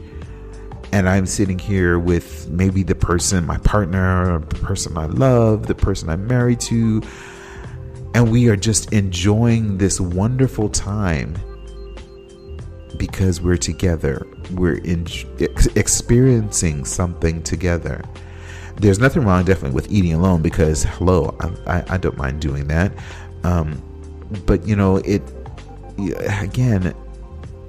And 0.93 1.09
I'm 1.09 1.27
sitting 1.27 1.59
here 1.59 1.99
with 1.99 2.49
maybe 2.49 2.83
the 2.83 2.95
person, 2.95 3.47
my 3.47 3.59
partner, 3.59 4.39
the 4.39 4.57
person 4.57 4.97
I 4.97 5.07
love, 5.07 5.67
the 5.67 5.75
person 5.75 6.09
I'm 6.09 6.27
married 6.27 6.61
to, 6.61 7.03
and 8.15 8.31
we 8.31 8.49
are 8.49 8.57
just 8.57 8.93
enjoying 8.93 9.79
this 9.79 10.01
wonderful 10.01 10.69
time 10.69 11.37
because 12.97 13.41
we're 13.41 13.57
together. 13.57 14.27
We're 14.53 14.79
in, 14.79 15.07
experiencing 15.75 16.85
something 16.85 17.43
together. 17.43 18.03
There's 18.77 18.99
nothing 18.99 19.25
wrong, 19.25 19.45
definitely, 19.45 19.75
with 19.75 19.91
eating 19.91 20.15
alone 20.15 20.43
because, 20.43 20.85
hello, 20.85 21.37
I, 21.41 21.79
I, 21.79 21.85
I 21.91 21.97
don't 21.97 22.17
mind 22.17 22.41
doing 22.41 22.67
that. 22.69 22.93
Um, 23.45 23.83
but 24.47 24.67
you 24.67 24.77
know 24.77 24.97
it 24.99 25.23
again 26.41 26.95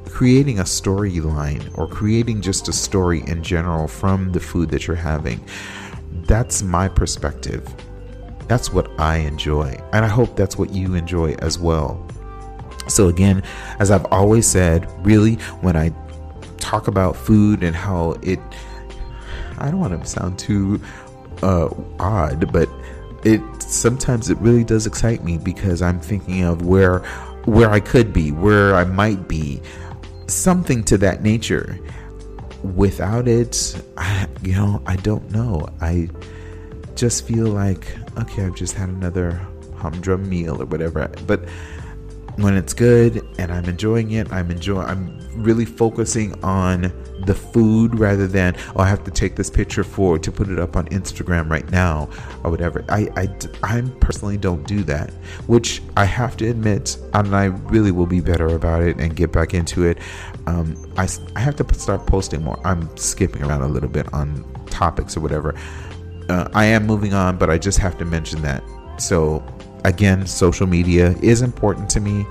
creating 0.06 0.60
a 0.60 0.64
storyline 0.64 1.78
or 1.78 1.88
creating 1.88 2.42
just 2.42 2.68
a 2.68 2.74
story 2.74 3.24
in 3.28 3.44
general 3.44 3.88
from 3.88 4.32
the 4.32 4.40
food 4.40 4.70
that 4.70 4.88
you're 4.88 4.96
having 4.96 5.44
that's 6.24 6.64
my 6.64 6.88
perspective 6.88 7.74
that's 8.48 8.72
what 8.72 8.90
i 9.00 9.18
enjoy 9.18 9.78
and 9.94 10.06
i 10.06 10.08
hope 10.08 10.36
that's 10.36 10.58
what 10.58 10.72
you 10.72 10.96
enjoy 10.96 11.34
as 11.40 11.60
well 11.60 12.06
so 12.88 13.10
again 13.10 13.44
as 13.80 13.92
i've 13.92 14.06
always 14.06 14.48
said 14.48 14.90
really 15.06 15.36
when 15.62 15.76
i 15.76 15.94
talk 16.58 16.88
about 16.88 17.16
food 17.16 17.64
and 17.64 17.76
how 17.76 18.12
it 18.22 18.40
i 19.58 19.70
don't 19.70 19.80
want 19.80 20.00
to 20.00 20.08
sound 20.08 20.38
too 20.38 20.80
uh, 21.44 21.70
odd 22.00 22.52
but 22.52 22.70
it 23.26 23.42
sometimes 23.62 24.30
it 24.30 24.38
really 24.38 24.64
does 24.64 24.86
excite 24.86 25.24
me 25.24 25.38
because 25.38 25.82
I'm 25.82 26.00
thinking 26.00 26.44
of 26.44 26.66
where 26.66 27.00
where 27.46 27.70
I 27.70 27.80
could 27.80 28.14
be, 28.14 28.32
where 28.32 28.76
I 28.76 28.86
might 28.86 29.28
be, 29.28 29.62
something 30.28 30.84
to 30.86 30.98
that 31.00 31.22
nature. 31.22 31.78
Without 32.64 33.28
it, 33.28 33.80
I, 33.98 34.28
you 34.42 34.54
know, 34.54 34.82
I 34.88 34.96
don't 34.96 35.30
know. 35.30 35.68
I 35.82 36.10
just 36.96 37.28
feel 37.28 37.48
like 37.48 37.96
okay, 38.18 38.46
I've 38.46 38.56
just 38.56 38.76
had 38.76 38.90
another 38.90 39.42
humdrum 39.76 40.30
meal 40.30 40.62
or 40.62 40.66
whatever. 40.66 41.12
But 41.26 41.50
when 42.38 42.56
it's 42.58 42.74
good 42.74 43.26
and 43.40 43.52
I'm 43.52 43.66
enjoying 43.66 44.12
it, 44.12 44.32
I'm 44.32 44.52
enjoying. 44.52 44.88
I'm 44.88 45.20
really 45.36 45.66
focusing 45.66 46.42
on 46.44 46.92
the 47.26 47.34
food 47.34 47.98
rather 47.98 48.28
than 48.28 48.56
oh 48.76 48.82
I 48.82 48.88
have 48.88 49.04
to 49.06 49.12
take 49.12 49.36
this 49.36 49.50
picture 49.50 49.84
for 49.84 50.20
to 50.20 50.32
put 50.32 50.50
it 50.50 50.60
up 50.60 50.76
on 50.76 50.86
Instagram 50.88 51.50
right 51.50 51.70
now 51.72 52.10
or 52.44 52.52
whatever. 52.52 52.84
I 52.90 53.10
I 53.16 53.30
I 53.64 53.82
personally 54.00 54.38
don't 54.38 54.66
do 54.68 54.84
that, 54.84 55.12
which 55.48 55.82
I 55.98 56.06
have 56.06 56.38
to 56.38 56.50
admit, 56.50 56.98
and 57.14 57.36
I 57.36 57.46
really 57.46 57.92
will 57.92 58.06
be 58.06 58.22
better 58.22 58.48
about 58.48 58.84
it 58.84 58.98
and 58.98 59.16
get 59.16 59.32
back 59.32 59.54
into 59.54 59.86
it. 59.86 59.98
Um, 60.48 60.76
I 60.98 61.08
I 61.36 61.40
have 61.40 61.56
to 61.58 61.74
start 61.80 62.06
posting 62.06 62.44
more. 62.44 62.60
I'm 62.66 62.96
skipping 62.98 63.44
around 63.44 63.62
a 63.62 63.68
little 63.68 63.90
bit 63.90 64.14
on 64.14 64.44
topics 64.68 65.16
or 65.16 65.22
whatever. 65.22 65.56
Uh, 66.30 66.50
I 66.54 66.66
am 66.66 66.86
moving 66.86 67.14
on, 67.14 67.38
but 67.38 67.50
I 67.50 67.58
just 67.58 67.78
have 67.78 67.98
to 68.00 68.06
mention 68.06 68.42
that. 68.42 68.64
So 68.98 69.44
again, 69.86 70.26
social 70.26 70.68
media 70.68 71.16
is 71.22 71.42
important 71.42 71.90
to 71.92 72.00
me. 72.00 72.26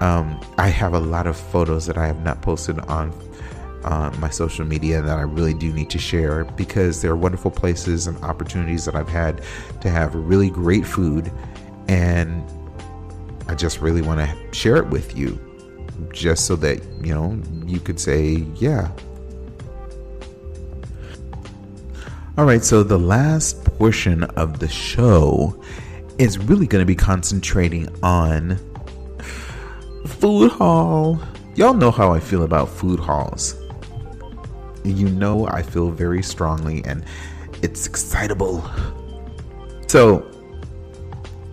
Um, 0.00 0.40
I 0.58 0.68
have 0.68 0.94
a 0.94 1.00
lot 1.00 1.26
of 1.26 1.36
photos 1.36 1.86
that 1.86 1.96
I 1.96 2.06
have 2.06 2.22
not 2.22 2.42
posted 2.42 2.78
on 2.80 3.12
uh, 3.84 4.14
my 4.18 4.30
social 4.30 4.64
media 4.64 5.00
that 5.00 5.16
I 5.16 5.22
really 5.22 5.54
do 5.54 5.72
need 5.72 5.90
to 5.90 5.98
share 5.98 6.44
because 6.44 7.02
there 7.02 7.12
are 7.12 7.16
wonderful 7.16 7.50
places 7.50 8.06
and 8.06 8.22
opportunities 8.24 8.84
that 8.86 8.94
I've 8.94 9.08
had 9.08 9.42
to 9.80 9.90
have 9.90 10.14
really 10.14 10.50
great 10.50 10.86
food, 10.86 11.30
and 11.86 12.42
I 13.48 13.54
just 13.54 13.80
really 13.80 14.02
want 14.02 14.20
to 14.20 14.54
share 14.54 14.76
it 14.76 14.88
with 14.88 15.16
you, 15.16 15.38
just 16.12 16.46
so 16.46 16.56
that 16.56 16.82
you 17.02 17.14
know 17.14 17.40
you 17.64 17.78
could 17.78 18.00
say, 18.00 18.44
yeah. 18.56 18.90
All 22.36 22.44
right, 22.44 22.62
so 22.62 22.82
the 22.82 22.98
last 22.98 23.64
portion 23.64 24.24
of 24.24 24.58
the 24.58 24.68
show 24.68 25.58
is 26.18 26.38
really 26.38 26.66
going 26.66 26.82
to 26.82 26.86
be 26.86 26.94
concentrating 26.94 27.88
on 28.02 28.58
food 30.06 30.50
hall. 30.52 31.20
Y'all 31.54 31.74
know 31.74 31.90
how 31.90 32.12
I 32.12 32.20
feel 32.20 32.42
about 32.42 32.68
food 32.68 33.00
halls. 33.00 33.54
You 34.84 35.08
know 35.08 35.46
I 35.48 35.62
feel 35.62 35.90
very 35.90 36.22
strongly 36.22 36.84
and 36.84 37.04
it's 37.62 37.86
excitable. 37.86 38.64
So 39.88 40.30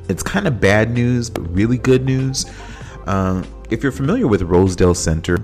it's 0.09 0.23
kind 0.23 0.47
of 0.47 0.59
bad 0.59 0.91
news, 0.91 1.29
but 1.29 1.41
really 1.53 1.77
good 1.77 2.05
news. 2.05 2.45
Um, 3.05 3.45
if 3.69 3.81
you're 3.83 3.91
familiar 3.91 4.27
with 4.27 4.41
Rosedale 4.43 4.93
Center, 4.93 5.37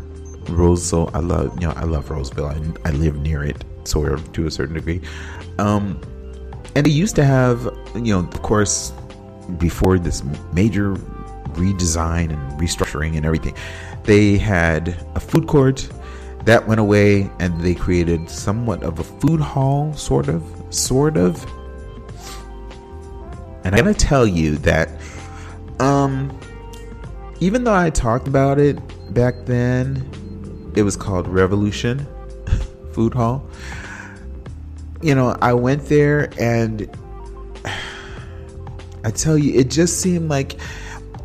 Roseville, 0.50 1.10
I 1.14 1.20
love 1.20 1.54
you 1.62 1.68
know 1.68 1.74
I 1.76 1.84
love 1.84 2.10
Roseville. 2.10 2.48
I, 2.48 2.88
I 2.88 2.92
live 2.92 3.18
near 3.20 3.44
it, 3.44 3.64
sort 3.84 4.12
of 4.12 4.32
to 4.34 4.48
a 4.48 4.52
certain 4.52 4.76
degree. 4.76 5.02
Um, 5.58 6.00
and 6.76 6.86
they 6.86 6.92
used 6.92 7.16
to 7.16 7.26
have 7.26 7.64
you 7.96 8.14
know 8.14 8.20
of 8.20 8.42
course 8.42 8.94
before 9.58 10.00
this 10.00 10.24
major 10.54 10.95
redesign 11.54 12.32
and 12.32 12.60
restructuring 12.60 13.18
and 13.18 13.26
everything, 13.26 13.56
they 14.04 14.38
had 14.38 14.95
a 15.16 15.20
food 15.20 15.47
court. 15.47 15.89
that 16.45 16.66
went 16.68 16.80
away, 16.80 17.30
and 17.39 17.60
they 17.62 17.76
created 17.76 18.30
somewhat 18.30 18.82
of 18.82 18.97
a 18.97 19.04
food 19.04 19.41
hall, 19.41 19.93
sort 19.93 20.30
of, 20.30 20.41
sort 20.70 21.18
of. 21.18 21.45
And 23.66 23.76
I'm 23.76 23.84
gonna 23.84 23.93
tell 23.93 24.26
you 24.26 24.56
that, 24.60 24.89
um, 25.80 26.36
even 27.41 27.66
though 27.66 27.76
I 27.76 27.89
talked 27.89 28.28
about 28.28 28.58
it 28.58 28.80
back 29.14 29.45
then, 29.45 30.10
it 30.76 30.84
was 30.84 30.95
called 30.95 31.28
Revolution 31.28 32.08
Food 32.93 33.14
Hall. 33.14 33.45
You 35.02 35.16
know, 35.16 35.38
I 35.41 35.54
went 35.54 35.86
there 35.86 36.32
and 36.39 36.89
I 39.04 39.12
tell 39.12 39.38
you, 39.38 39.58
it 39.60 39.70
just 39.70 40.02
seemed 40.02 40.30
like 40.30 40.60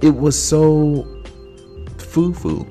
it 0.01 0.14
was 0.14 0.41
so 0.41 1.07
foo 1.99 2.33
foo. 2.35 2.66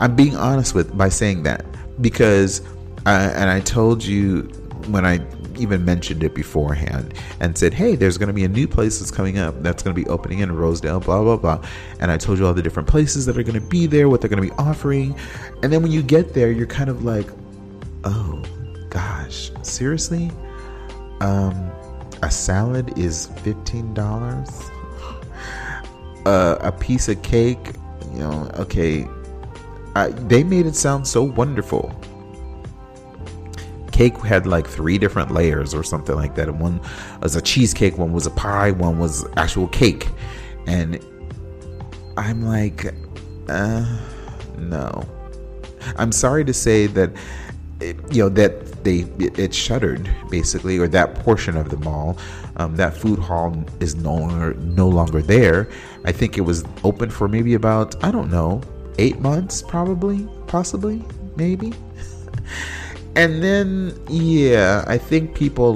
I'm 0.00 0.14
being 0.14 0.36
honest 0.36 0.74
with 0.74 0.96
by 0.96 1.08
saying 1.08 1.44
that 1.44 1.64
because, 2.00 2.60
uh, 3.06 3.32
and 3.34 3.48
I 3.48 3.60
told 3.60 4.04
you 4.04 4.42
when 4.88 5.06
I 5.06 5.20
even 5.58 5.84
mentioned 5.84 6.22
it 6.22 6.34
beforehand 6.34 7.14
and 7.40 7.56
said, 7.56 7.72
"Hey, 7.72 7.96
there's 7.96 8.18
going 8.18 8.28
to 8.28 8.34
be 8.34 8.44
a 8.44 8.48
new 8.48 8.68
place 8.68 8.98
that's 8.98 9.10
coming 9.10 9.38
up 9.38 9.62
that's 9.62 9.82
going 9.82 9.94
to 9.96 10.00
be 10.00 10.06
opening 10.08 10.40
in 10.40 10.52
Rosedale, 10.52 11.00
blah 11.00 11.22
blah 11.22 11.36
blah," 11.36 11.62
and 12.00 12.10
I 12.10 12.18
told 12.18 12.38
you 12.38 12.46
all 12.46 12.54
the 12.54 12.62
different 12.62 12.88
places 12.88 13.24
that 13.26 13.38
are 13.38 13.42
going 13.42 13.60
to 13.60 13.66
be 13.66 13.86
there, 13.86 14.08
what 14.08 14.20
they're 14.20 14.30
going 14.30 14.42
to 14.42 14.48
be 14.48 14.56
offering, 14.58 15.16
and 15.62 15.72
then 15.72 15.82
when 15.82 15.92
you 15.92 16.02
get 16.02 16.34
there, 16.34 16.50
you're 16.50 16.66
kind 16.66 16.90
of 16.90 17.04
like, 17.04 17.28
"Oh, 18.04 18.42
gosh, 18.90 19.50
seriously?" 19.62 20.30
Um, 21.20 21.70
a 22.22 22.30
salad 22.30 22.98
is 22.98 23.26
fifteen 23.42 23.94
dollars. 23.94 24.48
Uh, 26.24 26.58
a 26.60 26.72
piece 26.72 27.08
of 27.08 27.22
cake, 27.22 27.72
you 28.12 28.18
know, 28.18 28.50
okay. 28.54 29.06
I, 29.94 30.08
they 30.08 30.42
made 30.42 30.66
it 30.66 30.74
sound 30.74 31.06
so 31.06 31.22
wonderful. 31.22 31.94
Cake 33.92 34.16
had 34.18 34.46
like 34.46 34.66
three 34.66 34.98
different 34.98 35.30
layers 35.30 35.72
or 35.72 35.82
something 35.82 36.16
like 36.16 36.34
that. 36.34 36.48
And 36.48 36.60
one 36.60 36.80
was 37.22 37.36
a 37.36 37.40
cheesecake, 37.40 37.96
one 37.96 38.12
was 38.12 38.26
a 38.26 38.30
pie, 38.32 38.72
one 38.72 38.98
was 38.98 39.24
actual 39.36 39.68
cake. 39.68 40.08
And 40.66 41.00
I'm 42.16 42.42
like, 42.42 42.92
uh, 43.48 43.86
no. 44.58 45.04
I'm 45.96 46.12
sorry 46.12 46.44
to 46.44 46.52
say 46.52 46.88
that, 46.88 47.10
it, 47.80 47.96
you 48.12 48.22
know, 48.22 48.28
that 48.30 48.84
they 48.84 49.00
it, 49.18 49.38
it, 49.38 49.54
shuttered 49.54 50.08
basically, 50.30 50.78
or 50.78 50.88
that 50.88 51.14
portion 51.16 51.56
of 51.56 51.68
the 51.70 51.76
mall, 51.78 52.16
um, 52.56 52.76
that 52.76 52.96
food 52.96 53.18
hall 53.18 53.64
is 53.80 53.96
no 53.96 54.14
longer 54.14 54.54
no 54.54 54.88
longer 54.88 55.22
there. 55.22 55.68
I 56.04 56.12
think 56.12 56.38
it 56.38 56.42
was 56.42 56.64
open 56.84 57.10
for 57.10 57.28
maybe 57.28 57.54
about 57.54 58.02
I 58.02 58.10
don't 58.10 58.30
know 58.30 58.62
eight 58.98 59.20
months, 59.20 59.62
probably, 59.62 60.26
possibly, 60.46 61.04
maybe. 61.36 61.74
and 63.16 63.42
then 63.42 63.98
yeah, 64.08 64.84
I 64.86 64.96
think 64.98 65.34
people 65.34 65.74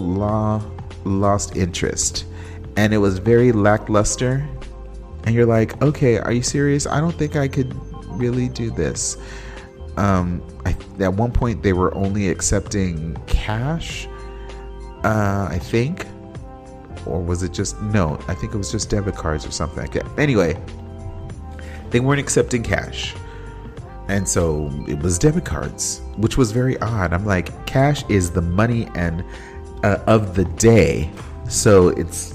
lost 1.04 1.56
interest, 1.56 2.24
and 2.76 2.94
it 2.94 2.98
was 2.98 3.18
very 3.18 3.52
lackluster. 3.52 4.46
And 5.24 5.34
you're 5.34 5.46
like, 5.46 5.80
okay, 5.82 6.16
are 6.16 6.32
you 6.32 6.42
serious? 6.42 6.86
I 6.86 6.98
don't 6.98 7.12
think 7.12 7.36
I 7.36 7.46
could 7.46 7.74
really 8.08 8.48
do 8.48 8.70
this. 8.70 9.18
Um, 9.96 10.42
I, 10.64 10.76
at 11.00 11.14
one 11.14 11.32
point, 11.32 11.62
they 11.62 11.72
were 11.72 11.94
only 11.94 12.28
accepting 12.28 13.16
cash. 13.26 14.06
Uh, 15.04 15.48
I 15.50 15.58
think, 15.58 16.06
or 17.06 17.20
was 17.20 17.42
it 17.42 17.52
just 17.52 17.80
no? 17.80 18.18
I 18.28 18.34
think 18.34 18.54
it 18.54 18.58
was 18.58 18.70
just 18.70 18.90
debit 18.90 19.16
cards 19.16 19.46
or 19.46 19.50
something 19.50 19.78
like 19.78 19.92
that. 19.92 20.06
Anyway, 20.18 20.60
they 21.90 22.00
weren't 22.00 22.20
accepting 22.20 22.62
cash. 22.62 23.14
And 24.08 24.28
so 24.28 24.70
it 24.88 24.98
was 24.98 25.18
debit 25.18 25.44
cards, 25.44 26.00
which 26.16 26.36
was 26.36 26.50
very 26.50 26.76
odd. 26.80 27.12
I'm 27.12 27.24
like, 27.24 27.66
cash 27.66 28.04
is 28.08 28.32
the 28.32 28.42
money 28.42 28.88
and 28.94 29.24
uh, 29.84 29.98
of 30.06 30.34
the 30.34 30.44
day. 30.44 31.10
So 31.48 31.88
it's 31.88 32.34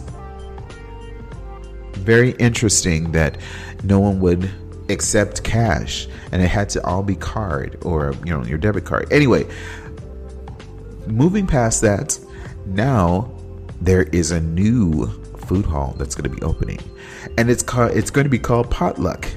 very 1.93 2.32
interesting 2.32 3.12
that 3.12 3.38
no 3.84 3.99
one 3.99 4.20
would 4.22 4.49
accept 4.90 5.44
cash 5.44 6.08
and 6.32 6.42
it 6.42 6.48
had 6.48 6.70
to 6.70 6.86
all 6.86 7.04
be 7.04 7.16
card 7.16 7.78
or 7.84 8.14
you 8.26 8.32
know 8.32 8.44
your 8.46 8.58
debit 8.58 8.86
card. 8.86 9.12
Anyway, 9.12 9.48
moving 11.08 11.48
past 11.48 11.82
that, 11.82 12.20
now 12.66 13.32
there 13.82 14.04
is 14.04 14.32
a 14.32 14.42
new 14.42 15.08
food 15.46 15.66
hall 15.66 15.96
that's 15.98 16.16
going 16.16 16.30
to 16.30 16.36
be 16.36 16.42
opening. 16.42 16.80
And 17.38 17.50
it's 17.50 17.64
called 17.64 17.92
it's 17.92 18.12
going 18.12 18.26
to 18.26 18.30
be 18.30 18.40
called 18.40 18.70
Potluck. 18.70 19.28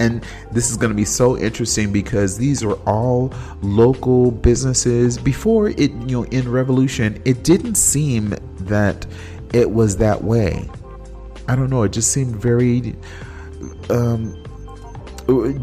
And 0.00 0.24
this 0.52 0.70
is 0.70 0.76
going 0.76 0.90
to 0.90 0.96
be 0.96 1.04
so 1.04 1.36
interesting 1.36 1.92
because 1.92 2.38
these 2.38 2.62
are 2.62 2.74
all 2.86 3.32
local 3.62 4.30
businesses. 4.30 5.18
Before 5.18 5.68
it 5.68 5.90
you 5.90 6.22
know 6.22 6.24
in 6.24 6.50
revolution 6.50 7.20
it 7.24 7.42
didn't 7.42 7.74
seem 7.74 8.34
that 8.60 9.06
it 9.52 9.70
was 9.70 9.96
that 9.98 10.22
way. 10.22 10.68
I 11.48 11.56
don't 11.56 11.70
know 11.70 11.82
it 11.82 11.92
just 11.92 12.12
seemed 12.12 12.36
very 12.36 12.94
um 13.90 14.42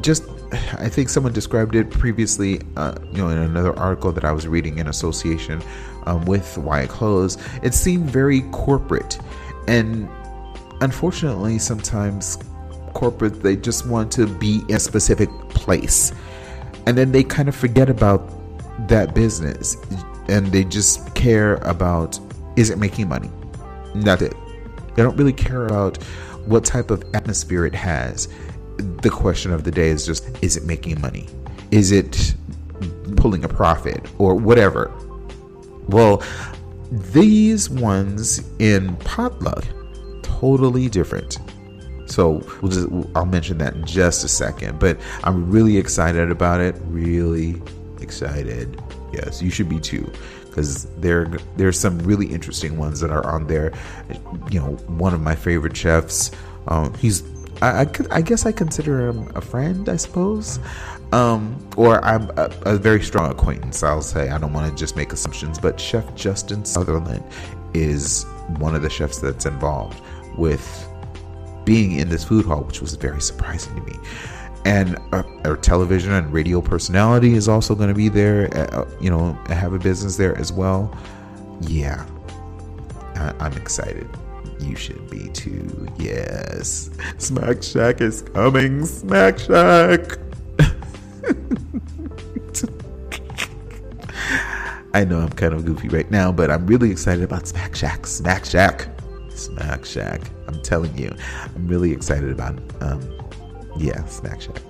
just 0.01 0.23
i 0.77 0.87
think 0.87 1.09
someone 1.09 1.33
described 1.33 1.75
it 1.75 1.89
previously 1.89 2.61
uh, 2.77 2.95
you 3.11 3.17
know 3.17 3.29
in 3.29 3.37
another 3.37 3.77
article 3.79 4.11
that 4.11 4.23
i 4.23 4.31
was 4.31 4.47
reading 4.47 4.77
in 4.77 4.87
association 4.87 5.61
um, 6.05 6.23
with 6.25 6.57
wyatt 6.57 6.89
clothes 6.89 7.37
it 7.63 7.73
seemed 7.73 8.09
very 8.09 8.41
corporate 8.51 9.17
and 9.67 10.07
unfortunately 10.81 11.57
sometimes 11.57 12.37
corporate, 12.95 13.43
they 13.43 13.55
just 13.55 13.85
want 13.85 14.11
to 14.13 14.25
be 14.25 14.63
in 14.67 14.77
a 14.77 14.79
specific 14.79 15.29
place. 15.49 16.11
And 16.87 16.97
then 16.97 17.11
they 17.11 17.23
kind 17.23 17.47
of 17.47 17.55
forget 17.55 17.89
about 17.89 18.31
that 18.87 19.13
business 19.13 19.77
and 20.27 20.47
they 20.47 20.63
just 20.63 21.13
care 21.13 21.55
about 21.57 22.19
is 22.55 22.71
it 22.71 22.79
making 22.79 23.09
money? 23.09 23.29
That's 23.93 24.23
it. 24.23 24.33
They 24.95 25.03
don't 25.03 25.15
really 25.17 25.33
care 25.33 25.65
about 25.65 26.01
what 26.45 26.63
type 26.63 26.89
of 26.89 27.03
atmosphere 27.13 27.65
it 27.65 27.75
has. 27.75 28.27
The 28.77 29.09
question 29.09 29.51
of 29.51 29.63
the 29.63 29.71
day 29.71 29.89
is 29.89 30.05
just 30.05 30.25
is 30.43 30.57
it 30.57 30.65
making 30.65 31.01
money? 31.01 31.27
Is 31.71 31.91
it 31.91 32.35
pulling 33.17 33.43
a 33.43 33.49
profit 33.49 34.05
or 34.17 34.35
whatever? 34.35 34.91
Well, 35.87 36.23
these 36.91 37.69
ones 37.69 38.43
in 38.59 38.95
potluck 38.97 39.65
totally 40.23 40.89
different 40.89 41.37
so 42.05 42.43
we'll 42.61 42.71
just 42.71 42.87
I'll 43.15 43.25
mention 43.25 43.57
that 43.59 43.73
in 43.73 43.85
just 43.85 44.23
a 44.23 44.27
second. 44.27 44.79
But 44.79 44.99
I'm 45.23 45.49
really 45.49 45.77
excited 45.77 46.31
about 46.31 46.61
it. 46.61 46.75
Really 46.85 47.61
excited. 48.01 48.81
Yes, 49.11 49.41
you 49.41 49.49
should 49.49 49.69
be 49.69 49.79
too, 49.79 50.11
because 50.45 50.85
there 50.97 51.25
there's 51.57 51.79
some 51.79 51.99
really 51.99 52.27
interesting 52.27 52.77
ones 52.77 52.99
that 52.99 53.09
are 53.09 53.25
on 53.25 53.47
there. 53.47 53.73
You 54.51 54.59
know, 54.59 54.71
one 54.87 55.13
of 55.13 55.21
my 55.21 55.35
favorite 55.35 55.75
chefs. 55.75 56.31
Um, 56.67 56.93
he's 56.95 57.21
I, 57.61 57.81
I, 57.81 57.87
I 58.11 58.21
guess 58.21 58.45
I 58.45 58.51
consider 58.51 59.07
him 59.07 59.31
a 59.35 59.41
friend, 59.41 59.87
I 59.87 59.95
suppose. 59.95 60.59
Um, 61.11 61.57
or 61.77 62.03
I'm 62.03 62.29
a, 62.31 62.49
a, 62.65 62.77
very 62.77 63.01
strong 63.01 63.31
acquaintance, 63.31 63.83
I'll 63.83 64.01
say. 64.01 64.29
I 64.29 64.37
don't 64.37 64.53
want 64.53 64.69
to 64.69 64.77
just 64.77 64.95
make 64.95 65.13
assumptions, 65.13 65.59
but 65.59 65.79
Chef 65.79 66.13
Justin 66.15 66.65
Sutherland 66.65 67.23
is 67.73 68.25
one 68.57 68.75
of 68.75 68.81
the 68.81 68.89
chefs 68.89 69.19
that's 69.19 69.45
involved 69.45 70.01
with 70.37 70.87
being 71.63 71.93
in 71.93 72.09
this 72.09 72.23
food 72.23 72.45
hall, 72.45 72.61
which 72.63 72.81
was 72.81 72.95
very 72.95 73.21
surprising 73.21 73.75
to 73.75 73.81
me. 73.81 73.97
And 74.65 74.97
our, 75.11 75.25
our 75.45 75.55
television 75.55 76.11
and 76.11 76.33
radio 76.33 76.59
personality 76.59 77.35
is 77.35 77.47
also 77.47 77.75
going 77.75 77.89
to 77.89 77.95
be 77.95 78.09
there, 78.09 78.49
uh, 78.57 78.89
you 78.99 79.09
know, 79.09 79.33
have 79.47 79.73
a 79.73 79.79
business 79.79 80.17
there 80.17 80.35
as 80.37 80.51
well. 80.51 80.95
Yeah, 81.61 82.05
I, 83.15 83.33
I'm 83.39 83.53
excited. 83.53 84.09
You 84.65 84.75
should 84.75 85.09
be 85.11 85.29
too. 85.29 85.87
Yes. 85.97 86.89
Smack 87.19 87.61
Shack 87.61 88.01
is 88.01 88.23
coming. 88.23 88.83
Smack 88.85 89.37
Shack. 89.37 90.17
I 94.93 95.05
know 95.05 95.19
I'm 95.19 95.29
kind 95.29 95.53
of 95.53 95.65
goofy 95.65 95.87
right 95.89 96.09
now, 96.09 96.31
but 96.31 96.49
I'm 96.49 96.65
really 96.65 96.89
excited 96.89 97.23
about 97.23 97.47
Smack 97.47 97.75
Shack. 97.75 98.07
Smack 98.07 98.45
Shack. 98.45 98.87
Smack 99.29 99.85
Shack. 99.85 100.21
I'm 100.47 100.59
telling 100.63 100.97
you, 100.97 101.15
I'm 101.55 101.67
really 101.67 101.91
excited 101.91 102.31
about 102.31 102.57
um 102.81 103.01
yeah, 103.77 104.03
Smack 104.05 104.41
Shack. 104.41 104.61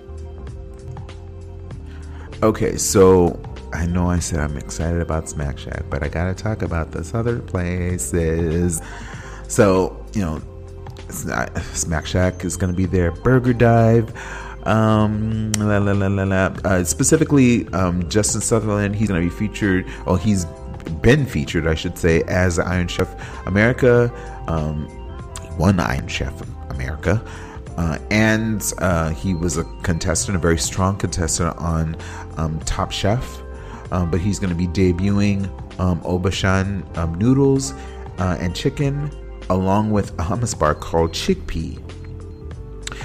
Okay, 2.44 2.76
so 2.76 3.40
I 3.72 3.86
know 3.86 4.10
I 4.10 4.20
said 4.20 4.40
I'm 4.40 4.58
excited 4.58 5.02
about 5.02 5.30
Smack 5.30 5.58
Shack, 5.58 5.84
but 5.90 6.04
I 6.04 6.10
gotta 6.10 6.34
talk 6.34 6.64
about 6.64 6.92
this 6.92 7.14
other 7.14 7.40
places. 7.40 8.82
So, 9.48 10.06
you 10.14 10.22
know, 10.22 10.42
Smack 11.10 12.06
Shack 12.06 12.44
is 12.44 12.58
gonna 12.58 12.74
be 12.74 12.86
there. 12.86 13.12
Burger 13.12 13.54
Dive. 13.54 14.14
Um, 14.66 15.52
la, 15.54 15.78
la, 15.78 15.94
la. 15.94 16.56
Uh, 16.64 16.84
specifically, 16.84 17.68
um, 17.70 18.08
Justin 18.10 18.42
Sutherland, 18.42 18.96
he's 18.96 19.08
gonna 19.08 19.22
be 19.22 19.30
featured. 19.30 19.86
Oh, 20.08 20.16
he's 20.16 20.46
been 21.02 21.26
featured, 21.26 21.68
I 21.68 21.76
should 21.76 21.98
say, 21.98 22.24
as 22.24 22.60
Iron 22.60 22.88
Chef 22.88 23.10
America. 23.48 24.12
Um, 24.48 24.88
one 25.58 25.80
Iron 25.80 26.08
Chef 26.08 26.34
America. 26.70 27.24
Uh, 27.78 27.98
and 28.10 28.74
uh, 28.80 29.10
he 29.10 29.34
was 29.34 29.58
a 29.58 29.64
contestant, 29.84 30.36
a 30.36 30.40
very 30.40 30.58
strong 30.58 30.98
contestant 30.98 31.56
on 31.58 31.96
um, 32.38 32.60
Top 32.62 32.92
Chef. 32.92 33.42
Um, 33.92 34.10
but 34.10 34.20
he's 34.20 34.40
going 34.40 34.50
to 34.50 34.56
be 34.56 34.68
debuting 34.68 35.48
um, 35.80 36.00
Obachan 36.02 36.86
um, 36.98 37.16
noodles 37.16 37.74
uh, 38.18 38.38
and 38.40 38.56
chicken, 38.56 39.12
along 39.50 39.92
with 39.92 40.12
a 40.20 40.24
hummus 40.24 40.58
bar 40.58 40.76
called 40.76 41.12
Chickpea. 41.12 41.82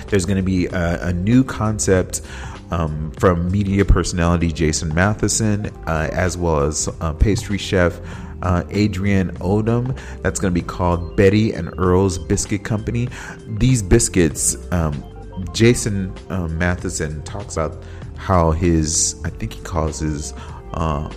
There's 0.08 0.24
going 0.24 0.36
to 0.36 0.42
be 0.42 0.66
a, 0.66 1.08
a 1.08 1.12
new 1.12 1.44
concept 1.44 2.22
um, 2.70 3.10
from 3.12 3.50
media 3.50 3.84
personality 3.84 4.52
Jason 4.52 4.94
Matheson, 4.94 5.66
uh, 5.86 6.08
as 6.12 6.36
well 6.36 6.62
as 6.62 6.88
uh, 7.00 7.12
pastry 7.14 7.58
chef 7.58 8.00
uh, 8.42 8.64
Adrian 8.70 9.30
Odom. 9.38 9.96
That's 10.22 10.40
going 10.40 10.54
to 10.54 10.60
be 10.60 10.66
called 10.66 11.16
Betty 11.16 11.52
and 11.52 11.72
Earl's 11.78 12.18
Biscuit 12.18 12.64
Company. 12.64 13.08
These 13.46 13.82
biscuits, 13.82 14.56
um, 14.72 15.04
Jason 15.52 16.12
um, 16.28 16.56
Matheson 16.58 17.22
talks 17.22 17.56
about 17.56 17.82
how 18.16 18.50
his, 18.50 19.20
I 19.24 19.30
think 19.30 19.54
he 19.54 19.60
calls 19.62 20.00
his 20.00 20.34
uh, 20.74 21.10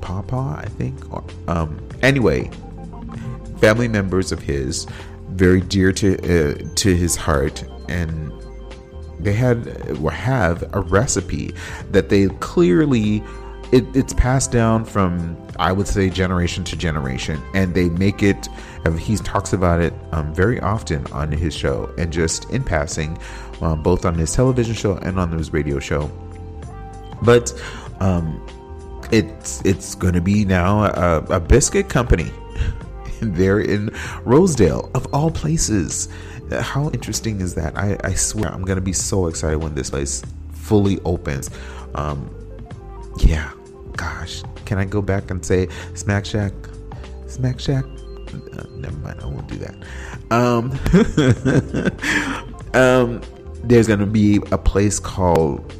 Papa, 0.00 0.62
I 0.62 0.68
think. 0.78 1.12
Or, 1.12 1.24
um, 1.48 1.86
anyway, 2.02 2.50
family 3.60 3.88
members 3.88 4.32
of 4.32 4.40
his, 4.40 4.86
very 5.30 5.60
dear 5.60 5.92
to 5.92 6.16
uh, 6.16 6.54
to 6.76 6.96
his 6.96 7.16
heart, 7.16 7.64
and 7.88 8.32
they 9.18 9.32
had 9.32 9.98
or 10.02 10.10
have 10.10 10.64
a 10.74 10.80
recipe 10.80 11.52
that 11.90 12.08
they 12.08 12.28
clearly 12.40 13.22
it, 13.72 13.84
it's 13.94 14.12
passed 14.14 14.50
down 14.50 14.84
from 14.84 15.36
I 15.58 15.72
would 15.72 15.86
say 15.86 16.08
generation 16.10 16.64
to 16.64 16.76
generation, 16.76 17.40
and 17.54 17.74
they 17.74 17.88
make 17.90 18.22
it. 18.22 18.48
He 18.98 19.16
talks 19.16 19.52
about 19.52 19.80
it 19.80 19.92
um, 20.12 20.34
very 20.34 20.58
often 20.60 21.06
on 21.08 21.30
his 21.30 21.54
show, 21.54 21.92
and 21.98 22.12
just 22.12 22.50
in 22.50 22.64
passing, 22.64 23.18
um, 23.60 23.82
both 23.82 24.04
on 24.04 24.14
his 24.14 24.32
television 24.32 24.74
show 24.74 24.96
and 24.96 25.20
on 25.20 25.30
his 25.32 25.52
radio 25.52 25.78
show. 25.78 26.10
But 27.22 27.52
um, 28.00 28.44
it's 29.12 29.62
it's 29.64 29.94
going 29.94 30.14
to 30.14 30.22
be 30.22 30.44
now 30.44 30.84
a, 30.84 31.18
a 31.28 31.40
biscuit 31.40 31.88
company 31.88 32.30
there 33.34 33.60
in 33.60 33.90
Rosedale, 34.24 34.90
of 34.94 35.12
all 35.12 35.30
places. 35.30 36.08
How 36.50 36.90
interesting 36.90 37.40
is 37.40 37.54
that? 37.54 37.76
I, 37.78 37.96
I 38.02 38.14
swear 38.14 38.52
I'm 38.52 38.62
going 38.62 38.76
to 38.76 38.82
be 38.82 38.92
so 38.92 39.26
excited 39.26 39.58
when 39.58 39.74
this 39.74 39.90
place 39.90 40.22
fully 40.52 40.98
opens. 41.04 41.50
Um, 41.94 42.28
yeah, 43.18 43.52
gosh, 43.96 44.42
can 44.64 44.78
I 44.78 44.84
go 44.84 45.02
back 45.02 45.30
and 45.30 45.44
say 45.44 45.68
Smack 45.94 46.24
Shack? 46.24 46.52
Smack 47.26 47.60
Shack? 47.60 47.84
Uh, 47.84 48.64
never 48.76 48.96
mind, 48.98 49.20
I 49.20 49.26
won't 49.26 49.48
do 49.48 49.56
that. 49.58 49.74
Um, 50.30 50.72
um, 52.74 53.20
there's 53.62 53.86
going 53.86 54.00
to 54.00 54.06
be 54.06 54.40
a 54.52 54.58
place 54.58 54.98
called 54.98 55.72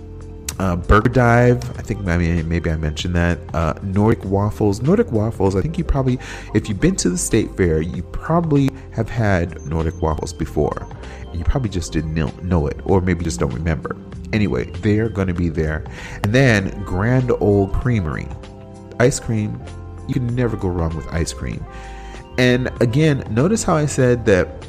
uh, 0.61 0.77
Burger 0.77 1.09
Dive. 1.09 1.79
I 1.79 1.83
think 1.83 2.01
maybe 2.03 2.43
maybe 2.43 2.71
I 2.71 2.77
mentioned 2.77 3.17
that. 3.17 3.39
Uh, 3.55 3.73
Nordic 3.83 4.23
Waffles. 4.27 4.83
Nordic 4.83 5.11
Waffles. 5.11 5.57
I 5.57 5.63
think 5.63 5.79
you 5.79 5.85
probably, 5.85 6.19
if 6.55 6.69
you've 6.69 6.81
been 6.81 6.97
to 6.97 7.09
the 7.09 7.17
state 7.17 7.57
fair, 7.57 7.81
you 7.81 8.03
probably 8.03 8.69
have 8.93 9.09
had 9.09 9.65
Nordic 9.67 10.03
Waffles 10.03 10.35
before. 10.35 10.87
You 11.33 11.45
probably 11.45 11.71
just 11.71 11.93
didn't 11.93 12.15
know, 12.45 12.67
it, 12.67 12.79
or 12.85 13.01
maybe 13.01 13.25
just 13.25 13.41
don't 13.41 13.55
remember. 13.55 13.97
Anyway, 14.35 14.65
they're 14.83 15.09
going 15.09 15.29
to 15.29 15.35
be 15.35 15.49
there. 15.49 15.83
And 16.25 16.35
then 16.35 16.85
Grand 16.85 17.33
Ole 17.41 17.69
Creamery. 17.69 18.29
Ice 18.99 19.19
cream. 19.19 19.59
You 20.09 20.15
can 20.15 20.27
never 20.35 20.59
go 20.59 20.69
wrong 20.69 20.95
with 20.95 21.07
ice 21.09 21.33
cream. 21.33 21.65
And 22.37 22.71
again, 22.83 23.27
notice 23.31 23.63
how 23.63 23.77
I 23.77 23.87
said 23.87 24.27
that 24.27 24.63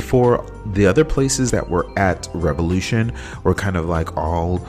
for 0.00 0.44
the 0.72 0.86
other 0.86 1.04
places 1.04 1.52
that 1.52 1.68
were 1.68 1.86
at 1.96 2.28
Revolution 2.34 3.12
were 3.44 3.54
kind 3.54 3.76
of 3.76 3.86
like 3.86 4.16
all 4.16 4.66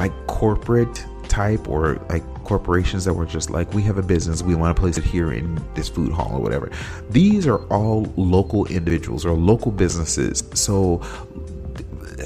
like 0.00 0.26
corporate 0.26 1.04
type 1.28 1.68
or 1.68 1.94
like 2.08 2.24
corporations 2.44 3.04
that 3.04 3.12
were 3.14 3.26
just 3.26 3.50
like 3.50 3.72
we 3.74 3.82
have 3.82 3.98
a 3.98 4.02
business. 4.02 4.42
We 4.42 4.54
want 4.54 4.74
to 4.74 4.80
place 4.80 4.96
it 4.96 5.04
here 5.04 5.30
in 5.32 5.62
this 5.74 5.88
food 5.88 6.10
hall 6.10 6.32
or 6.32 6.40
whatever. 6.40 6.70
These 7.10 7.46
are 7.46 7.58
all 7.66 8.12
local 8.16 8.66
individuals 8.66 9.24
or 9.26 9.32
local 9.32 9.70
businesses. 9.70 10.42
So 10.54 11.02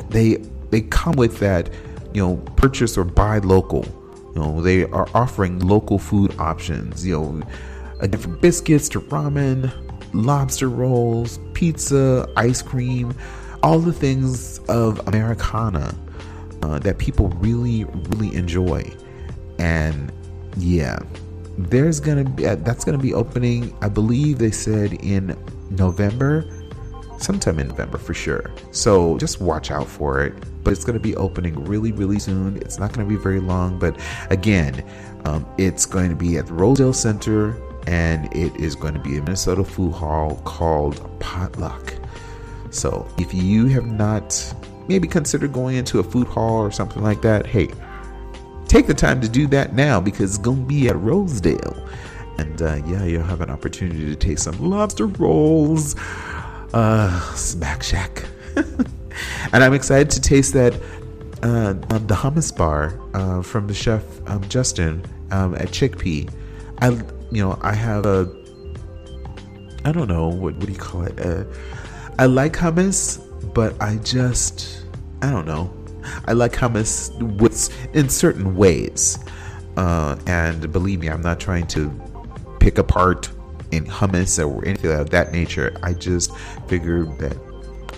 they 0.09 0.37
they 0.71 0.83
come 0.83 1.17
with 1.17 1.41
that 1.41 1.69
you 2.15 2.25
know 2.25 2.37
purchase 2.57 2.97
or 2.97 3.05
buy 3.05 3.39
local. 3.39 3.85
You 4.35 4.41
know 4.41 4.63
they 4.63 4.85
are 4.85 5.09
offering 5.13 5.59
local 5.59 5.99
food 5.99 6.35
options. 6.39 7.05
You 7.05 7.21
know 7.21 7.43
again 8.01 8.21
from 8.21 8.39
biscuits 8.39 8.89
to 8.91 9.01
ramen 9.01 9.73
lobster 10.13 10.69
rolls 10.69 11.41
pizza 11.55 12.29
ice 12.37 12.63
cream 12.63 13.13
all 13.63 13.81
the 13.81 13.93
things 13.93 14.59
of 14.69 15.01
americana 15.09 15.93
uh, 16.65 16.79
that 16.79 16.99
people 16.99 17.29
really, 17.29 17.85
really 17.85 18.35
enjoy. 18.35 18.91
And 19.59 20.11
yeah, 20.57 20.99
there's 21.59 22.01
gonna 22.01 22.25
be 22.25 22.47
uh, 22.47 22.57
that's 22.57 22.85
gonna 22.85 22.99
be 22.99 23.13
opening. 23.13 23.77
I 23.83 23.89
believe 23.89 24.39
they 24.39 24.51
said 24.51 24.95
in 24.95 25.37
November, 25.71 26.45
sometime 27.19 27.59
in 27.59 27.69
November 27.69 27.99
for 27.99 28.15
sure. 28.15 28.51
So 28.71 29.19
just 29.19 29.41
watch 29.41 29.71
out 29.71 29.87
for 29.87 30.25
it. 30.25 30.35
But 30.65 30.73
it's 30.73 30.85
gonna 30.85 30.99
be 30.99 31.15
opening 31.17 31.63
really, 31.65 31.93
really 31.93 32.19
soon. 32.19 32.57
It's 32.57 32.79
not 32.79 32.93
gonna 32.95 33.09
be 33.09 33.17
very 33.17 33.41
long, 33.41 33.79
but 33.79 34.01
again, 34.31 34.83
um, 35.27 35.47
it's 35.59 35.87
going 35.87 36.11
to 36.11 36.17
be 36.17 36.37
at 36.37 36.47
the 36.47 36.55
Rosedale 36.55 36.93
Center, 36.93 37.57
and 37.87 38.27
it 38.35 38.55
is 38.57 38.75
going 38.75 38.93
to 38.93 39.01
be 39.01 39.17
a 39.17 39.23
Minnesota 39.23 39.65
Food 39.65 39.93
Hall 39.93 40.37
called 40.45 41.19
Potluck. 41.19 41.95
So 42.71 43.07
if 43.19 43.33
you 43.33 43.67
have 43.69 43.87
not 43.87 44.55
maybe 44.89 45.09
consider 45.09 45.49
going 45.49 45.77
into 45.77 45.99
a 45.99 46.03
food 46.03 46.27
hall 46.27 46.57
or 46.57 46.71
something 46.71 47.03
like 47.03 47.23
that, 47.23 47.47
hey, 47.47 47.69
take 48.69 48.87
the 48.87 48.95
time 48.95 49.21
to 49.21 49.29
do 49.29 49.47
that 49.49 49.75
now 49.75 50.01
because 50.01 50.35
it's 50.35 50.45
going 50.45 50.63
to 50.63 50.67
be 50.67 50.89
at 50.89 50.97
Rosedale. 50.97 51.89
And 52.39 52.61
uh, 52.61 52.83
yeah, 52.87 53.05
you'll 53.05 53.23
have 53.23 53.41
an 53.41 53.51
opportunity 53.51 54.05
to 54.07 54.17
taste 54.17 54.45
some 54.45 54.59
lobster 54.59 55.07
rolls, 55.07 55.95
uh, 56.73 57.21
Smack 57.35 57.83
Shack. 57.83 58.25
and 58.57 59.63
I'm 59.65 59.75
excited 59.75 60.11
to 60.11 60.21
taste 60.21 60.53
that 60.55 60.75
uh, 61.43 61.75
um, 61.91 62.07
the 62.07 62.15
hummus 62.15 62.57
bar 62.57 62.99
uh, 63.13 63.43
from 63.43 63.67
the 63.67 63.75
chef 63.75 64.03
um, 64.29 64.43
Justin 64.49 65.05
um, 65.31 65.55
at 65.55 65.69
Chickpea. 65.69 66.33
I, 66.79 66.89
you 67.31 67.43
know, 67.43 67.59
I 67.63 67.75
have 67.75 68.07
a, 68.07 68.35
I 69.85 69.93
don't 69.93 70.09
know 70.09 70.29
what 70.29 70.55
what 70.57 70.67
do 70.67 70.73
you 70.73 70.79
call 70.79 71.03
it? 71.03 71.21
Uh, 71.21 71.45
I 72.19 72.27
like 72.27 72.55
hummus, 72.55 73.24
but 73.55 73.81
I 73.81 73.97
just 73.97 74.85
I 75.23 75.31
don't 75.31 75.47
know. 75.47 75.73
I 76.27 76.33
like 76.33 76.53
hummus 76.53 77.11
with 77.41 77.73
in 77.95 78.11
certain 78.11 78.57
ways, 78.57 79.19
uh, 79.77 80.17
and 80.27 80.71
believe 80.71 81.01
me, 81.01 81.09
I'm 81.09 81.23
not 81.23 81.41
trying 81.41 81.67
to 81.69 81.91
pick 82.61 82.79
apart 82.79 83.31
in 83.71 83.87
hummus 83.87 84.39
or 84.39 84.65
anything 84.67 84.93
of 84.93 85.11
that 85.11 85.33
nature. 85.33 85.75
I 85.83 85.95
just 85.95 86.37
figured 86.69 87.19
that 87.19 87.37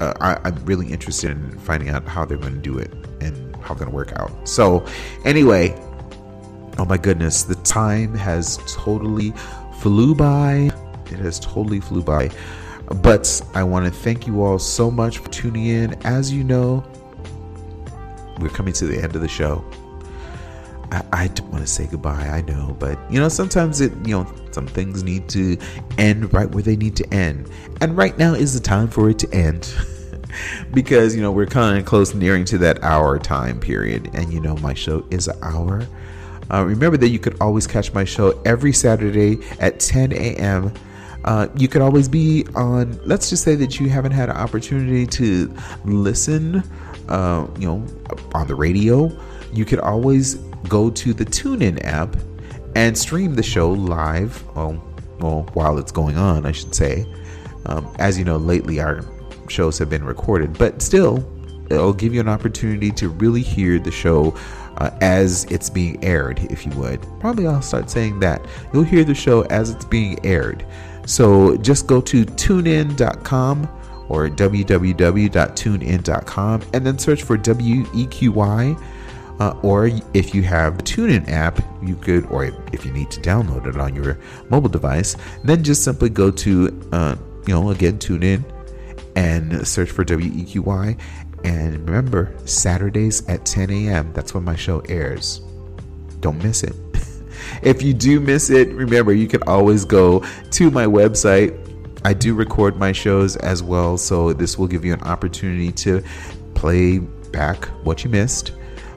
uh, 0.00 0.12
I, 0.20 0.48
am 0.48 0.64
really 0.64 0.92
interested 0.92 1.30
in 1.32 1.58
finding 1.58 1.88
out 1.88 2.06
how 2.06 2.24
they're 2.24 2.36
going 2.36 2.54
to 2.54 2.60
do 2.60 2.78
it 2.78 2.92
and 3.20 3.56
how 3.56 3.74
it's 3.74 3.80
going 3.80 3.90
to 3.90 3.96
work 3.96 4.12
out. 4.12 4.48
So, 4.48 4.86
anyway, 5.24 5.74
oh 6.78 6.84
my 6.84 6.98
goodness, 6.98 7.42
the 7.42 7.54
time 7.56 8.14
has 8.14 8.58
totally 8.68 9.32
flew 9.80 10.14
by. 10.14 10.70
It 11.06 11.18
has 11.18 11.40
totally 11.40 11.80
flew 11.80 12.02
by. 12.02 12.30
But 12.88 13.42
I 13.54 13.64
want 13.64 13.86
to 13.86 13.90
thank 13.90 14.26
you 14.26 14.42
all 14.42 14.58
so 14.58 14.90
much 14.90 15.18
for 15.18 15.28
tuning 15.30 15.66
in. 15.66 15.94
As 16.04 16.32
you 16.32 16.44
know, 16.44 16.84
we're 18.38 18.48
coming 18.48 18.72
to 18.74 18.86
the 18.86 19.02
end 19.02 19.16
of 19.16 19.22
the 19.22 19.28
show. 19.28 19.64
I, 20.92 21.04
I 21.12 21.28
don't 21.28 21.50
want 21.50 21.64
to 21.64 21.70
say 21.70 21.86
goodbye, 21.86 22.28
I 22.28 22.42
know, 22.42 22.76
but 22.78 22.98
you 23.10 23.18
know, 23.18 23.28
sometimes 23.28 23.80
it, 23.80 23.92
you 24.06 24.16
know, 24.16 24.32
some 24.52 24.66
things 24.66 25.02
need 25.02 25.28
to 25.30 25.58
end 25.98 26.32
right 26.32 26.48
where 26.48 26.62
they 26.62 26.76
need 26.76 26.96
to 26.96 27.14
end. 27.14 27.50
And 27.80 27.96
right 27.96 28.16
now 28.18 28.34
is 28.34 28.54
the 28.54 28.60
time 28.60 28.88
for 28.88 29.10
it 29.10 29.18
to 29.20 29.34
end. 29.34 29.74
because, 30.72 31.16
you 31.16 31.22
know, 31.22 31.32
we're 31.32 31.46
kind 31.46 31.78
of 31.78 31.84
close 31.84 32.14
nearing 32.14 32.44
to 32.46 32.58
that 32.58 32.82
hour 32.82 33.18
time 33.18 33.58
period. 33.58 34.10
And, 34.14 34.32
you 34.32 34.40
know, 34.40 34.56
my 34.56 34.74
show 34.74 35.04
is 35.10 35.28
an 35.28 35.38
hour. 35.42 35.86
Uh, 36.52 36.64
remember 36.64 36.96
that 36.96 37.08
you 37.08 37.18
could 37.18 37.36
always 37.40 37.66
catch 37.66 37.92
my 37.92 38.04
show 38.04 38.40
every 38.44 38.72
Saturday 38.72 39.38
at 39.58 39.80
10 39.80 40.12
a.m. 40.12 40.72
Uh, 41.26 41.48
you 41.56 41.66
could 41.66 41.82
always 41.82 42.08
be 42.08 42.46
on, 42.54 42.98
let's 43.04 43.28
just 43.28 43.42
say 43.42 43.56
that 43.56 43.80
you 43.80 43.88
haven't 43.88 44.12
had 44.12 44.28
an 44.30 44.36
opportunity 44.36 45.06
to 45.06 45.52
listen, 45.84 46.62
uh, 47.08 47.46
you 47.58 47.66
know, 47.66 47.84
on 48.32 48.46
the 48.46 48.54
radio. 48.54 49.10
You 49.52 49.64
could 49.64 49.80
always 49.80 50.36
go 50.68 50.88
to 50.90 51.12
the 51.12 51.24
TuneIn 51.24 51.84
app 51.84 52.16
and 52.76 52.96
stream 52.96 53.34
the 53.34 53.42
show 53.42 53.70
live. 53.70 54.44
Well, 54.54 54.82
well, 55.18 55.48
while 55.54 55.78
it's 55.78 55.92
going 55.92 56.16
on, 56.16 56.46
I 56.46 56.52
should 56.52 56.74
say. 56.74 57.06
Um, 57.64 57.92
as 57.98 58.18
you 58.18 58.24
know, 58.24 58.36
lately 58.36 58.80
our 58.80 59.00
shows 59.48 59.78
have 59.78 59.90
been 59.90 60.04
recorded, 60.04 60.56
but 60.56 60.80
still, 60.82 61.24
it'll 61.70 61.92
give 61.92 62.14
you 62.14 62.20
an 62.20 62.28
opportunity 62.28 62.90
to 62.92 63.08
really 63.08 63.42
hear 63.42 63.78
the 63.78 63.90
show 63.90 64.36
uh, 64.78 64.90
as 65.00 65.44
it's 65.46 65.70
being 65.70 66.02
aired, 66.04 66.38
if 66.50 66.66
you 66.66 66.72
would. 66.72 67.00
Probably 67.18 67.46
I'll 67.46 67.62
start 67.62 67.90
saying 67.90 68.20
that. 68.20 68.44
You'll 68.72 68.84
hear 68.84 69.04
the 69.04 69.14
show 69.14 69.42
as 69.42 69.70
it's 69.70 69.84
being 69.84 70.24
aired. 70.24 70.64
So 71.06 71.56
just 71.56 71.86
go 71.86 72.02
to 72.02 72.24
tunein.com 72.24 73.68
or 74.08 74.28
www.tunein.com 74.28 76.62
and 76.72 76.86
then 76.86 76.98
search 76.98 77.22
for 77.22 77.38
WEQY. 77.38 78.82
Uh, 79.38 79.54
or 79.62 79.90
if 80.14 80.34
you 80.34 80.42
have 80.42 80.78
the 80.78 80.82
TuneIn 80.82 81.28
app, 81.28 81.60
you 81.82 81.94
could, 81.96 82.24
or 82.26 82.46
if 82.72 82.86
you 82.86 82.92
need 82.92 83.10
to 83.10 83.20
download 83.20 83.66
it 83.66 83.76
on 83.76 83.94
your 83.94 84.18
mobile 84.48 84.70
device, 84.70 85.14
then 85.44 85.62
just 85.62 85.84
simply 85.84 86.08
go 86.08 86.30
to, 86.30 86.88
uh, 86.92 87.14
you 87.46 87.52
know, 87.52 87.68
again, 87.70 87.98
TuneIn 87.98 88.42
and 89.14 89.68
search 89.68 89.90
for 89.90 90.06
WEQY. 90.06 90.98
And 91.44 91.86
remember, 91.86 92.34
Saturdays 92.46 93.28
at 93.28 93.44
10 93.44 93.68
a.m., 93.70 94.10
that's 94.14 94.32
when 94.32 94.42
my 94.42 94.56
show 94.56 94.80
airs. 94.88 95.42
Don't 96.20 96.42
miss 96.42 96.62
it. 96.62 96.74
If 97.62 97.82
you 97.82 97.94
do 97.94 98.20
miss 98.20 98.50
it, 98.50 98.68
remember, 98.68 99.12
you 99.12 99.28
can 99.28 99.42
always 99.44 99.84
go 99.84 100.24
to 100.52 100.70
my 100.70 100.86
website. 100.86 101.62
I 102.04 102.12
do 102.12 102.34
record 102.34 102.76
my 102.76 102.92
shows 102.92 103.36
as 103.36 103.62
well, 103.62 103.96
so 103.96 104.32
this 104.32 104.58
will 104.58 104.68
give 104.68 104.84
you 104.84 104.92
an 104.92 105.02
opportunity 105.02 105.72
to 105.72 106.02
play 106.54 106.98
back 106.98 107.64
what 107.84 108.04
you 108.04 108.10
missed. 108.10 108.52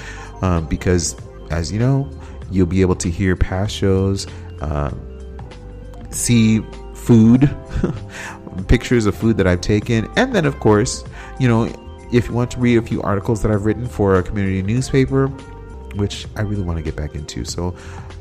um, 0.41 0.65
because, 0.67 1.15
as 1.49 1.71
you 1.71 1.79
know, 1.79 2.11
you'll 2.51 2.67
be 2.67 2.81
able 2.81 2.95
to 2.95 3.09
hear 3.09 3.37
past 3.37 3.73
shows, 3.73 4.27
uh, 4.61 4.91
see 6.09 6.59
food, 6.93 7.49
pictures 8.67 9.05
of 9.05 9.15
food 9.15 9.37
that 9.37 9.47
I've 9.47 9.61
taken, 9.61 10.09
and 10.15 10.33
then, 10.33 10.45
of 10.45 10.59
course, 10.59 11.03
you 11.39 11.47
know, 11.47 11.71
if 12.11 12.27
you 12.27 12.33
want 12.33 12.51
to 12.51 12.59
read 12.59 12.77
a 12.77 12.81
few 12.81 13.01
articles 13.01 13.41
that 13.43 13.51
I've 13.51 13.65
written 13.65 13.87
for 13.87 14.15
a 14.15 14.23
community 14.23 14.61
newspaper, 14.61 15.27
which 15.95 16.27
I 16.35 16.41
really 16.41 16.63
want 16.63 16.77
to 16.77 16.83
get 16.83 16.95
back 16.95 17.15
into. 17.15 17.45
So 17.45 17.75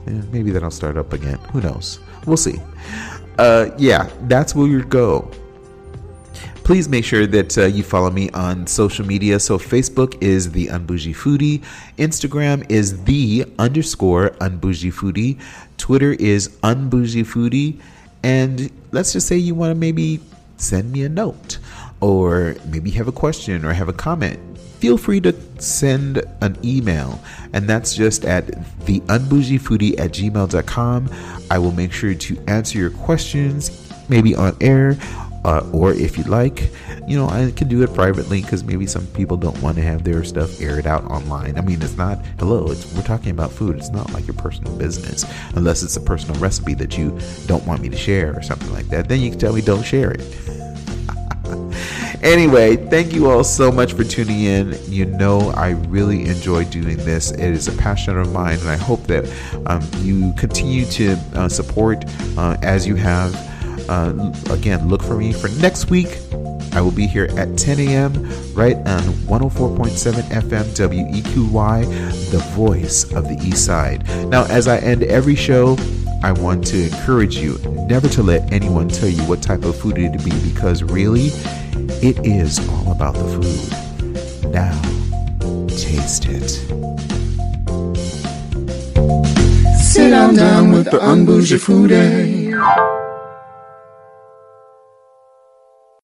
eh, 0.07 0.21
maybe 0.31 0.51
that'll 0.51 0.71
start 0.71 0.97
up 0.97 1.13
again. 1.13 1.39
Who 1.53 1.61
knows? 1.61 2.01
We'll 2.27 2.37
see 2.37 2.61
uh, 3.39 3.71
yeah, 3.79 4.11
that's 4.23 4.55
where 4.55 4.67
you 4.67 4.85
go. 4.85 5.31
Please 6.65 6.89
make 6.89 7.05
sure 7.05 7.27
that 7.27 7.57
uh, 7.57 7.65
you 7.65 7.83
follow 7.83 8.11
me 8.11 8.29
on 8.31 8.67
social 8.67 9.07
media. 9.07 9.41
So 9.41 9.57
Facebook 9.57 10.21
is 10.21 10.53
the 10.53 10.67
Unbougie 10.67 11.17
Foodie, 11.17 11.65
Instagram 11.97 12.71
is 12.71 13.03
the 13.05 13.47
underscore 13.59 14.31
Unbougie 14.41 14.93
Foodie, 14.93 15.41
Twitter 15.79 16.13
is 16.13 16.49
Unbougie 16.63 17.25
Foodie, 17.25 17.81
and 18.29 18.71
let's 18.93 19.13
just 19.13 19.27
say 19.27 19.37
you 19.37 19.55
want 19.55 19.71
to 19.71 19.75
maybe 19.75 20.21
send 20.59 20.93
me 20.93 21.03
a 21.03 21.09
note 21.09 21.59
or 22.01 22.57
maybe 22.67 22.91
have 22.91 23.09
a 23.09 23.13
question 23.13 23.65
or 23.65 23.73
have 23.73 23.89
a 23.89 23.93
comment 23.93 24.39
feel 24.79 24.97
free 24.97 25.21
to 25.21 25.35
send 25.61 26.23
an 26.41 26.57
email, 26.65 27.21
and 27.53 27.69
that's 27.69 27.95
just 27.95 28.25
at 28.25 28.47
theunbougiefoodie 28.87 29.99
at 29.99 30.13
gmail.com. 30.13 31.11
I 31.51 31.59
will 31.59 31.73
make 31.73 31.93
sure 31.93 32.15
to 32.15 32.45
answer 32.47 32.79
your 32.79 32.91
questions, 32.91 33.93
maybe 34.09 34.37
on 34.37 34.57
air, 34.61 34.97
uh, 35.45 35.69
or 35.73 35.93
if 35.93 36.19
you'd 36.19 36.29
like, 36.29 36.71
you 37.07 37.17
know, 37.19 37.29
I 37.29 37.53
can 37.55 37.69
do 37.69 37.83
it 37.83 37.95
privately 37.95 38.43
because 38.43 38.65
maybe 38.65 38.87
some 38.87 39.07
people 39.09 39.37
don't 39.37 39.61
want 39.63 39.77
to 39.77 39.83
have 39.83 40.05
their 40.05 40.25
stuff 40.25 40.61
aired 40.61 40.87
out 40.87 41.05
online. 41.05 41.57
I 41.57 41.61
mean, 41.61 41.81
it's 41.81 41.97
not, 41.97 42.19
hello, 42.39 42.71
it's, 42.71 42.93
we're 42.95 43.03
talking 43.03 43.31
about 43.31 43.51
food. 43.51 43.77
It's 43.77 43.91
not 43.91 44.13
like 44.13 44.27
your 44.27 44.37
personal 44.37 44.77
business, 44.77 45.25
unless 45.55 45.83
it's 45.83 45.97
a 45.97 46.01
personal 46.01 46.39
recipe 46.41 46.75
that 46.75 46.99
you 46.99 47.19
don't 47.47 47.67
want 47.67 47.83
me 47.83 47.89
to 47.89 47.97
share 47.97 48.37
or 48.37 48.43
something 48.43 48.73
like 48.73 48.89
that. 48.89 49.09
Then 49.09 49.21
you 49.21 49.31
can 49.31 49.39
tell 49.39 49.55
me 49.55 49.61
don't 49.61 49.85
share 49.85 50.13
it. 50.13 50.23
Anyway, 52.23 52.75
thank 52.75 53.13
you 53.13 53.31
all 53.31 53.45
so 53.45 53.71
much 53.71 53.93
for 53.93 54.03
tuning 54.03 54.43
in. 54.43 54.77
You 54.87 55.05
know, 55.05 55.51
I 55.51 55.71
really 55.89 56.27
enjoy 56.27 56.65
doing 56.65 56.97
this. 56.97 57.31
It 57.31 57.41
is 57.41 57.69
a 57.69 57.73
passion 57.77 58.19
of 58.19 58.33
mine, 58.33 58.59
and 58.59 58.69
I 58.69 58.77
hope 58.77 59.07
that 59.07 59.25
um, 59.67 59.89
you 59.99 60.33
continue 60.37 60.85
to 60.87 61.13
uh, 61.35 61.49
support 61.49 62.05
uh, 62.37 62.57
as 62.61 62.89
you 62.89 62.97
have. 62.97 63.33
Uh, 63.89 64.33
again, 64.51 64.89
look 64.89 65.03
for 65.03 65.17
me 65.17 65.33
for 65.33 65.49
next 65.61 65.91
week. 65.91 66.19
I 66.73 66.81
will 66.81 66.93
be 66.93 67.07
here 67.07 67.29
at 67.37 67.57
10 67.57 67.81
a.m. 67.81 68.13
right 68.53 68.77
on 68.77 69.03
104.7 69.27 70.23
FM 70.31 70.65
WEQY, 70.77 72.31
the 72.31 72.39
voice 72.55 73.05
of 73.15 73.25
the 73.25 73.39
East 73.43 73.65
Side. 73.65 74.07
Now, 74.29 74.45
as 74.45 74.69
I 74.69 74.79
end 74.79 75.03
every 75.03 75.35
show, 75.35 75.77
I 76.23 76.33
want 76.33 76.67
to 76.69 76.85
encourage 76.85 77.37
you 77.37 77.59
never 77.89 78.09
to 78.09 78.23
let 78.23 78.53
anyone 78.53 78.89
tell 78.89 79.09
you 79.09 79.23
what 79.23 79.41
type 79.41 79.65
of 79.65 79.77
food 79.77 79.99
it 79.99 80.13
to 80.19 80.25
be 80.25 80.31
because 80.51 80.83
really, 80.83 81.29
it 82.03 82.19
is 82.27 82.59
all 82.69 82.93
about 82.93 83.15
the 83.15 83.25
food. 83.25 84.53
Now, 84.53 84.81
taste 85.69 86.27
it. 86.27 86.49
Sit 89.81 90.11
down, 90.11 90.35
down 90.35 90.73
with 90.73 90.91
the 90.91 90.99
unbougie 90.99 91.59
foodie. 91.59 93.08